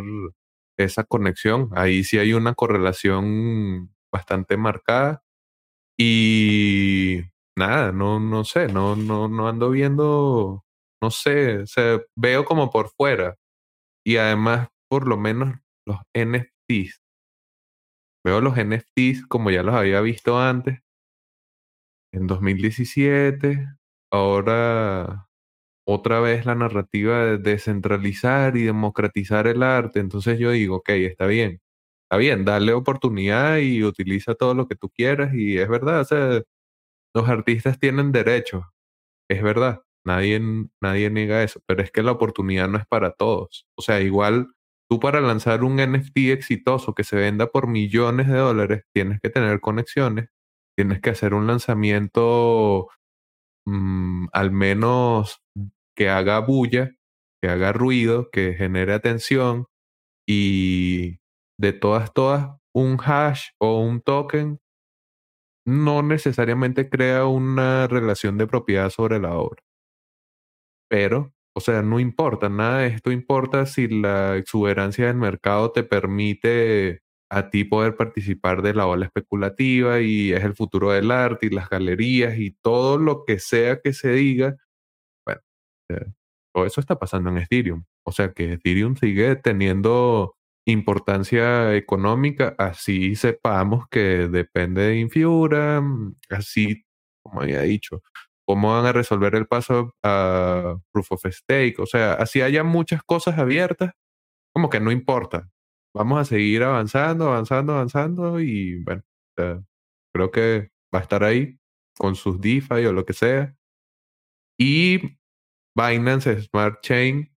esa 0.78 1.04
conexión. 1.04 1.70
Ahí 1.74 2.04
sí 2.04 2.18
hay 2.18 2.32
una 2.32 2.54
correlación 2.54 3.94
bastante 4.12 4.56
marcada. 4.56 5.22
Y 5.98 7.22
nada, 7.56 7.92
no, 7.92 8.20
no 8.20 8.44
sé, 8.44 8.68
no, 8.68 8.96
no, 8.96 9.28
no 9.28 9.48
ando 9.48 9.70
viendo, 9.70 10.64
no 11.02 11.10
sé, 11.10 11.58
o 11.60 11.66
sea, 11.66 12.00
veo 12.16 12.44
como 12.44 12.70
por 12.70 12.90
fuera. 12.90 13.36
Y 14.04 14.18
además, 14.18 14.68
por 14.90 15.08
lo 15.08 15.16
menos 15.16 15.58
los 15.86 15.98
NFTs. 16.14 17.00
Veo 18.24 18.40
los 18.40 18.56
NFTs 18.56 19.26
como 19.28 19.50
ya 19.50 19.62
los 19.62 19.74
había 19.74 20.00
visto 20.00 20.38
antes, 20.38 20.80
en 22.12 22.26
2017, 22.26 23.68
ahora 24.10 25.28
otra 25.86 26.20
vez 26.20 26.46
la 26.46 26.54
narrativa 26.56 27.24
de 27.26 27.38
descentralizar 27.38 28.56
y 28.56 28.64
democratizar 28.64 29.46
el 29.46 29.62
arte. 29.62 30.00
Entonces 30.00 30.38
yo 30.38 30.50
digo, 30.52 30.76
ok, 30.78 30.90
está 30.90 31.26
bien, 31.26 31.60
está 32.04 32.16
bien, 32.18 32.44
dale 32.44 32.72
oportunidad 32.72 33.58
y 33.58 33.84
utiliza 33.84 34.34
todo 34.34 34.54
lo 34.54 34.68
que 34.68 34.76
tú 34.76 34.90
quieras. 34.90 35.34
Y 35.34 35.58
es 35.58 35.68
verdad, 35.68 36.00
o 36.02 36.04
sea, 36.04 36.42
los 37.14 37.28
artistas 37.28 37.78
tienen 37.78 38.12
derechos, 38.12 38.64
es 39.30 39.42
verdad, 39.42 39.82
nadie, 40.04 40.40
nadie 40.80 41.10
niega 41.10 41.42
eso, 41.42 41.60
pero 41.66 41.82
es 41.82 41.90
que 41.90 42.02
la 42.02 42.12
oportunidad 42.12 42.68
no 42.68 42.78
es 42.78 42.86
para 42.86 43.12
todos. 43.12 43.66
O 43.76 43.82
sea, 43.82 44.00
igual 44.00 44.48
tú 44.90 45.00
para 45.00 45.20
lanzar 45.20 45.64
un 45.64 45.76
NFT 45.76 46.32
exitoso 46.32 46.94
que 46.94 47.04
se 47.04 47.16
venda 47.16 47.48
por 47.48 47.68
millones 47.68 48.28
de 48.28 48.38
dólares, 48.38 48.84
tienes 48.94 49.20
que 49.20 49.30
tener 49.30 49.60
conexiones, 49.60 50.28
tienes 50.76 51.00
que 51.00 51.10
hacer 51.10 51.34
un 51.34 51.46
lanzamiento 51.46 52.88
Mm, 53.66 54.28
al 54.32 54.50
menos 54.52 55.42
que 55.96 56.08
haga 56.08 56.38
bulla, 56.40 56.92
que 57.42 57.48
haga 57.50 57.72
ruido, 57.72 58.30
que 58.30 58.54
genere 58.54 58.92
atención 58.94 59.66
y 60.28 61.18
de 61.58 61.72
todas, 61.74 62.12
todas, 62.14 62.56
un 62.74 62.98
hash 63.04 63.50
o 63.60 63.80
un 63.80 64.00
token 64.02 64.60
no 65.66 66.02
necesariamente 66.02 66.88
crea 66.88 67.26
una 67.26 67.86
relación 67.88 68.38
de 68.38 68.46
propiedad 68.46 68.88
sobre 68.90 69.18
la 69.20 69.34
obra. 69.36 69.62
Pero, 70.90 71.32
o 71.54 71.60
sea, 71.60 71.82
no 71.82 71.98
importa, 72.00 72.48
nada 72.48 72.78
de 72.80 72.88
esto 72.88 73.10
importa 73.10 73.66
si 73.66 73.88
la 73.88 74.36
exuberancia 74.36 75.06
del 75.06 75.16
mercado 75.16 75.72
te 75.72 75.82
permite 75.82 77.00
a 77.30 77.50
ti 77.50 77.64
poder 77.64 77.96
participar 77.96 78.62
de 78.62 78.74
la 78.74 78.86
ola 78.86 79.06
especulativa 79.06 80.00
y 80.00 80.32
es 80.32 80.44
el 80.44 80.54
futuro 80.54 80.92
del 80.92 81.10
arte 81.10 81.46
y 81.46 81.50
las 81.50 81.68
galerías 81.68 82.38
y 82.38 82.52
todo 82.62 82.98
lo 82.98 83.24
que 83.24 83.38
sea 83.38 83.80
que 83.80 83.92
se 83.92 84.12
diga. 84.12 84.56
Bueno, 85.26 85.42
eh, 85.90 86.12
todo 86.54 86.66
eso 86.66 86.80
está 86.80 86.98
pasando 86.98 87.30
en 87.30 87.38
Ethereum. 87.38 87.84
O 88.04 88.12
sea 88.12 88.32
que 88.32 88.54
Ethereum 88.54 88.96
sigue 88.96 89.36
teniendo 89.36 90.36
importancia 90.66 91.76
económica, 91.76 92.54
así 92.58 93.14
sepamos 93.16 93.86
que 93.88 94.28
depende 94.28 94.82
de 94.82 94.98
Infura, 94.98 95.82
así 96.30 96.84
como 97.22 97.42
había 97.42 97.62
dicho, 97.62 98.02
cómo 98.46 98.72
van 98.72 98.86
a 98.86 98.92
resolver 98.92 99.34
el 99.34 99.46
paso 99.46 99.94
a 100.02 100.76
Proof 100.92 101.12
of 101.12 101.26
Stake, 101.26 101.76
o 101.78 101.86
sea, 101.86 102.14
así 102.14 102.42
haya 102.42 102.64
muchas 102.64 103.02
cosas 103.02 103.38
abiertas, 103.38 103.92
como 104.52 104.70
que 104.70 104.80
no 104.80 104.90
importa, 104.92 105.50
vamos 105.96 106.20
a 106.20 106.24
seguir 106.24 106.62
avanzando, 106.62 107.28
avanzando, 107.28 107.72
avanzando 107.72 108.40
y 108.40 108.82
bueno, 108.84 109.02
creo 110.12 110.30
que 110.30 110.70
va 110.94 111.00
a 111.00 111.02
estar 111.02 111.24
ahí 111.24 111.58
con 111.96 112.14
sus 112.14 112.40
DeFi 112.40 112.86
o 112.86 112.92
lo 112.92 113.04
que 113.04 113.14
sea. 113.14 113.56
Y 114.58 115.18
Binance 115.74 116.42
Smart 116.42 116.80
Chain, 116.82 117.34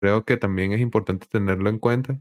creo 0.00 0.24
que 0.24 0.36
también 0.36 0.72
es 0.72 0.80
importante 0.80 1.26
tenerlo 1.26 1.70
en 1.70 1.78
cuenta 1.78 2.20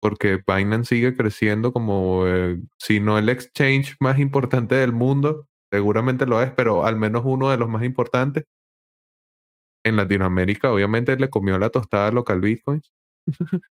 porque 0.00 0.42
Binance 0.46 0.94
sigue 0.94 1.16
creciendo 1.16 1.72
como, 1.72 2.26
eh, 2.26 2.60
si 2.78 3.00
no 3.00 3.18
el 3.18 3.28
exchange 3.28 3.96
más 4.00 4.18
importante 4.18 4.76
del 4.76 4.92
mundo, 4.92 5.48
seguramente 5.72 6.26
lo 6.26 6.40
es, 6.42 6.52
pero 6.52 6.84
al 6.86 6.96
menos 6.96 7.22
uno 7.24 7.50
de 7.50 7.58
los 7.58 7.68
más 7.68 7.82
importantes. 7.84 8.44
En 9.84 9.96
Latinoamérica, 9.96 10.72
obviamente, 10.72 11.16
le 11.16 11.30
comió 11.30 11.58
la 11.58 11.70
tostada 11.70 12.10
local 12.12 12.40
Bitcoins. 12.40 12.92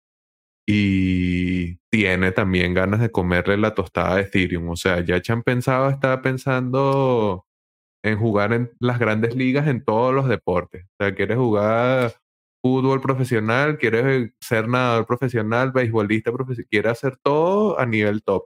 y 0.68 1.78
tiene 1.90 2.32
también 2.32 2.74
ganas 2.74 3.00
de 3.00 3.12
comerle 3.12 3.58
la 3.58 3.74
tostada 3.74 4.16
de 4.16 4.22
Ethereum. 4.22 4.70
O 4.70 4.76
sea, 4.76 5.04
ya 5.04 5.22
han 5.30 5.44
pensado, 5.44 5.90
está 5.90 6.22
pensando 6.22 7.46
en 8.04 8.18
jugar 8.18 8.54
en 8.54 8.72
las 8.80 9.00
grandes 9.00 9.36
ligas 9.36 9.68
en 9.68 9.84
todos 9.84 10.14
los 10.14 10.28
deportes. 10.28 10.86
O 10.86 11.04
sea, 11.04 11.16
quieres 11.16 11.38
jugar 11.38 12.14
fútbol 12.62 13.02
profesional, 13.02 13.78
quieres 13.78 14.32
ser 14.42 14.68
nadador 14.68 15.06
profesional, 15.06 15.72
beisbolista 15.72 16.32
profesional, 16.32 16.68
quiere 16.70 16.90
hacer 16.90 17.18
todo 17.18 17.80
a 17.80 17.86
nivel 17.86 18.24
top. 18.24 18.44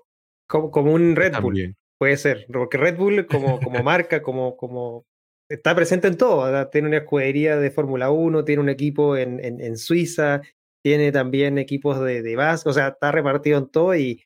Como, 0.48 0.72
como 0.72 0.94
un 0.94 1.16
Red 1.16 1.40
Bull. 1.42 1.76
Puede 2.00 2.18
ser, 2.18 2.46
porque 2.52 2.78
Red 2.78 2.98
Bull 2.98 3.28
como, 3.28 3.60
como 3.60 3.84
marca, 3.84 4.22
como, 4.22 4.58
como 4.58 5.06
está 5.50 5.76
presente 5.76 6.08
en 6.08 6.18
todo. 6.18 6.70
Tiene 6.70 6.88
una 6.88 6.98
escudería 6.98 7.58
de 7.58 7.72
Fórmula 7.72 8.12
1, 8.12 8.44
tiene 8.44 8.62
un 8.62 8.70
equipo 8.70 9.18
en, 9.18 9.44
en, 9.44 9.62
en 9.62 9.78
Suiza, 9.78 10.42
tiene 10.84 11.12
también 11.12 11.58
equipos 11.58 12.00
de, 12.02 12.22
de 12.22 12.36
base, 12.36 12.70
o 12.70 12.74
sea, 12.74 12.90
está 12.90 13.12
repartido 13.12 13.58
en 13.58 13.70
todo 13.70 13.96
y, 13.96 14.24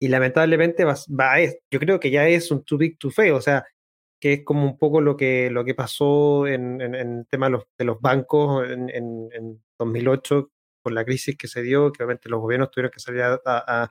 y 0.00 0.08
lamentablemente 0.08 0.84
va, 0.84 0.94
va 1.08 1.36
yo 1.70 1.80
creo 1.80 2.00
que 2.00 2.10
ya 2.10 2.28
es 2.28 2.50
un 2.50 2.64
too 2.64 2.78
big 2.78 2.98
to 2.98 3.10
fail, 3.10 3.32
o 3.32 3.40
sea, 3.40 3.64
que 4.20 4.34
es 4.34 4.44
como 4.44 4.64
un 4.64 4.78
poco 4.78 5.00
lo 5.00 5.16
que, 5.16 5.50
lo 5.50 5.64
que 5.64 5.74
pasó 5.74 6.46
en, 6.46 6.80
el 6.80 7.26
tema 7.30 7.46
de 7.46 7.52
los, 7.52 7.64
de 7.78 7.84
los 7.84 8.00
bancos 8.00 8.68
en, 8.70 8.90
en, 8.90 9.62
2008 9.78 10.50
por 10.82 10.92
la 10.92 11.04
crisis 11.04 11.36
que 11.36 11.48
se 11.48 11.62
dio, 11.62 11.92
que 11.92 12.02
obviamente 12.02 12.28
los 12.28 12.40
gobiernos 12.40 12.70
tuvieron 12.70 12.90
que 12.90 13.00
salir 13.00 13.22
a, 13.22 13.40
a, 13.44 13.90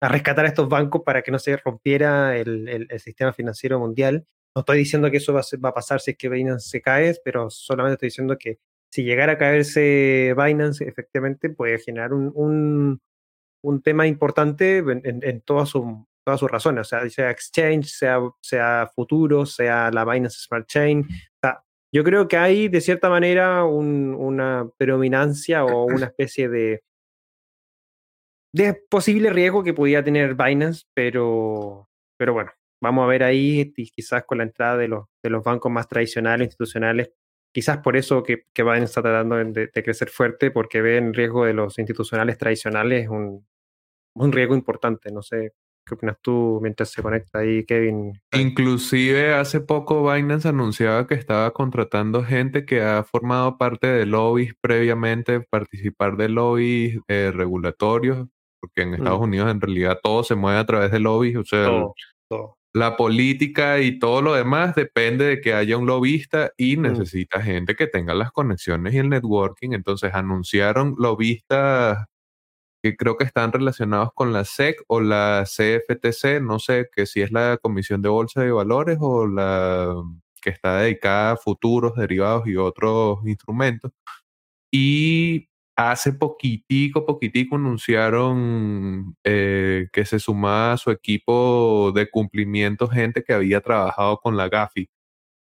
a 0.00 0.08
rescatar 0.08 0.44
a 0.44 0.48
estos 0.48 0.68
bancos 0.68 1.02
para 1.04 1.22
que 1.22 1.30
no 1.30 1.38
se 1.38 1.56
rompiera 1.56 2.36
el, 2.36 2.68
el, 2.68 3.00
sistema 3.00 3.32
financiero 3.32 3.78
mundial. 3.78 4.26
No 4.54 4.60
estoy 4.60 4.78
diciendo 4.78 5.10
que 5.10 5.18
eso 5.18 5.32
va 5.32 5.40
a, 5.40 5.56
va 5.64 5.68
a 5.70 5.74
pasar 5.74 6.00
si 6.00 6.12
es 6.12 6.16
que 6.16 6.28
Binance 6.28 6.68
se 6.68 6.80
cae, 6.80 7.14
pero 7.24 7.50
solamente 7.50 7.94
estoy 7.94 8.06
diciendo 8.08 8.36
que 8.38 8.58
si 8.90 9.04
llegara 9.04 9.32
a 9.32 9.38
caerse 9.38 10.34
Binance, 10.36 10.86
efectivamente 10.86 11.50
puede 11.50 11.78
generar 11.78 12.12
un, 12.12 13.00
un, 13.62 13.82
tema 13.82 14.06
importante 14.06 14.78
en, 14.78 15.02
en, 15.04 15.40
todas 15.42 15.68
sus 15.68 15.84
todas 16.28 16.40
sus 16.40 16.50
razones, 16.50 16.82
o 16.82 16.84
sea, 16.84 17.08
sea 17.08 17.30
exchange, 17.30 17.86
sea, 17.86 18.20
sea 18.42 18.90
futuro, 18.94 19.46
sea 19.46 19.90
la 19.90 20.04
Binance 20.04 20.40
Smart 20.40 20.66
Chain. 20.66 21.00
O 21.00 21.38
sea, 21.40 21.64
yo 21.90 22.04
creo 22.04 22.28
que 22.28 22.36
hay 22.36 22.68
de 22.68 22.82
cierta 22.82 23.08
manera 23.08 23.64
una 23.64 24.68
predominancia 24.76 25.64
o 25.64 25.84
una 25.84 26.06
especie 26.18 26.50
de, 26.50 26.82
de 28.52 28.74
posible 28.90 29.30
riesgo 29.30 29.62
que 29.62 29.72
podía 29.72 30.04
tener 30.04 30.34
Binance, 30.34 30.84
pero, 30.94 31.88
pero 32.18 32.34
bueno, 32.34 32.52
vamos 32.82 33.04
a 33.04 33.08
ver 33.08 33.22
ahí, 33.22 33.72
quizás 33.72 34.24
con 34.24 34.36
la 34.38 34.44
entrada 34.44 34.76
de 34.76 34.88
los, 34.88 35.06
de 35.22 35.30
los 35.30 35.42
bancos 35.42 35.72
más 35.72 35.88
tradicionales, 35.88 36.48
institucionales, 36.48 37.10
quizás 37.52 37.78
por 37.78 37.96
eso 37.96 38.22
que, 38.22 38.44
que 38.52 38.62
Binance 38.62 38.84
está 38.84 39.02
tratando 39.02 39.36
de, 39.36 39.70
crecer 39.70 40.08
fuerte, 40.10 40.50
porque 40.50 40.82
ve 40.82 40.96
en 40.96 41.14
riesgo 41.14 41.44
de 41.44 41.54
los 41.54 41.78
institucionales 41.78 42.38
tradicionales 42.38 43.08
un, 43.08 43.46
un 44.14 44.32
riesgo 44.32 44.54
importante. 44.54 45.10
No 45.10 45.22
sé, 45.22 45.52
¿qué 45.86 45.94
opinas 45.94 46.18
tú 46.20 46.58
mientras 46.62 46.90
se 46.90 47.02
conecta 47.02 47.40
ahí, 47.40 47.64
Kevin? 47.64 48.12
Inclusive 48.32 49.34
hace 49.34 49.60
poco 49.60 50.12
Binance 50.12 50.48
anunciaba 50.48 51.06
que 51.06 51.14
estaba 51.14 51.52
contratando 51.52 52.24
gente 52.24 52.64
que 52.64 52.82
ha 52.82 53.02
formado 53.04 53.58
parte 53.58 53.86
de 53.86 54.06
lobbies 54.06 54.54
previamente, 54.60 55.40
participar 55.40 56.16
de 56.16 56.28
lobbies 56.28 56.98
eh, 57.08 57.32
regulatorios 57.34 58.28
porque 58.60 58.82
en 58.82 58.94
Estados 58.94 59.20
mm. 59.20 59.24
Unidos 59.24 59.50
en 59.50 59.60
realidad 59.60 59.98
todo 60.02 60.24
se 60.24 60.34
mueve 60.34 60.58
a 60.58 60.66
través 60.66 60.90
de 60.90 61.00
lobbies, 61.00 61.36
o 61.36 61.44
sea, 61.44 61.70
la 62.74 62.96
política 62.96 63.80
y 63.80 63.98
todo 63.98 64.22
lo 64.22 64.34
demás 64.34 64.74
depende 64.74 65.24
de 65.24 65.40
que 65.40 65.54
haya 65.54 65.76
un 65.76 65.86
lobista 65.86 66.52
y 66.56 66.76
mm. 66.76 66.82
necesita 66.82 67.42
gente 67.42 67.74
que 67.74 67.86
tenga 67.86 68.14
las 68.14 68.32
conexiones 68.32 68.94
y 68.94 68.98
el 68.98 69.08
networking. 69.08 69.72
Entonces 69.72 70.14
anunciaron 70.14 70.94
lobistas 70.98 72.06
que 72.82 72.96
creo 72.96 73.16
que 73.16 73.24
están 73.24 73.52
relacionados 73.52 74.10
con 74.14 74.32
la 74.32 74.44
SEC 74.44 74.76
o 74.86 75.00
la 75.00 75.44
CFTC, 75.44 76.40
no 76.40 76.58
sé 76.58 76.88
que 76.94 77.06
si 77.06 77.22
es 77.22 77.32
la 77.32 77.58
Comisión 77.60 78.02
de 78.02 78.08
Bolsa 78.08 78.42
de 78.42 78.52
Valores 78.52 78.98
o 79.00 79.26
la 79.26 79.94
que 80.40 80.50
está 80.50 80.78
dedicada 80.78 81.32
a 81.32 81.36
futuros, 81.36 81.96
derivados 81.96 82.46
y 82.46 82.56
otros 82.56 83.18
instrumentos. 83.26 83.92
Y 84.70 85.47
hace 85.78 86.12
poquitico, 86.12 87.06
poquitico 87.06 87.54
anunciaron 87.54 89.16
eh, 89.22 89.86
que 89.92 90.04
se 90.04 90.18
sumaba 90.18 90.72
a 90.72 90.76
su 90.76 90.90
equipo 90.90 91.92
de 91.94 92.10
cumplimiento 92.10 92.88
gente 92.88 93.22
que 93.22 93.32
había 93.32 93.60
trabajado 93.60 94.18
con 94.18 94.36
la 94.36 94.48
GAFI, 94.48 94.90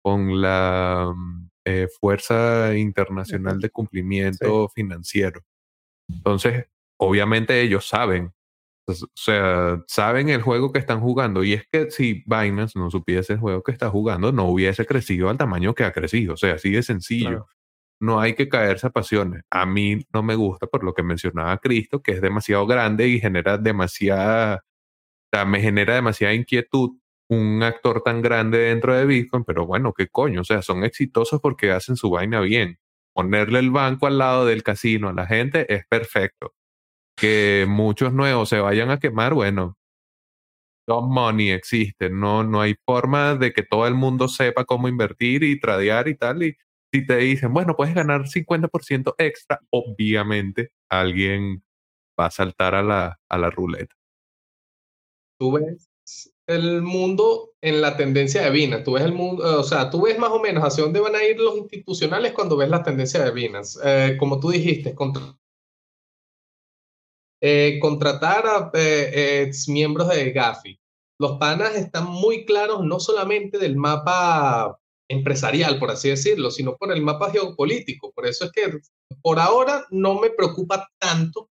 con 0.03 0.41
la 0.41 1.13
mm, 1.15 1.49
eh, 1.63 1.87
Fuerza 2.01 2.75
Internacional 2.75 3.61
de 3.61 3.69
Cumplimiento 3.69 4.67
Financiero. 4.67 5.39
Entonces, 6.09 6.65
obviamente 6.97 7.61
ellos 7.61 7.87
saben, 7.87 8.33
o 8.87 8.93
sea, 9.15 9.81
saben 9.87 10.27
el 10.27 10.41
juego 10.41 10.73
que 10.73 10.79
están 10.79 10.99
jugando. 10.99 11.45
Y 11.45 11.53
es 11.53 11.65
que 11.71 11.89
si 11.91 12.25
Binance 12.25 12.77
no 12.77 12.91
supiese 12.91 13.33
el 13.33 13.39
juego 13.39 13.63
que 13.63 13.71
está 13.71 13.89
jugando, 13.89 14.33
no 14.33 14.49
hubiese 14.49 14.85
crecido 14.85 15.29
al 15.29 15.37
tamaño 15.37 15.73
que 15.73 15.85
ha 15.85 15.93
crecido. 15.93 16.33
O 16.33 16.37
sea, 16.37 16.55
así 16.55 16.71
de 16.71 16.83
sencillo 16.83 17.47
no 18.05 18.19
hay 18.19 18.35
que 18.35 18.49
caerse 18.49 18.87
a 18.87 18.91
pasiones. 18.91 19.43
A 19.51 19.65
mí 19.65 19.99
no 20.13 20.23
me 20.23 20.35
gusta 20.35 20.67
por 20.67 20.83
lo 20.83 20.93
que 20.93 21.03
mencionaba 21.03 21.57
Cristo, 21.59 22.01
que 22.01 22.13
es 22.13 22.21
demasiado 22.21 22.67
grande 22.67 23.07
y 23.07 23.19
genera 23.19 23.57
demasiada, 23.57 24.63
o 25.33 25.37
sea, 25.37 25.45
me 25.45 25.61
genera 25.61 25.95
demasiada 25.95 26.33
inquietud 26.33 26.91
un 27.29 27.63
actor 27.63 28.03
tan 28.03 28.21
grande 28.21 28.59
dentro 28.59 28.95
de 28.95 29.05
Bitcoin, 29.05 29.43
pero 29.45 29.65
bueno, 29.65 29.93
qué 29.93 30.07
coño, 30.07 30.41
o 30.41 30.43
sea, 30.43 30.61
son 30.61 30.83
exitosos 30.83 31.41
porque 31.41 31.71
hacen 31.71 31.95
su 31.95 32.09
vaina 32.11 32.41
bien. 32.41 32.77
Ponerle 33.13 33.59
el 33.59 33.71
banco 33.71 34.07
al 34.07 34.17
lado 34.17 34.45
del 34.45 34.63
casino 34.63 35.09
a 35.09 35.13
la 35.13 35.25
gente 35.25 35.73
es 35.73 35.85
perfecto. 35.87 36.53
Que 37.17 37.65
muchos 37.67 38.13
nuevos 38.13 38.49
se 38.49 38.59
vayan 38.59 38.91
a 38.91 38.99
quemar, 38.99 39.33
bueno, 39.33 39.77
no 40.87 41.01
money 41.01 41.51
existe, 41.51 42.09
no, 42.09 42.43
no 42.43 42.61
hay 42.61 42.75
forma 42.85 43.35
de 43.35 43.53
que 43.53 43.63
todo 43.63 43.87
el 43.87 43.95
mundo 43.95 44.27
sepa 44.27 44.65
cómo 44.65 44.87
invertir 44.87 45.43
y 45.43 45.59
tradear 45.59 46.07
y 46.07 46.15
tal, 46.15 46.43
y 46.43 46.57
si 46.95 47.05
te 47.05 47.17
dicen, 47.17 47.53
bueno, 47.53 47.75
puedes 47.75 47.93
ganar 47.93 48.27
50% 48.27 49.15
extra, 49.17 49.59
obviamente 49.69 50.71
alguien 50.89 51.63
va 52.19 52.27
a 52.27 52.31
saltar 52.31 52.75
a 52.75 52.81
la, 52.81 53.19
a 53.27 53.37
la 53.37 53.49
ruleta. 53.49 53.95
Tú 55.37 55.51
ves 55.51 55.89
el 56.47 56.81
mundo 56.81 57.51
en 57.61 57.81
la 57.81 57.97
tendencia 57.97 58.43
de 58.43 58.51
Binance, 58.51 58.85
tú 58.85 58.93
ves 58.93 59.03
el 59.03 59.13
mundo, 59.13 59.59
o 59.59 59.63
sea, 59.63 59.89
tú 59.89 60.03
ves 60.03 60.17
más 60.17 60.29
o 60.29 60.39
menos 60.39 60.63
hacia 60.63 60.83
dónde 60.83 61.01
van 61.01 61.15
a 61.15 61.23
ir 61.23 61.39
los 61.39 61.57
institucionales 61.57 62.31
cuando 62.31 62.55
ves 62.55 62.69
la 62.69 62.83
tendencia 62.83 63.23
de 63.23 63.31
Binance. 63.31 63.79
Eh, 63.83 64.17
como 64.17 64.39
tú 64.39 64.51
dijiste, 64.51 64.95
eh, 67.41 67.79
contratar 67.81 68.45
a 68.47 68.71
eh, 68.73 69.51
miembros 69.67 70.07
de 70.07 70.31
Gafi. 70.31 70.79
Los 71.19 71.37
panas 71.39 71.75
están 71.75 72.05
muy 72.05 72.45
claros 72.45 72.83
no 72.85 72.99
solamente 72.99 73.57
del 73.57 73.75
mapa 73.75 74.79
empresarial, 75.09 75.79
por 75.79 75.91
así 75.91 76.09
decirlo, 76.09 76.51
sino 76.51 76.75
por 76.77 76.91
el 76.91 77.01
mapa 77.01 77.31
geopolítico. 77.31 78.11
Por 78.11 78.27
eso 78.27 78.45
es 78.45 78.51
que 78.51 78.79
por 79.21 79.39
ahora 79.39 79.85
no 79.91 80.19
me 80.19 80.29
preocupa 80.29 80.89
tanto 80.99 81.49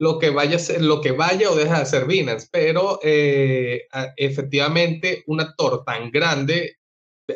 lo 0.00 0.18
que 0.18 0.30
vaya, 0.30 0.56
a 0.56 0.58
ser, 0.58 0.82
lo 0.82 1.00
que 1.00 1.12
vaya 1.12 1.50
o 1.50 1.54
deja 1.54 1.78
de 1.78 1.86
ser 1.86 2.06
Binance, 2.06 2.48
pero 2.50 2.98
eh, 3.02 3.86
efectivamente 4.16 5.22
un 5.28 5.40
actor 5.40 5.84
tan 5.84 6.10
grande 6.10 6.78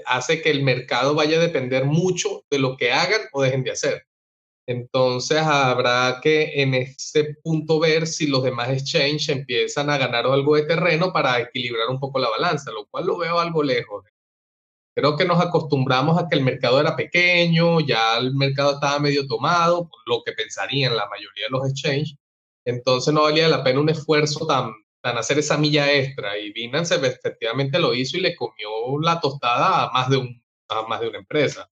hace 0.04 0.42
que 0.42 0.50
el 0.50 0.64
mercado 0.64 1.14
vaya 1.14 1.38
a 1.38 1.42
depender 1.42 1.84
mucho 1.84 2.44
de 2.50 2.58
lo 2.58 2.76
que 2.76 2.90
hagan 2.92 3.20
o 3.32 3.42
dejen 3.42 3.62
de 3.62 3.70
hacer. 3.70 4.06
Entonces 4.68 5.38
habrá 5.38 6.18
que 6.20 6.60
en 6.60 6.74
ese 6.74 7.36
punto 7.42 7.78
ver 7.78 8.06
si 8.08 8.26
los 8.26 8.42
demás 8.42 8.70
exchanges 8.70 9.28
empiezan 9.28 9.88
a 9.88 9.96
ganar 9.96 10.26
algo 10.26 10.56
de 10.56 10.64
terreno 10.64 11.12
para 11.12 11.40
equilibrar 11.40 11.88
un 11.88 12.00
poco 12.00 12.18
la 12.18 12.30
balanza, 12.30 12.72
lo 12.72 12.86
cual 12.86 13.06
lo 13.06 13.16
veo 13.16 13.38
algo 13.38 13.62
lejos. 13.62 14.04
Creo 14.96 15.14
que 15.14 15.26
nos 15.26 15.38
acostumbramos 15.42 16.18
a 16.18 16.26
que 16.26 16.36
el 16.36 16.42
mercado 16.42 16.80
era 16.80 16.96
pequeño, 16.96 17.80
ya 17.80 18.16
el 18.16 18.34
mercado 18.34 18.72
estaba 18.72 18.98
medio 18.98 19.26
tomado, 19.26 19.90
lo 20.06 20.22
que 20.24 20.32
pensarían 20.32 20.96
la 20.96 21.06
mayoría 21.06 21.44
de 21.44 21.50
los 21.50 21.68
exchanges. 21.68 22.16
Entonces 22.64 23.12
no 23.12 23.24
valía 23.24 23.46
la 23.46 23.62
pena 23.62 23.80
un 23.80 23.90
esfuerzo 23.90 24.46
tan, 24.46 24.72
tan 25.02 25.18
hacer 25.18 25.38
esa 25.38 25.58
milla 25.58 25.92
extra. 25.92 26.38
Y 26.38 26.50
Binance 26.50 26.94
efectivamente 26.94 27.78
lo 27.78 27.92
hizo 27.92 28.16
y 28.16 28.20
le 28.22 28.34
comió 28.34 28.98
la 29.02 29.20
tostada 29.20 29.84
a 29.84 29.92
más 29.92 30.08
de, 30.08 30.16
un, 30.16 30.42
a 30.68 30.82
más 30.86 31.00
de 31.02 31.08
una 31.08 31.18
empresa. 31.18 31.70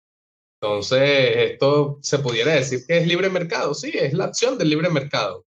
Entonces, 0.61 1.53
esto 1.53 1.99
se 2.03 2.21
pudiera 2.21 2.53
decir 2.53 2.85
que 2.87 2.99
es 2.99 3.07
libre 3.09 3.31
mercado. 3.31 3.75
Sí, 3.75 3.91
es 3.95 4.13
la 4.15 4.27
acción 4.27 4.59
del 4.59 4.71
libre 4.71 4.91
mercado. 4.91 5.45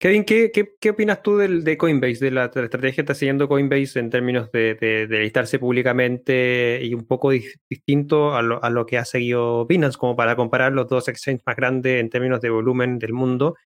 Kevin, 0.00 0.24
¿qué, 0.24 0.50
qué, 0.50 0.90
opinas 0.90 1.22
tú 1.22 1.36
del, 1.36 1.62
de 1.62 1.76
Coinbase, 1.76 2.24
de 2.24 2.30
la, 2.30 2.46
estrategia 2.46 2.94
que 2.94 3.00
está 3.02 3.14
siguiendo 3.14 3.48
Coinbase 3.48 3.98
en 3.98 4.08
términos 4.08 4.50
de, 4.50 4.74
de, 4.74 5.20
listarse 5.20 5.58
públicamente 5.58 6.80
y 6.82 6.94
un 6.94 7.06
poco 7.06 7.30
distinto 7.68 8.34
a 8.34 8.40
lo, 8.40 8.64
a 8.64 8.70
lo, 8.70 8.86
que 8.86 8.96
ha 8.96 9.04
seguido 9.04 9.66
Binance, 9.66 9.98
como 9.98 10.16
para 10.16 10.36
comparar 10.36 10.72
los 10.72 10.88
dos 10.88 11.06
exchanges 11.08 11.44
más 11.44 11.54
grandes 11.54 12.00
en 12.00 12.08
términos 12.08 12.40
de 12.40 12.48
volumen 12.48 12.98
del 12.98 13.12
mundo? 13.12 13.56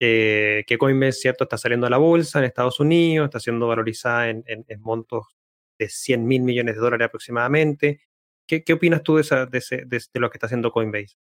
Eh, 0.00 0.64
que 0.66 0.78
Coinbase, 0.78 1.20
cierto, 1.20 1.44
está 1.44 1.58
saliendo 1.58 1.86
a 1.86 1.90
la 1.90 1.98
bolsa 1.98 2.38
en 2.38 2.46
Estados 2.46 2.80
Unidos, 2.80 3.26
está 3.26 3.38
siendo 3.38 3.68
valorizada 3.68 4.30
en, 4.30 4.44
en, 4.46 4.80
montos 4.80 5.26
de 5.78 5.90
100 5.90 6.26
mil 6.26 6.42
millones 6.44 6.76
de 6.76 6.80
dólares 6.80 7.06
aproximadamente. 7.08 8.00
¿Qué, 8.46 8.64
qué 8.64 8.72
opinas 8.72 9.02
tú 9.02 9.16
de, 9.16 9.20
esa, 9.20 9.44
de, 9.44 9.60
de 9.60 10.20
lo 10.20 10.30
que 10.30 10.38
está 10.38 10.46
haciendo 10.46 10.72
Coinbase? 10.72 11.16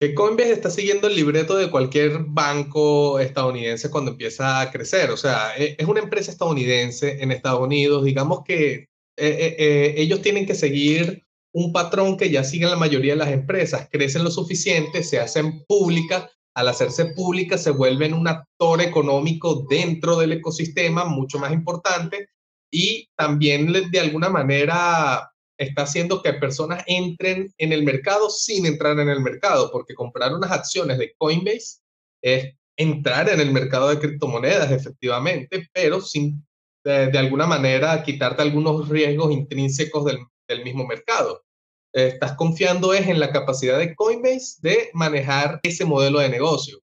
Que 0.00 0.14
Coinbase 0.14 0.52
está 0.52 0.70
siguiendo 0.70 1.08
el 1.08 1.16
libreto 1.16 1.56
de 1.56 1.70
cualquier 1.70 2.24
banco 2.24 3.18
estadounidense 3.18 3.90
cuando 3.90 4.12
empieza 4.12 4.60
a 4.60 4.70
crecer. 4.70 5.10
O 5.10 5.16
sea, 5.16 5.56
e, 5.56 5.74
es 5.78 5.86
una 5.86 6.00
empresa 6.00 6.30
estadounidense 6.30 7.20
en 7.20 7.32
Estados 7.32 7.60
Unidos. 7.60 8.04
Digamos 8.04 8.44
que 8.44 8.72
eh, 8.74 8.86
eh, 9.16 9.56
eh, 9.58 9.94
ellos 9.96 10.22
tienen 10.22 10.46
que 10.46 10.54
seguir 10.54 11.24
un 11.52 11.72
patrón 11.72 12.16
que 12.16 12.30
ya 12.30 12.44
siguen 12.44 12.70
la 12.70 12.76
mayoría 12.76 13.14
de 13.14 13.18
las 13.18 13.32
empresas. 13.32 13.88
Crecen 13.90 14.22
lo 14.22 14.30
suficiente, 14.30 15.02
se 15.02 15.18
hacen 15.18 15.64
públicas. 15.66 16.30
Al 16.54 16.68
hacerse 16.68 17.06
públicas 17.06 17.62
se 17.62 17.70
vuelven 17.70 18.14
un 18.14 18.28
actor 18.28 18.80
económico 18.80 19.66
dentro 19.68 20.16
del 20.18 20.32
ecosistema 20.32 21.04
mucho 21.04 21.38
más 21.38 21.52
importante 21.52 22.28
y 22.70 23.08
también 23.16 23.72
de 23.90 24.00
alguna 24.00 24.28
manera 24.28 25.30
está 25.58 25.82
haciendo 25.82 26.22
que 26.22 26.32
personas 26.34 26.84
entren 26.86 27.52
en 27.58 27.72
el 27.72 27.82
mercado 27.82 28.30
sin 28.30 28.64
entrar 28.64 28.98
en 28.98 29.08
el 29.08 29.20
mercado, 29.20 29.70
porque 29.70 29.94
comprar 29.94 30.32
unas 30.32 30.52
acciones 30.52 30.98
de 30.98 31.12
Coinbase 31.18 31.80
es 32.22 32.54
entrar 32.76 33.28
en 33.28 33.40
el 33.40 33.52
mercado 33.52 33.88
de 33.88 33.98
criptomonedas, 33.98 34.70
efectivamente, 34.70 35.68
pero 35.72 36.00
sin 36.00 36.46
de, 36.84 37.18
alguna 37.18 37.46
manera 37.46 38.02
quitarte 38.02 38.40
algunos 38.40 38.88
riesgos 38.88 39.32
intrínsecos 39.32 40.04
del, 40.04 40.18
del 40.48 40.64
mismo 40.64 40.86
mercado. 40.86 41.44
Estás 41.92 42.34
confiando 42.34 42.94
es 42.94 43.08
en 43.08 43.18
la 43.18 43.32
capacidad 43.32 43.78
de 43.78 43.94
Coinbase 43.94 44.58
de 44.60 44.90
manejar 44.94 45.58
ese 45.62 45.84
modelo 45.84 46.20
de 46.20 46.28
negocio. 46.28 46.78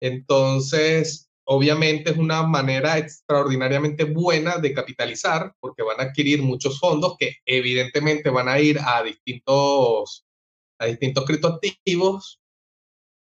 Entonces, 0.00 1.27
Obviamente 1.50 2.10
es 2.10 2.18
una 2.18 2.42
manera 2.42 2.98
extraordinariamente 2.98 4.04
buena 4.04 4.58
de 4.58 4.74
capitalizar 4.74 5.54
porque 5.60 5.82
van 5.82 5.98
a 5.98 6.02
adquirir 6.04 6.42
muchos 6.42 6.78
fondos 6.78 7.16
que 7.18 7.36
evidentemente 7.46 8.28
van 8.28 8.50
a 8.50 8.60
ir 8.60 8.78
a 8.84 9.02
distintos 9.02 10.26
a 10.78 10.84
distintos 10.84 11.24
criptoactivos. 11.24 12.38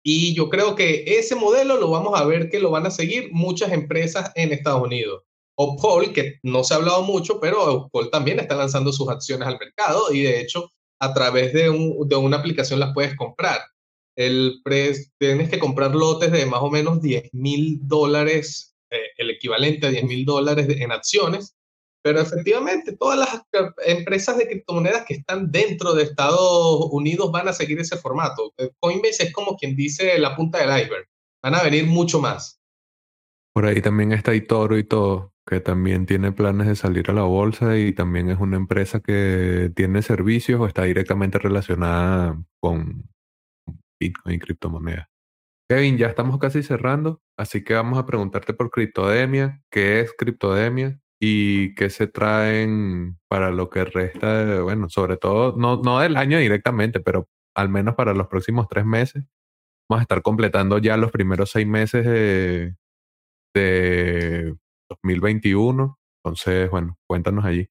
Y 0.06 0.34
yo 0.36 0.50
creo 0.50 0.74
que 0.74 1.04
ese 1.06 1.36
modelo 1.36 1.78
lo 1.78 1.90
vamos 1.90 2.18
a 2.18 2.24
ver 2.24 2.50
que 2.50 2.62
lo 2.62 2.72
van 2.72 2.86
a 2.86 2.92
seguir 2.92 3.28
muchas 3.34 3.74
empresas 3.74 4.32
en 4.36 4.54
Estados 4.54 4.84
Unidos. 4.84 5.24
Opol, 5.56 6.14
que 6.14 6.40
no 6.44 6.64
se 6.64 6.74
ha 6.74 6.78
hablado 6.78 7.04
mucho, 7.04 7.42
pero 7.42 7.62
Opol 7.74 8.10
también 8.10 8.40
está 8.40 8.56
lanzando 8.56 8.94
sus 8.94 9.10
acciones 9.10 9.50
al 9.50 9.60
mercado 9.60 10.14
y 10.14 10.22
de 10.22 10.40
hecho 10.40 10.72
a 11.00 11.14
través 11.14 11.52
de 11.52 11.70
una 11.70 12.38
aplicación 12.38 12.80
las 12.80 12.94
puedes 12.94 13.18
comprar. 13.18 13.60
El 14.16 14.62
tienes 15.18 15.50
que 15.50 15.60
comprar 15.60 15.96
lotes 15.96 16.32
de 16.32 16.46
más 16.46 16.62
o 16.62 16.70
menos 16.70 17.02
10 17.02 17.34
mil 17.34 17.80
dólares, 17.82 18.76
eh, 18.92 19.08
el 19.18 19.32
equivalente 19.32 19.88
a 19.88 19.90
10 19.90 20.04
mil 20.04 20.26
dólares 20.26 20.68
en 20.70 20.92
acciones, 20.92 21.56
pero 22.04 22.20
efectivamente 22.20 22.96
todas 22.98 23.18
las 23.18 23.42
empresas 23.86 24.38
de 24.38 24.48
criptomonedas 24.48 25.06
que 25.06 25.16
están 25.16 25.52
dentro 25.52 25.94
de 25.94 26.04
Estados 26.04 26.90
Unidos 26.92 27.32
van 27.32 27.48
a 27.48 27.54
seguir 27.54 27.80
ese 27.80 27.98
formato. 27.98 28.54
Eh, 28.58 28.70
Coinbase 28.80 29.24
es 29.24 29.34
como 29.34 29.56
quien 29.56 29.76
dice 29.76 30.20
la 30.20 30.36
punta 30.36 30.60
del 30.60 30.84
iceberg, 30.84 31.08
van 31.42 31.56
a 31.56 31.64
venir 31.64 31.88
mucho 31.88 32.20
más. 32.20 32.60
Por 33.54 33.66
ahí 33.66 33.82
también 33.82 34.12
está 34.12 34.36
Itoro 34.36 34.78
y 34.78 34.84
todo, 34.84 35.32
que 35.48 35.60
también 35.60 36.06
tiene 36.06 36.32
planes 36.32 36.68
de 36.68 36.76
salir 36.76 37.10
a 37.10 37.14
la 37.14 37.24
bolsa 37.24 37.78
y 37.78 37.94
también 37.94 38.30
es 38.30 38.40
una 38.40 38.58
empresa 38.58 39.00
que 39.00 39.72
tiene 39.76 40.02
servicios 40.02 40.60
o 40.60 40.68
está 40.68 40.84
directamente 40.84 41.40
relacionada 41.40 42.44
con 42.60 43.13
Bitcoin 44.00 44.36
y 44.36 44.40
criptomonedas. 44.40 45.08
Kevin, 45.70 45.98
ya 45.98 46.08
estamos 46.08 46.40
casi 46.40 46.62
cerrando, 46.62 47.22
así 47.38 47.64
que 47.64 47.74
vamos 47.74 47.98
a 47.98 48.06
preguntarte 48.06 48.54
por 48.54 48.70
Criptodemia, 48.70 49.62
qué 49.72 50.02
es 50.02 50.14
Criptodemia 50.18 51.00
y 51.22 51.74
qué 51.76 51.90
se 51.90 52.08
traen 52.08 53.18
para 53.30 53.52
lo 53.52 53.70
que 53.70 53.86
resta, 53.86 54.62
bueno, 54.62 54.90
sobre 54.90 55.18
todo, 55.18 55.56
no, 55.58 55.78
no 55.82 56.00
del 56.00 56.18
año 56.18 56.38
directamente, 56.38 57.00
pero 57.00 57.28
al 57.56 57.70
menos 57.70 57.96
para 57.96 58.14
los 58.14 58.28
próximos 58.28 58.68
tres 58.68 58.86
meses. 58.86 59.24
Vamos 59.90 60.02
a 60.02 60.04
estar 60.04 60.22
completando 60.22 60.78
ya 60.80 60.98
los 60.98 61.12
primeros 61.12 61.52
seis 61.52 61.68
meses 61.68 62.06
de, 62.06 62.76
de 63.54 64.56
2021. 64.90 66.00
Entonces, 66.24 66.70
bueno, 66.70 66.98
cuéntanos 67.08 67.46
allí. 67.46 67.70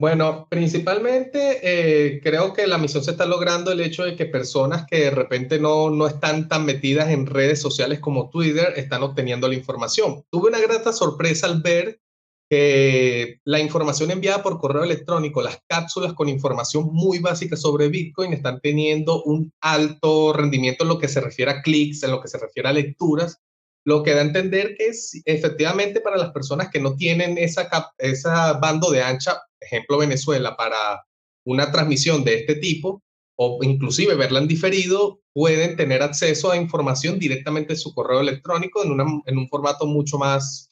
Bueno, 0.00 0.46
principalmente 0.48 1.58
eh, 1.60 2.20
creo 2.22 2.52
que 2.52 2.68
la 2.68 2.78
misión 2.78 3.02
se 3.02 3.10
está 3.10 3.26
logrando 3.26 3.72
el 3.72 3.80
hecho 3.80 4.04
de 4.04 4.14
que 4.14 4.26
personas 4.26 4.86
que 4.88 5.00
de 5.00 5.10
repente 5.10 5.58
no, 5.58 5.90
no 5.90 6.06
están 6.06 6.48
tan 6.48 6.64
metidas 6.64 7.10
en 7.10 7.26
redes 7.26 7.60
sociales 7.60 7.98
como 7.98 8.30
Twitter 8.30 8.74
están 8.76 9.02
obteniendo 9.02 9.48
la 9.48 9.56
información. 9.56 10.22
Tuve 10.30 10.50
una 10.50 10.60
grata 10.60 10.92
sorpresa 10.92 11.48
al 11.48 11.62
ver 11.62 12.00
que 12.48 13.40
la 13.44 13.58
información 13.58 14.12
enviada 14.12 14.40
por 14.40 14.60
correo 14.60 14.84
electrónico, 14.84 15.42
las 15.42 15.58
cápsulas 15.66 16.14
con 16.14 16.28
información 16.28 16.90
muy 16.92 17.18
básica 17.18 17.56
sobre 17.56 17.88
Bitcoin 17.88 18.32
están 18.32 18.60
teniendo 18.60 19.24
un 19.24 19.52
alto 19.60 20.32
rendimiento 20.32 20.84
en 20.84 20.90
lo 20.90 20.98
que 21.00 21.08
se 21.08 21.20
refiere 21.20 21.50
a 21.50 21.60
clics, 21.60 22.04
en 22.04 22.12
lo 22.12 22.22
que 22.22 22.28
se 22.28 22.38
refiere 22.38 22.68
a 22.68 22.72
lecturas, 22.72 23.40
lo 23.84 24.04
que 24.04 24.14
da 24.14 24.20
a 24.20 24.24
entender 24.24 24.76
que 24.76 24.86
es, 24.86 25.20
efectivamente 25.24 26.00
para 26.00 26.16
las 26.16 26.30
personas 26.30 26.70
que 26.70 26.80
no 26.80 26.94
tienen 26.94 27.36
esa, 27.36 27.68
esa 27.98 28.52
bando 28.54 28.92
de 28.92 29.02
ancha 29.02 29.42
ejemplo 29.68 29.98
Venezuela, 29.98 30.56
para 30.56 31.04
una 31.46 31.70
transmisión 31.70 32.24
de 32.24 32.34
este 32.34 32.56
tipo, 32.56 33.02
o 33.36 33.60
inclusive 33.62 34.14
verla 34.16 34.40
en 34.40 34.48
diferido, 34.48 35.20
pueden 35.32 35.76
tener 35.76 36.02
acceso 36.02 36.50
a 36.50 36.56
información 36.56 37.18
directamente 37.18 37.74
en 37.74 37.78
su 37.78 37.94
correo 37.94 38.20
electrónico 38.20 38.82
en, 38.82 38.98
en 39.24 39.38
un 39.38 39.48
formato 39.48 39.86
mucho 39.86 40.18
más 40.18 40.68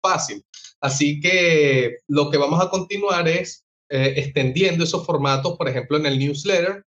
fácil. 0.00 0.42
Así 0.80 1.20
que 1.20 1.98
lo 2.08 2.30
que 2.30 2.38
vamos 2.38 2.62
a 2.62 2.70
continuar 2.70 3.28
es 3.28 3.64
eh, 3.90 4.14
extendiendo 4.16 4.84
esos 4.84 5.04
formatos, 5.04 5.56
por 5.56 5.68
ejemplo, 5.68 5.96
en 5.96 6.06
el 6.06 6.18
newsletter, 6.18 6.84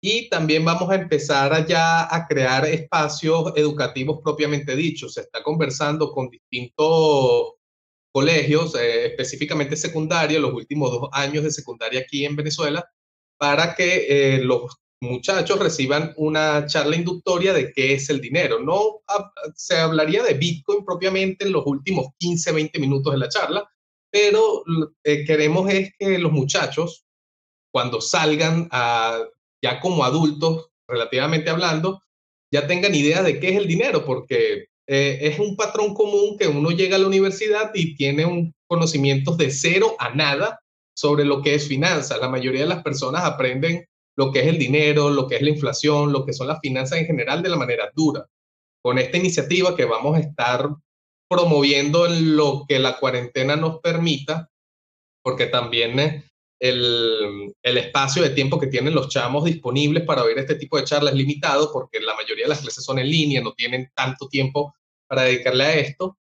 y 0.00 0.28
también 0.28 0.64
vamos 0.64 0.88
a 0.90 0.94
empezar 0.94 1.66
ya 1.66 2.14
a 2.14 2.26
crear 2.28 2.64
espacios 2.66 3.52
educativos 3.56 4.20
propiamente 4.22 4.76
dichos. 4.76 5.14
Se 5.14 5.22
está 5.22 5.42
conversando 5.42 6.12
con 6.12 6.30
distintos 6.30 7.54
colegios, 8.12 8.74
eh, 8.74 9.06
específicamente 9.06 9.76
secundaria, 9.76 10.40
los 10.40 10.52
últimos 10.52 10.90
dos 10.90 11.08
años 11.12 11.44
de 11.44 11.50
secundaria 11.50 12.00
aquí 12.00 12.24
en 12.24 12.36
Venezuela, 12.36 12.88
para 13.38 13.74
que 13.74 14.06
eh, 14.08 14.38
los 14.42 14.76
muchachos 15.00 15.58
reciban 15.58 16.12
una 16.16 16.66
charla 16.66 16.96
inductoria 16.96 17.52
de 17.52 17.72
qué 17.72 17.94
es 17.94 18.10
el 18.10 18.20
dinero. 18.20 18.58
No 18.58 19.00
se 19.54 19.78
hablaría 19.78 20.22
de 20.22 20.34
Bitcoin 20.34 20.84
propiamente 20.84 21.44
en 21.44 21.52
los 21.52 21.64
últimos 21.66 22.08
15, 22.18 22.52
20 22.52 22.78
minutos 22.78 23.12
de 23.12 23.18
la 23.18 23.28
charla, 23.28 23.68
pero 24.10 24.64
eh, 25.04 25.24
queremos 25.24 25.70
es 25.70 25.92
que 25.98 26.18
los 26.18 26.32
muchachos, 26.32 27.04
cuando 27.72 28.00
salgan 28.00 28.68
a, 28.72 29.20
ya 29.62 29.80
como 29.80 30.04
adultos, 30.04 30.70
relativamente 30.88 31.50
hablando, 31.50 32.02
ya 32.52 32.66
tengan 32.66 32.94
idea 32.94 33.22
de 33.22 33.38
qué 33.38 33.50
es 33.50 33.56
el 33.56 33.68
dinero, 33.68 34.04
porque 34.04 34.68
eh, 34.90 35.18
es 35.20 35.38
un 35.38 35.54
patrón 35.54 35.92
común 35.92 36.38
que 36.38 36.48
uno 36.48 36.70
llega 36.70 36.96
a 36.96 36.98
la 36.98 37.06
universidad 37.06 37.70
y 37.74 37.94
tiene 37.94 38.24
un 38.24 38.54
conocimientos 38.66 39.36
de 39.36 39.50
cero 39.50 39.96
a 39.98 40.14
nada 40.14 40.60
sobre 40.96 41.24
lo 41.24 41.42
que 41.42 41.54
es 41.54 41.68
finanzas. 41.68 42.18
La 42.20 42.28
mayoría 42.28 42.62
de 42.62 42.68
las 42.68 42.82
personas 42.82 43.24
aprenden 43.24 43.86
lo 44.16 44.32
que 44.32 44.40
es 44.40 44.46
el 44.46 44.58
dinero, 44.58 45.10
lo 45.10 45.26
que 45.26 45.36
es 45.36 45.42
la 45.42 45.50
inflación, 45.50 46.12
lo 46.12 46.24
que 46.24 46.32
son 46.32 46.48
las 46.48 46.60
finanzas 46.60 46.98
en 46.98 47.06
general 47.06 47.42
de 47.42 47.50
la 47.50 47.56
manera 47.56 47.90
dura. 47.94 48.26
Con 48.82 48.98
esta 48.98 49.18
iniciativa 49.18 49.76
que 49.76 49.84
vamos 49.84 50.16
a 50.16 50.20
estar 50.20 50.68
promoviendo 51.28 52.06
en 52.06 52.36
lo 52.36 52.64
que 52.66 52.78
la 52.78 52.98
cuarentena 52.98 53.56
nos 53.56 53.80
permita, 53.80 54.48
porque 55.22 55.46
también 55.46 55.98
eh, 55.98 56.24
el, 56.60 57.54
el, 57.62 57.78
espacio 57.78 58.22
de 58.22 58.30
tiempo 58.30 58.58
que 58.58 58.66
tienen 58.66 58.94
los 58.94 59.08
chamos 59.08 59.44
disponibles 59.44 60.04
para 60.04 60.24
oír 60.24 60.38
este 60.38 60.54
tipo 60.54 60.78
de 60.78 60.84
charlas 60.84 61.12
es 61.12 61.18
limitado, 61.18 61.70
porque 61.72 62.00
la 62.00 62.14
mayoría 62.14 62.46
de 62.46 62.50
las 62.50 62.62
clases 62.62 62.82
son 62.82 62.98
en 62.98 63.08
línea, 63.08 63.42
no 63.42 63.52
tienen 63.52 63.90
tanto 63.94 64.28
tiempo 64.28 64.74
para 65.08 65.22
dedicarle 65.22 65.64
a 65.64 65.74
esto. 65.74 66.18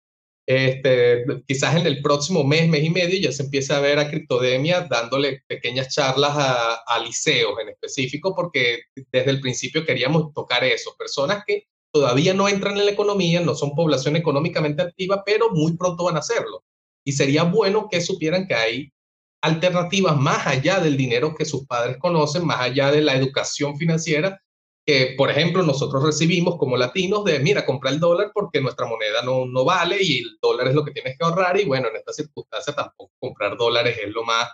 Este, 0.45 1.23
quizás 1.47 1.77
en 1.77 1.87
el 1.87 2.01
próximo 2.01 2.43
mes, 2.43 2.67
mes 2.67 2.83
y 2.83 2.89
medio, 2.89 3.17
ya 3.17 3.31
se 3.31 3.43
empieza 3.43 3.77
a 3.77 3.81
ver 3.81 3.97
a 3.97 4.09
Criptodemia 4.09 4.81
dándole 4.81 5.41
pequeñas 5.47 5.93
charlas 5.93 6.33
a, 6.35 6.73
a 6.85 6.99
liceos 6.99 7.57
en 7.61 7.69
específico, 7.69 8.35
porque 8.35 8.81
desde 9.11 9.31
el 9.31 9.39
principio 9.39 9.85
queríamos 9.85 10.33
tocar 10.33 10.63
eso, 10.65 10.95
personas 10.97 11.43
que 11.47 11.67
todavía 11.93 12.33
no 12.33 12.49
entran 12.49 12.77
en 12.77 12.85
la 12.85 12.91
economía, 12.91 13.39
no 13.39 13.55
son 13.55 13.75
población 13.75 14.15
económicamente 14.17 14.81
activa, 14.81 15.23
pero 15.25 15.51
muy 15.51 15.77
pronto 15.77 16.05
van 16.05 16.17
a 16.17 16.19
hacerlo. 16.19 16.63
Y 17.05 17.13
sería 17.13 17.43
bueno 17.43 17.87
que 17.89 18.01
supieran 18.01 18.47
que 18.47 18.55
hay 18.55 18.93
alternativas 19.41 20.17
más 20.17 20.47
allá 20.47 20.79
del 20.79 20.97
dinero 20.97 21.35
que 21.35 21.45
sus 21.45 21.67
padres 21.67 21.97
conocen, 21.97 22.45
más 22.45 22.61
allá 22.61 22.91
de 22.91 23.01
la 23.01 23.13
educación 23.13 23.77
financiera, 23.77 24.41
que, 24.85 25.13
por 25.17 25.29
ejemplo, 25.29 25.63
nosotros 25.63 26.03
recibimos 26.03 26.57
como 26.57 26.75
latinos 26.75 27.23
de, 27.23 27.39
mira, 27.39 27.65
compra 27.65 27.89
el 27.89 27.99
dólar 27.99 28.31
porque 28.33 28.61
nuestra 28.61 28.85
moneda 28.85 29.21
no, 29.23 29.45
no 29.45 29.63
vale 29.63 29.97
y 30.01 30.19
el 30.19 30.37
dólar 30.41 30.67
es 30.67 30.75
lo 30.75 30.83
que 30.83 30.91
tienes 30.91 31.17
que 31.17 31.25
ahorrar 31.25 31.59
y 31.59 31.65
bueno, 31.65 31.87
en 31.87 31.95
esta 31.95 32.11
circunstancia 32.11 32.73
tampoco 32.73 33.13
comprar 33.19 33.57
dólares 33.57 33.97
es 34.01 34.11
lo 34.11 34.23
más 34.23 34.49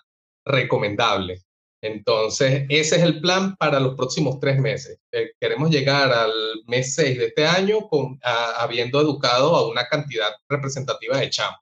recomendable. 0.45 1.41
Entonces, 1.81 2.65
ese 2.69 2.97
es 2.97 3.03
el 3.03 3.21
plan 3.21 3.55
para 3.55 3.79
los 3.79 3.95
próximos 3.95 4.39
tres 4.39 4.59
meses. 4.59 4.99
Eh, 5.11 5.31
queremos 5.39 5.69
llegar 5.69 6.11
al 6.11 6.31
mes 6.67 6.93
6 6.95 7.17
de 7.17 7.25
este 7.27 7.45
año 7.45 7.87
con, 7.87 8.19
habiendo 8.21 8.99
educado 8.99 9.55
a 9.55 9.67
una 9.67 9.87
cantidad 9.87 10.29
representativa 10.49 11.17
de 11.17 11.29
chamos. 11.29 11.59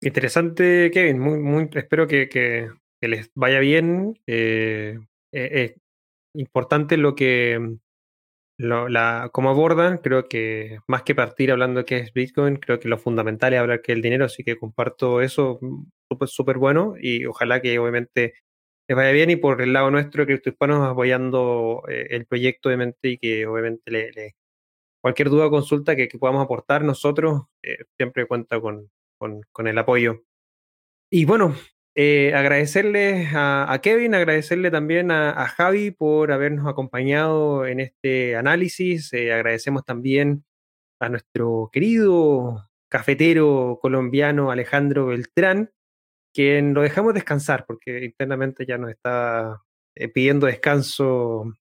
Interesante, 0.00 0.90
Kevin. 0.92 1.18
Muy, 1.18 1.38
muy, 1.38 1.68
espero 1.74 2.06
que, 2.06 2.28
que, 2.28 2.70
les 3.00 3.30
vaya 3.34 3.58
bien. 3.58 4.18
Eh, 4.26 4.98
eh, 5.32 5.76
importante 6.38 6.96
lo 6.96 7.14
que, 7.14 7.58
mm, 7.58 7.78
lo, 8.58 8.88
la, 8.88 9.30
como 9.32 9.50
abordan, 9.50 9.98
creo 9.98 10.28
que 10.28 10.80
más 10.88 11.02
que 11.02 11.14
partir 11.14 11.52
hablando 11.52 11.82
de 11.84 11.96
es 11.98 12.12
Bitcoin, 12.12 12.56
creo 12.56 12.80
que 12.80 12.88
lo 12.88 12.98
fundamental 12.98 13.54
es 13.54 13.60
hablar 13.60 13.82
que 13.82 13.92
el 13.92 14.02
dinero, 14.02 14.26
así 14.26 14.44
que 14.44 14.56
comparto 14.56 15.20
eso, 15.22 15.58
mm, 15.60 15.86
súper 16.26 16.58
bueno 16.58 16.94
y 17.00 17.26
ojalá 17.26 17.60
que 17.60 17.78
obviamente 17.78 18.34
les 18.88 18.96
vaya 18.96 19.12
bien 19.12 19.30
y 19.30 19.36
por 19.36 19.60
el 19.62 19.72
lado 19.72 19.90
nuestro, 19.90 20.26
Cristo 20.26 20.50
Hispanos, 20.50 20.86
apoyando 20.88 21.82
eh, 21.88 22.08
el 22.10 22.26
proyecto, 22.26 22.68
obviamente, 22.70 23.10
y 23.10 23.18
que 23.18 23.46
obviamente 23.46 23.90
le, 23.90 24.34
cualquier 25.02 25.30
duda 25.30 25.46
o 25.46 25.50
consulta 25.50 25.96
que, 25.96 26.08
podamos 26.18 26.44
aportar 26.44 26.84
nosotros, 26.84 27.42
eh, 27.62 27.78
siempre 27.98 28.26
cuenta 28.26 28.60
con, 28.60 28.90
con, 29.18 29.42
con 29.52 29.68
el 29.68 29.78
apoyo. 29.78 30.22
Y 31.10 31.24
bueno, 31.26 31.54
eh, 32.00 32.32
agradecerle 32.32 33.28
a, 33.34 33.76
Kevin, 33.82 34.14
agradecerle 34.14 34.70
también 34.70 35.10
a, 35.10 35.48
Javi 35.48 35.90
por 35.90 36.30
habernos 36.30 36.68
acompañado 36.68 37.66
en 37.66 37.80
este 37.80 38.36
análisis. 38.36 39.12
Eh, 39.12 39.32
agradecemos 39.32 39.84
también 39.84 40.44
a 41.00 41.08
nuestro 41.08 41.70
querido 41.72 42.70
cafetero 42.88 43.80
colombiano 43.82 44.52
Alejandro 44.52 45.06
Beltrán, 45.06 45.72
quien 46.32 46.72
lo 46.72 46.82
dejamos 46.82 47.14
descansar 47.14 47.66
porque 47.66 48.04
internamente 48.04 48.64
ya 48.64 48.78
nos 48.78 48.90
está 48.90 49.64
eh, 49.96 50.08
pidiendo 50.08 50.46
descanso 50.46 51.52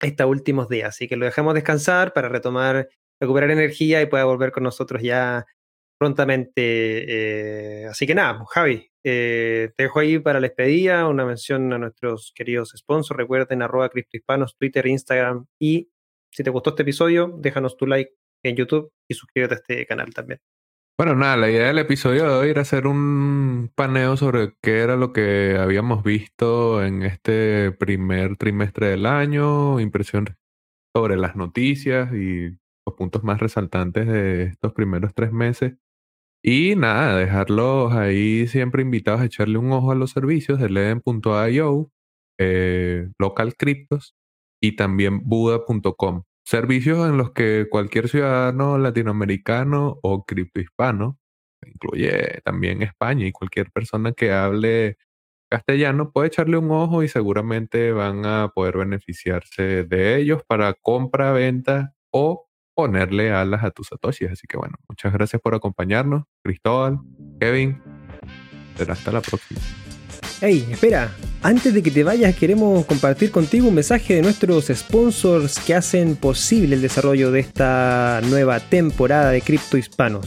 estos 0.00 0.26
últimos 0.26 0.70
días. 0.70 0.88
Así 0.88 1.06
que 1.06 1.16
lo 1.16 1.26
dejamos 1.26 1.52
descansar 1.52 2.14
para 2.14 2.30
retomar, 2.30 2.88
recuperar 3.20 3.50
energía 3.50 4.00
y 4.00 4.06
pueda 4.06 4.24
volver 4.24 4.52
con 4.52 4.62
nosotros 4.62 5.02
ya 5.02 5.44
prontamente. 5.98 7.82
Eh, 7.82 7.86
así 7.88 8.06
que 8.06 8.14
nada, 8.14 8.38
pues, 8.38 8.48
Javi, 8.50 8.90
eh, 9.08 9.70
te 9.76 9.84
dejo 9.84 10.00
ahí 10.00 10.18
para 10.18 10.40
la 10.40 10.48
despedida, 10.48 11.06
una 11.06 11.24
mención 11.24 11.72
a 11.72 11.78
nuestros 11.78 12.32
queridos 12.34 12.72
sponsors. 12.76 13.16
Recuerden 13.16 13.62
arroba 13.62 13.88
criptohispanos, 13.88 14.56
Twitter, 14.56 14.84
Instagram 14.84 15.46
y 15.60 15.90
si 16.32 16.42
te 16.42 16.50
gustó 16.50 16.70
este 16.70 16.82
episodio, 16.82 17.32
déjanos 17.38 17.76
tu 17.76 17.86
like 17.86 18.10
en 18.42 18.56
YouTube 18.56 18.90
y 19.08 19.14
suscríbete 19.14 19.54
a 19.54 19.58
este 19.58 19.86
canal 19.86 20.12
también. 20.12 20.40
Bueno, 20.98 21.14
nada, 21.14 21.36
la 21.36 21.48
idea 21.48 21.68
del 21.68 21.78
episodio 21.78 22.24
de 22.24 22.34
hoy 22.34 22.50
era 22.50 22.62
hacer 22.62 22.88
un 22.88 23.70
paneo 23.76 24.16
sobre 24.16 24.56
qué 24.60 24.80
era 24.80 24.96
lo 24.96 25.12
que 25.12 25.56
habíamos 25.56 26.02
visto 26.02 26.82
en 26.82 27.04
este 27.04 27.70
primer 27.70 28.36
trimestre 28.36 28.88
del 28.88 29.06
año, 29.06 29.78
impresión 29.78 30.36
sobre 30.92 31.16
las 31.16 31.36
noticias 31.36 32.12
y 32.12 32.58
los 32.84 32.96
puntos 32.96 33.22
más 33.22 33.38
resaltantes 33.38 34.08
de 34.08 34.42
estos 34.44 34.72
primeros 34.72 35.14
tres 35.14 35.30
meses. 35.30 35.74
Y 36.48 36.76
nada, 36.76 37.16
dejarlos 37.16 37.92
ahí 37.92 38.46
siempre 38.46 38.80
invitados 38.82 39.20
a 39.20 39.24
echarle 39.24 39.58
un 39.58 39.72
ojo 39.72 39.90
a 39.90 39.96
los 39.96 40.12
servicios 40.12 40.60
de 40.60 40.68
Leden.io, 40.70 41.90
eh, 42.38 43.08
Local 43.18 43.54
y 44.62 44.76
también 44.76 45.22
Buda.com. 45.24 46.22
Servicios 46.44 47.08
en 47.08 47.18
los 47.18 47.32
que 47.32 47.66
cualquier 47.68 48.08
ciudadano 48.08 48.78
latinoamericano 48.78 49.98
o 50.02 50.24
criptohispano, 50.24 51.18
incluye 51.66 52.40
también 52.44 52.82
España 52.82 53.26
y 53.26 53.32
cualquier 53.32 53.72
persona 53.72 54.12
que 54.12 54.30
hable 54.30 54.98
castellano, 55.50 56.12
puede 56.12 56.28
echarle 56.28 56.58
un 56.58 56.70
ojo 56.70 57.02
y 57.02 57.08
seguramente 57.08 57.90
van 57.90 58.24
a 58.24 58.52
poder 58.54 58.78
beneficiarse 58.78 59.82
de 59.82 60.16
ellos 60.20 60.42
para 60.46 60.74
compra, 60.74 61.32
venta 61.32 61.94
o 62.12 62.45
ponerle 62.76 63.32
alas 63.32 63.64
a 63.64 63.70
tus 63.70 63.88
satoshis. 63.88 64.30
Así 64.30 64.46
que 64.46 64.58
bueno, 64.58 64.74
muchas 64.88 65.12
gracias 65.12 65.40
por 65.42 65.54
acompañarnos. 65.54 66.24
Cristóbal, 66.44 66.98
Kevin, 67.40 67.82
será 68.76 68.92
hasta 68.92 69.10
la 69.10 69.22
próxima. 69.22 69.58
Hey, 70.42 70.68
espera, 70.70 71.10
antes 71.42 71.72
de 71.72 71.82
que 71.82 71.90
te 71.90 72.04
vayas 72.04 72.36
queremos 72.36 72.84
compartir 72.84 73.30
contigo 73.30 73.68
un 73.68 73.74
mensaje 73.74 74.16
de 74.16 74.22
nuestros 74.22 74.66
sponsors 74.66 75.58
que 75.58 75.74
hacen 75.74 76.16
posible 76.16 76.76
el 76.76 76.82
desarrollo 76.82 77.30
de 77.30 77.40
esta 77.40 78.20
nueva 78.28 78.60
temporada 78.60 79.30
de 79.30 79.40
Cripto 79.40 79.78
Hispanos. 79.78 80.26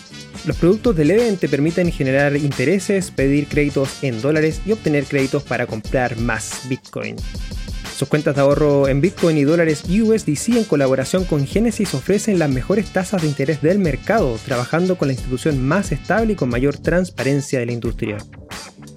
Los 0.45 0.57
productos 0.57 0.95
de 0.95 1.05
Leven 1.05 1.37
te 1.37 1.47
permiten 1.47 1.91
generar 1.91 2.35
intereses, 2.35 3.11
pedir 3.11 3.47
créditos 3.47 4.03
en 4.03 4.21
dólares 4.21 4.59
y 4.65 4.71
obtener 4.71 5.05
créditos 5.05 5.43
para 5.43 5.67
comprar 5.67 6.17
más 6.17 6.61
Bitcoin. 6.67 7.15
Sus 7.95 8.07
cuentas 8.07 8.33
de 8.33 8.41
ahorro 8.41 8.87
en 8.87 8.99
Bitcoin 9.01 9.37
y 9.37 9.43
dólares 9.43 9.83
USDC 9.83 10.57
en 10.57 10.63
colaboración 10.63 11.25
con 11.25 11.45
Genesis 11.45 11.93
ofrecen 11.93 12.39
las 12.39 12.49
mejores 12.49 12.91
tasas 12.91 13.21
de 13.21 13.27
interés 13.27 13.61
del 13.61 13.77
mercado, 13.77 14.39
trabajando 14.43 14.97
con 14.97 15.09
la 15.09 15.13
institución 15.13 15.63
más 15.63 15.91
estable 15.91 16.33
y 16.33 16.35
con 16.35 16.49
mayor 16.49 16.75
transparencia 16.75 17.59
de 17.59 17.67
la 17.67 17.73
industria. 17.73 18.17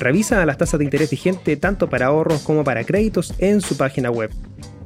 Revisa 0.00 0.44
las 0.46 0.58
tasas 0.58 0.78
de 0.78 0.84
interés 0.84 1.10
vigente 1.10 1.56
tanto 1.56 1.88
para 1.88 2.06
ahorros 2.06 2.42
como 2.42 2.64
para 2.64 2.84
créditos 2.84 3.34
en 3.38 3.60
su 3.60 3.76
página 3.76 4.10
web. 4.10 4.30